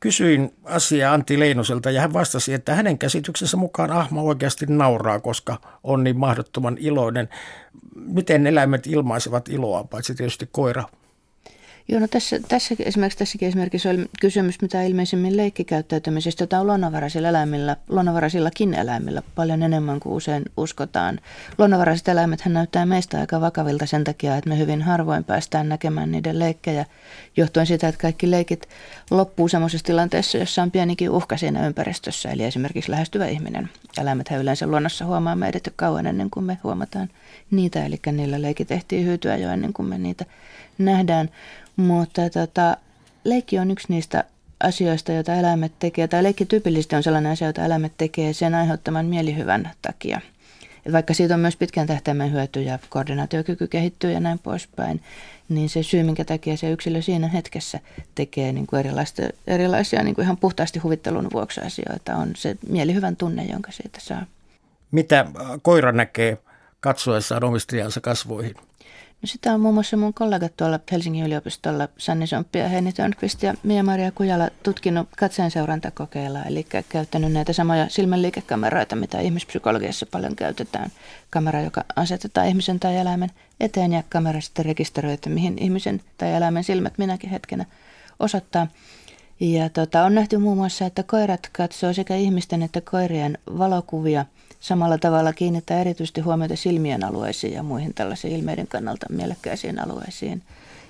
Kysyin 0.00 0.54
asiaa 0.64 1.14
Antti 1.14 1.38
Leinoselta 1.38 1.90
ja 1.90 2.00
hän 2.00 2.12
vastasi, 2.12 2.54
että 2.54 2.74
hänen 2.74 2.98
käsityksensä 2.98 3.56
mukaan 3.56 3.90
ahma 3.90 4.22
oikeasti 4.22 4.66
nauraa, 4.68 5.20
koska 5.20 5.60
on 5.82 6.04
niin 6.04 6.18
mahdottoman 6.18 6.76
iloinen. 6.80 7.28
Miten 7.94 8.46
eläimet 8.46 8.86
ilmaisevat 8.86 9.48
iloa, 9.48 9.84
paitsi 9.84 10.14
tietysti 10.14 10.48
koira 10.52 10.84
Joo, 11.88 12.00
no 12.00 12.08
tässä, 12.08 12.40
tässä 12.48 12.74
esimerkiksi 12.78 13.18
tässäkin 13.18 13.48
esimerkiksi 13.48 13.88
oli 13.88 14.06
kysymys 14.20 14.62
mitä 14.62 14.82
ilmeisemmin 14.82 15.36
leikkikäyttäytymisestä, 15.36 16.42
jota 16.42 16.60
on 16.60 16.66
luonnonvaraisilla 16.66 17.28
eläimillä, 17.28 17.76
luonnonvaraisillakin 17.88 18.74
eläimillä 18.74 19.22
paljon 19.34 19.62
enemmän 19.62 20.00
kuin 20.00 20.12
usein 20.12 20.44
uskotaan. 20.56 21.20
Luonnonvaraiset 21.58 22.08
eläimet 22.08 22.42
näyttää 22.46 22.86
meistä 22.86 23.20
aika 23.20 23.40
vakavilta 23.40 23.86
sen 23.86 24.04
takia, 24.04 24.36
että 24.36 24.50
me 24.50 24.58
hyvin 24.58 24.82
harvoin 24.82 25.24
päästään 25.24 25.68
näkemään 25.68 26.12
niiden 26.12 26.38
leikkejä, 26.38 26.84
johtuen 27.36 27.66
siitä, 27.66 27.88
että 27.88 28.02
kaikki 28.02 28.30
leikit 28.30 28.68
loppuu 29.10 29.48
semmoisessa 29.48 29.86
tilanteessa, 29.86 30.38
jossa 30.38 30.62
on 30.62 30.70
pienikin 30.70 31.10
uhka 31.10 31.36
siinä 31.36 31.66
ympäristössä, 31.66 32.30
eli 32.30 32.44
esimerkiksi 32.44 32.90
lähestyvä 32.90 33.26
ihminen. 33.26 33.68
Eläimet 34.00 34.30
yleensä 34.40 34.66
luonnossa 34.66 35.04
huomaa 35.04 35.36
meidät 35.36 35.66
jo 35.66 35.72
kauan 35.76 36.06
ennen 36.06 36.30
kuin 36.30 36.44
me 36.44 36.58
huomataan 36.64 37.08
niitä, 37.50 37.86
eli 37.86 38.00
niillä 38.12 38.42
leikit 38.42 38.70
ehtii 38.70 39.04
hyytyä 39.04 39.36
jo 39.36 39.50
ennen 39.50 39.72
kuin 39.72 39.88
me 39.88 39.98
niitä 39.98 40.24
nähdään. 40.78 41.30
Mutta 41.76 42.30
tota, 42.30 42.76
leikki 43.24 43.58
on 43.58 43.70
yksi 43.70 43.86
niistä 43.88 44.24
asioista, 44.60 45.12
joita 45.12 45.34
eläimet 45.34 45.72
tekee, 45.78 46.08
tai 46.08 46.22
leikki 46.22 46.46
tyypillisesti 46.46 46.96
on 46.96 47.02
sellainen 47.02 47.32
asia, 47.32 47.46
jota 47.46 47.64
eläimet 47.64 47.92
tekee 47.98 48.32
sen 48.32 48.54
aiheuttaman 48.54 49.06
mielihyvän 49.06 49.70
takia. 49.82 50.20
Vaikka 50.92 51.14
siitä 51.14 51.34
on 51.34 51.40
myös 51.40 51.56
pitkän 51.56 51.86
tähtäimen 51.86 52.32
hyötyjä, 52.32 52.78
koordinaatiokyky 52.88 53.66
kehittyy 53.66 54.12
ja 54.12 54.20
näin 54.20 54.38
poispäin, 54.38 55.02
niin 55.48 55.68
se 55.68 55.82
syy, 55.82 56.02
minkä 56.02 56.24
takia 56.24 56.56
se 56.56 56.70
yksilö 56.70 57.02
siinä 57.02 57.28
hetkessä 57.28 57.80
tekee 58.14 58.52
niin 58.52 58.66
kuin 58.66 58.80
erilaista, 58.80 59.22
erilaisia 59.46 60.02
niin 60.02 60.14
kuin 60.14 60.22
ihan 60.22 60.36
puhtaasti 60.36 60.78
huvittelun 60.78 61.28
vuoksi 61.32 61.60
asioita, 61.60 62.16
on 62.16 62.30
se 62.36 62.56
mielihyvän 62.68 63.16
tunne, 63.16 63.44
jonka 63.44 63.72
siitä 63.72 64.00
saa. 64.00 64.26
Mitä 64.90 65.26
koira 65.62 65.92
näkee 65.92 66.38
katsoessaan 66.80 67.44
omistajansa 67.44 68.00
kasvoihin? 68.00 68.54
No 69.22 69.26
sitä 69.26 69.54
on 69.54 69.60
muun 69.60 69.74
muassa 69.74 69.96
mun 69.96 70.14
kollegat 70.14 70.56
tuolla 70.56 70.80
Helsingin 70.92 71.24
yliopistolla, 71.24 71.88
Sanni 71.98 72.26
Somppi 72.26 72.58
ja 72.58 72.68
Heini 72.68 72.92
Törnqvist 72.92 73.42
ja 73.42 73.54
Mia-Maria 73.62 74.12
Kujala 74.12 74.50
tutkinut 74.62 75.08
katseen 75.16 75.50
seurantakokeilla, 75.50 76.42
eli 76.44 76.66
käyttänyt 76.88 77.32
näitä 77.32 77.52
samoja 77.52 77.88
silmänliikekameroita, 77.88 78.96
mitä 78.96 79.20
ihmispsykologiassa 79.20 80.06
paljon 80.06 80.36
käytetään. 80.36 80.90
Kamera, 81.30 81.60
joka 81.60 81.84
asetetaan 81.96 82.48
ihmisen 82.48 82.80
tai 82.80 82.96
eläimen 82.96 83.30
eteen 83.60 83.92
ja 83.92 84.02
kamera 84.08 84.40
sitten 84.40 84.64
rekisteröi, 84.64 85.12
että 85.12 85.30
mihin 85.30 85.58
ihmisen 85.58 86.00
tai 86.18 86.34
eläimen 86.34 86.64
silmät 86.64 86.98
minäkin 86.98 87.30
hetkenä 87.30 87.64
osoittaa. 88.20 88.66
Ja 89.40 89.68
tota, 89.70 90.04
on 90.04 90.14
nähty 90.14 90.38
muun 90.38 90.56
muassa, 90.56 90.86
että 90.86 91.02
koirat 91.02 91.48
katsoo 91.52 91.92
sekä 91.92 92.16
ihmisten 92.16 92.62
että 92.62 92.80
koirien 92.80 93.38
valokuvia– 93.58 94.24
Samalla 94.60 94.98
tavalla 94.98 95.32
kiinnittää 95.32 95.80
erityisesti 95.80 96.20
huomiota 96.20 96.56
silmien 96.56 97.04
alueisiin 97.04 97.52
ja 97.52 97.62
muihin 97.62 97.94
tällaisiin 97.94 98.36
ilmeiden 98.36 98.66
kannalta 98.66 99.06
mielekkäisiin 99.10 99.78
alueisiin. 99.78 100.42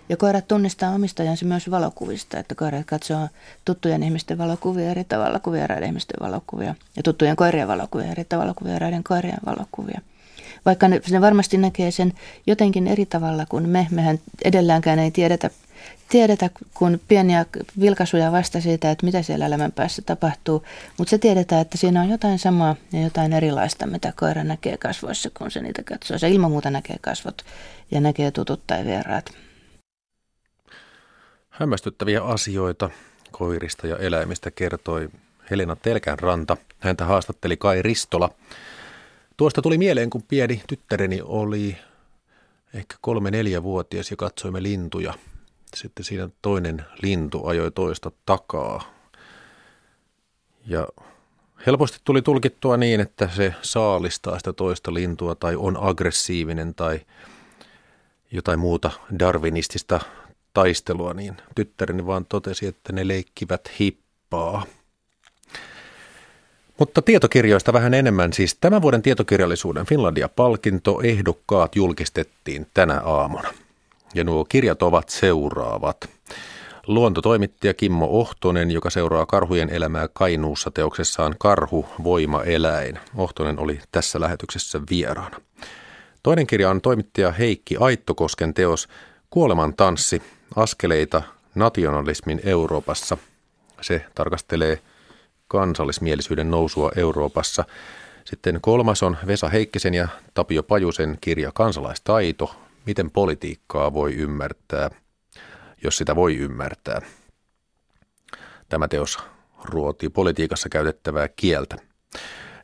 Ja 0.08 0.16
koirat 0.16 0.48
tunnistaa 0.48 0.94
omistajansa 0.94 1.46
myös 1.46 1.70
valokuvista, 1.70 2.38
että 2.38 2.54
koirat 2.54 2.86
katsoo 2.86 3.28
tuttujen 3.64 4.02
ihmisten 4.02 4.38
valokuvia 4.38 4.90
eri 4.90 5.04
tavalla 5.04 5.38
kuin 5.38 5.54
vieraiden 5.54 5.88
ihmisten 5.88 6.20
valokuvia. 6.20 6.74
Ja 6.96 7.02
tuttujen 7.02 7.36
koirien 7.36 7.68
valokuvia 7.68 8.10
eri 8.10 8.24
tavalla 8.24 8.54
kuin 8.54 8.68
vieraiden 8.68 9.04
koirien 9.04 9.38
valokuvia. 9.46 10.00
Vaikka 10.66 10.88
ne, 10.88 11.00
ne 11.10 11.20
varmasti 11.20 11.58
näkee 11.58 11.90
sen 11.90 12.12
jotenkin 12.46 12.86
eri 12.86 13.06
tavalla 13.06 13.46
kuin 13.46 13.68
me, 13.68 13.86
mehän 13.90 14.18
edelläänkään 14.44 14.98
ei 14.98 15.10
tiedetä 15.10 15.50
tiedetä 16.09 16.50
kun 16.74 17.00
pieniä 17.09 17.46
vilkaisuja 17.80 18.32
vasta 18.32 18.61
siitä, 18.61 18.90
että 18.90 19.07
mitä 19.07 19.22
siellä 19.22 19.46
elämän 19.46 19.72
päässä 19.72 20.02
tapahtuu, 20.02 20.64
mutta 20.98 21.11
se 21.11 21.18
tiedetään, 21.18 21.62
että 21.62 21.78
siinä 21.78 22.02
on 22.02 22.09
jotain 22.09 22.38
samaa 22.38 22.76
ja 22.92 23.02
jotain 23.02 23.32
erilaista, 23.32 23.86
mitä 23.86 24.12
koira 24.16 24.44
näkee 24.44 24.76
kasvoissa, 24.76 25.30
kun 25.38 25.50
se 25.50 25.62
niitä 25.62 25.82
katsoo. 25.82 26.18
Se 26.18 26.28
ilman 26.28 26.50
muuta 26.50 26.70
näkee 26.70 26.96
kasvot 27.00 27.42
ja 27.90 28.00
näkee 28.00 28.30
tutut 28.30 28.66
tai 28.66 28.84
vieraat. 28.84 29.32
Hämmästyttäviä 31.50 32.22
asioita 32.22 32.90
koirista 33.30 33.86
ja 33.86 33.96
eläimistä 33.96 34.50
kertoi 34.50 35.09
Helena 35.50 35.76
Telkänranta. 35.76 36.57
Häntä 36.78 37.04
haastatteli 37.04 37.57
Kai 37.57 37.82
Ristola. 37.82 38.30
Tuosta 39.36 39.62
tuli 39.62 39.78
mieleen, 39.78 40.11
kun 40.11 40.22
pieni 40.22 40.62
tyttäreni 40.66 41.20
oli 41.24 41.76
ehkä 42.74 42.96
kolme-neljä-vuotias 43.00 44.11
ja 44.11 44.16
katsoimme 44.16 44.62
lintuja– 44.62 45.14
sitten 45.74 46.04
siinä 46.04 46.28
toinen 46.42 46.84
lintu 47.02 47.46
ajoi 47.46 47.70
toista 47.70 48.10
takaa. 48.26 48.94
Ja 50.66 50.88
helposti 51.66 51.98
tuli 52.04 52.22
tulkittua 52.22 52.76
niin, 52.76 53.00
että 53.00 53.28
se 53.36 53.54
saalistaa 53.62 54.38
sitä 54.38 54.52
toista 54.52 54.94
lintua 54.94 55.34
tai 55.34 55.56
on 55.56 55.76
aggressiivinen 55.80 56.74
tai 56.74 57.00
jotain 58.32 58.58
muuta 58.58 58.90
darwinistista 59.18 60.00
taistelua, 60.54 61.14
niin 61.14 61.36
tyttäreni 61.54 62.06
vaan 62.06 62.24
totesi, 62.24 62.66
että 62.66 62.92
ne 62.92 63.08
leikkivät 63.08 63.70
hippaa. 63.78 64.66
Mutta 66.78 67.02
tietokirjoista 67.02 67.72
vähän 67.72 67.94
enemmän. 67.94 68.32
Siis 68.32 68.56
tämän 68.60 68.82
vuoden 68.82 69.02
tietokirjallisuuden 69.02 69.86
Finlandia-palkinto 69.86 71.00
ehdokkaat 71.02 71.76
julkistettiin 71.76 72.66
tänä 72.74 73.00
aamuna. 73.00 73.48
Ja 74.16 74.24
nuo 74.24 74.44
kirjat 74.44 74.82
ovat 74.82 75.08
seuraavat. 75.08 76.10
Luontotoimittaja 76.86 77.74
Kimmo 77.74 78.06
Ohtonen, 78.10 78.70
joka 78.70 78.90
seuraa 78.90 79.26
karhujen 79.26 79.70
elämää 79.70 80.08
Kainuussa 80.12 80.70
teoksessaan 80.70 81.34
Karhu, 81.38 81.86
voima, 82.04 82.42
eläin. 82.42 82.98
Ohtonen 83.16 83.58
oli 83.58 83.80
tässä 83.92 84.20
lähetyksessä 84.20 84.80
vieraana. 84.90 85.40
Toinen 86.22 86.46
kirja 86.46 86.70
on 86.70 86.80
toimittaja 86.80 87.32
Heikki 87.32 87.76
Aittokosken 87.80 88.54
teos 88.54 88.88
Kuoleman 89.30 89.74
tanssi, 89.74 90.22
askeleita 90.56 91.22
nationalismin 91.54 92.40
Euroopassa. 92.44 93.16
Se 93.80 94.04
tarkastelee 94.14 94.78
kansallismielisyyden 95.48 96.50
nousua 96.50 96.92
Euroopassa. 96.96 97.64
Sitten 98.24 98.58
kolmas 98.60 99.02
on 99.02 99.16
Vesa 99.26 99.48
Heikkisen 99.48 99.94
ja 99.94 100.08
Tapio 100.34 100.62
Pajusen 100.62 101.18
kirja 101.20 101.52
Kansalaistaito, 101.52 102.54
miten 102.87 103.11
politiikkaa 103.11 103.95
voi 103.95 104.14
ymmärtää, 104.14 104.91
jos 105.84 105.97
sitä 105.97 106.16
voi 106.16 106.37
ymmärtää. 106.37 107.01
Tämä 108.68 108.89
teos 108.89 109.18
ruotii 109.64 110.09
politiikassa 110.09 110.68
käytettävää 110.68 111.28
kieltä. 111.28 111.76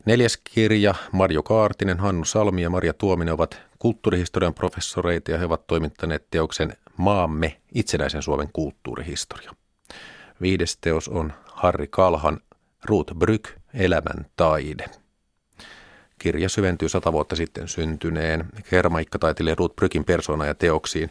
Neljäs 0.06 0.36
kirja, 0.54 0.94
Marjo 1.12 1.42
Kaartinen, 1.42 1.98
Hannu 1.98 2.24
Salmi 2.24 2.62
ja 2.62 2.70
Maria 2.70 2.92
Tuominen 2.92 3.34
ovat 3.34 3.60
kulttuurihistorian 3.78 4.54
professoreita 4.54 5.30
ja 5.30 5.38
he 5.38 5.44
ovat 5.44 5.66
toimittaneet 5.66 6.26
teoksen 6.30 6.76
Maamme 6.96 7.60
itsenäisen 7.74 8.22
Suomen 8.22 8.48
kulttuurihistoria. 8.52 9.52
Viides 10.40 10.76
teos 10.76 11.08
on 11.08 11.32
Harri 11.46 11.86
Kalhan 11.88 12.40
Ruth 12.84 13.14
Bryk, 13.14 13.48
Elämän 13.74 14.26
taide. 14.36 15.01
Kirja 16.22 16.48
syventyy 16.48 16.88
sata 16.88 17.12
vuotta 17.12 17.36
sitten 17.36 17.68
syntyneen 17.68 18.44
kermaikkataiteilija 18.70 19.54
Ruth 19.58 19.76
Brykin 19.76 20.04
persona 20.04 20.46
ja 20.46 20.54
teoksiin. 20.54 21.10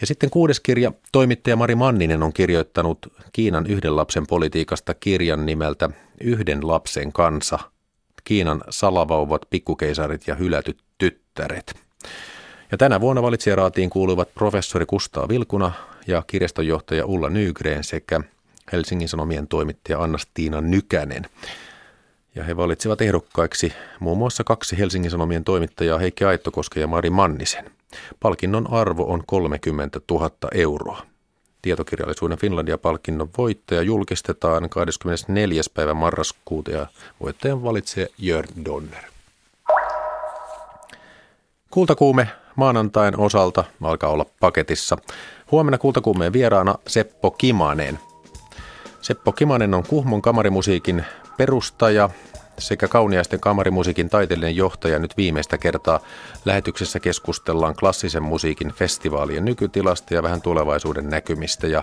Ja 0.00 0.06
sitten 0.06 0.30
kuudes 0.30 0.60
kirja, 0.60 0.92
toimittaja 1.12 1.56
Mari 1.56 1.74
Manninen 1.74 2.22
on 2.22 2.32
kirjoittanut 2.32 2.98
Kiinan 3.32 3.66
yhden 3.66 3.96
lapsen 3.96 4.26
politiikasta 4.26 4.94
kirjan 4.94 5.46
nimeltä 5.46 5.90
Yhden 6.20 6.68
lapsen 6.68 7.12
kansa. 7.12 7.58
Kiinan 8.24 8.64
salavauvat, 8.70 9.42
pikkukeisarit 9.50 10.26
ja 10.26 10.34
hylätyt 10.34 10.78
tyttäret. 10.98 11.74
Ja 12.72 12.78
tänä 12.78 13.00
vuonna 13.00 13.22
valitsijaraatiin 13.22 13.90
kuuluvat 13.90 14.34
professori 14.34 14.86
Kustaa 14.86 15.28
Vilkuna 15.28 15.72
ja 16.06 16.22
kirjastonjohtaja 16.26 17.06
Ulla 17.06 17.30
Nygren 17.30 17.84
sekä 17.84 18.20
Helsingin 18.72 19.08
Sanomien 19.08 19.48
toimittaja 19.48 20.02
Anna-Stiina 20.02 20.60
Nykänen 20.60 21.26
ja 22.34 22.44
he 22.44 22.56
valitsivat 22.56 23.00
ehdokkaiksi 23.00 23.72
muun 24.00 24.18
muassa 24.18 24.44
kaksi 24.44 24.78
Helsingin 24.78 25.10
Sanomien 25.10 25.44
toimittajaa 25.44 25.98
Heikki 25.98 26.24
Aittokoske 26.24 26.80
ja 26.80 26.86
Mari 26.86 27.10
Mannisen. 27.10 27.70
Palkinnon 28.20 28.72
arvo 28.72 29.12
on 29.12 29.22
30 29.26 30.00
000 30.10 30.30
euroa. 30.54 31.02
Tietokirjallisuuden 31.62 32.38
Finlandia-palkinnon 32.38 33.28
voittaja 33.38 33.82
julkistetaan 33.82 34.70
24. 34.70 35.62
päivä 35.74 35.94
marraskuuta 35.94 36.70
ja 36.70 36.86
voittajan 37.20 37.62
valitsee 37.62 38.08
Jörn 38.18 38.64
Donner. 38.64 39.02
Kultakuume 41.70 42.28
maanantain 42.56 43.18
osalta 43.18 43.64
alkaa 43.82 44.10
olla 44.10 44.26
paketissa. 44.40 44.96
Huomenna 45.50 45.78
kultakuumeen 45.78 46.32
vieraana 46.32 46.74
Seppo 46.86 47.30
Kimanen. 47.30 47.98
Seppo 49.00 49.32
Kimanen 49.32 49.74
on 49.74 49.82
Kuhmon 49.82 50.22
kamarimusiikin 50.22 51.04
perustaja 51.38 52.10
sekä 52.58 52.88
kauniaisten 52.88 53.40
kamarimusiikin 53.40 54.10
taiteellinen 54.10 54.56
johtaja 54.56 54.98
nyt 54.98 55.16
viimeistä 55.16 55.58
kertaa. 55.58 56.00
Lähetyksessä 56.44 57.00
keskustellaan 57.00 57.76
klassisen 57.76 58.22
musiikin 58.22 58.72
festivaalien 58.72 59.44
nykytilasta 59.44 60.14
ja 60.14 60.22
vähän 60.22 60.42
tulevaisuuden 60.42 61.10
näkymistä 61.10 61.66
ja 61.66 61.82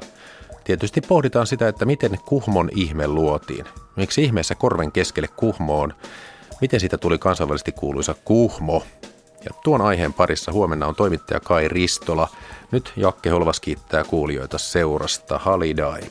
tietysti 0.64 1.02
pohditaan 1.02 1.48
sitä, 1.48 1.68
että 1.68 1.86
miten 1.86 2.18
Kuhmon 2.26 2.70
ihme 2.76 3.08
luotiin. 3.08 3.66
Miksi 3.96 4.24
ihmeessä 4.24 4.56
korven 4.56 4.92
keskelle 4.92 5.28
Kuhmoon? 5.28 5.94
Miten 6.62 6.80
siitä 6.80 6.98
tuli 6.98 7.18
kansainvälisesti 7.18 7.72
kuuluisa 7.72 8.16
Kuhmo? 8.26 8.84
Ja 9.46 9.52
tuon 9.64 9.82
aiheen 9.82 10.14
parissa 10.14 10.52
huomenna 10.52 10.88
on 10.88 10.96
toimittaja 10.96 11.40
Kai 11.40 11.68
Ristola. 11.68 12.28
Nyt 12.72 12.94
Jakke 12.96 13.30
Holvas 13.30 13.60
kiittää 13.60 14.04
kuulijoita 14.04 14.58
seurasta. 14.58 15.38
Halidai. 15.38 16.02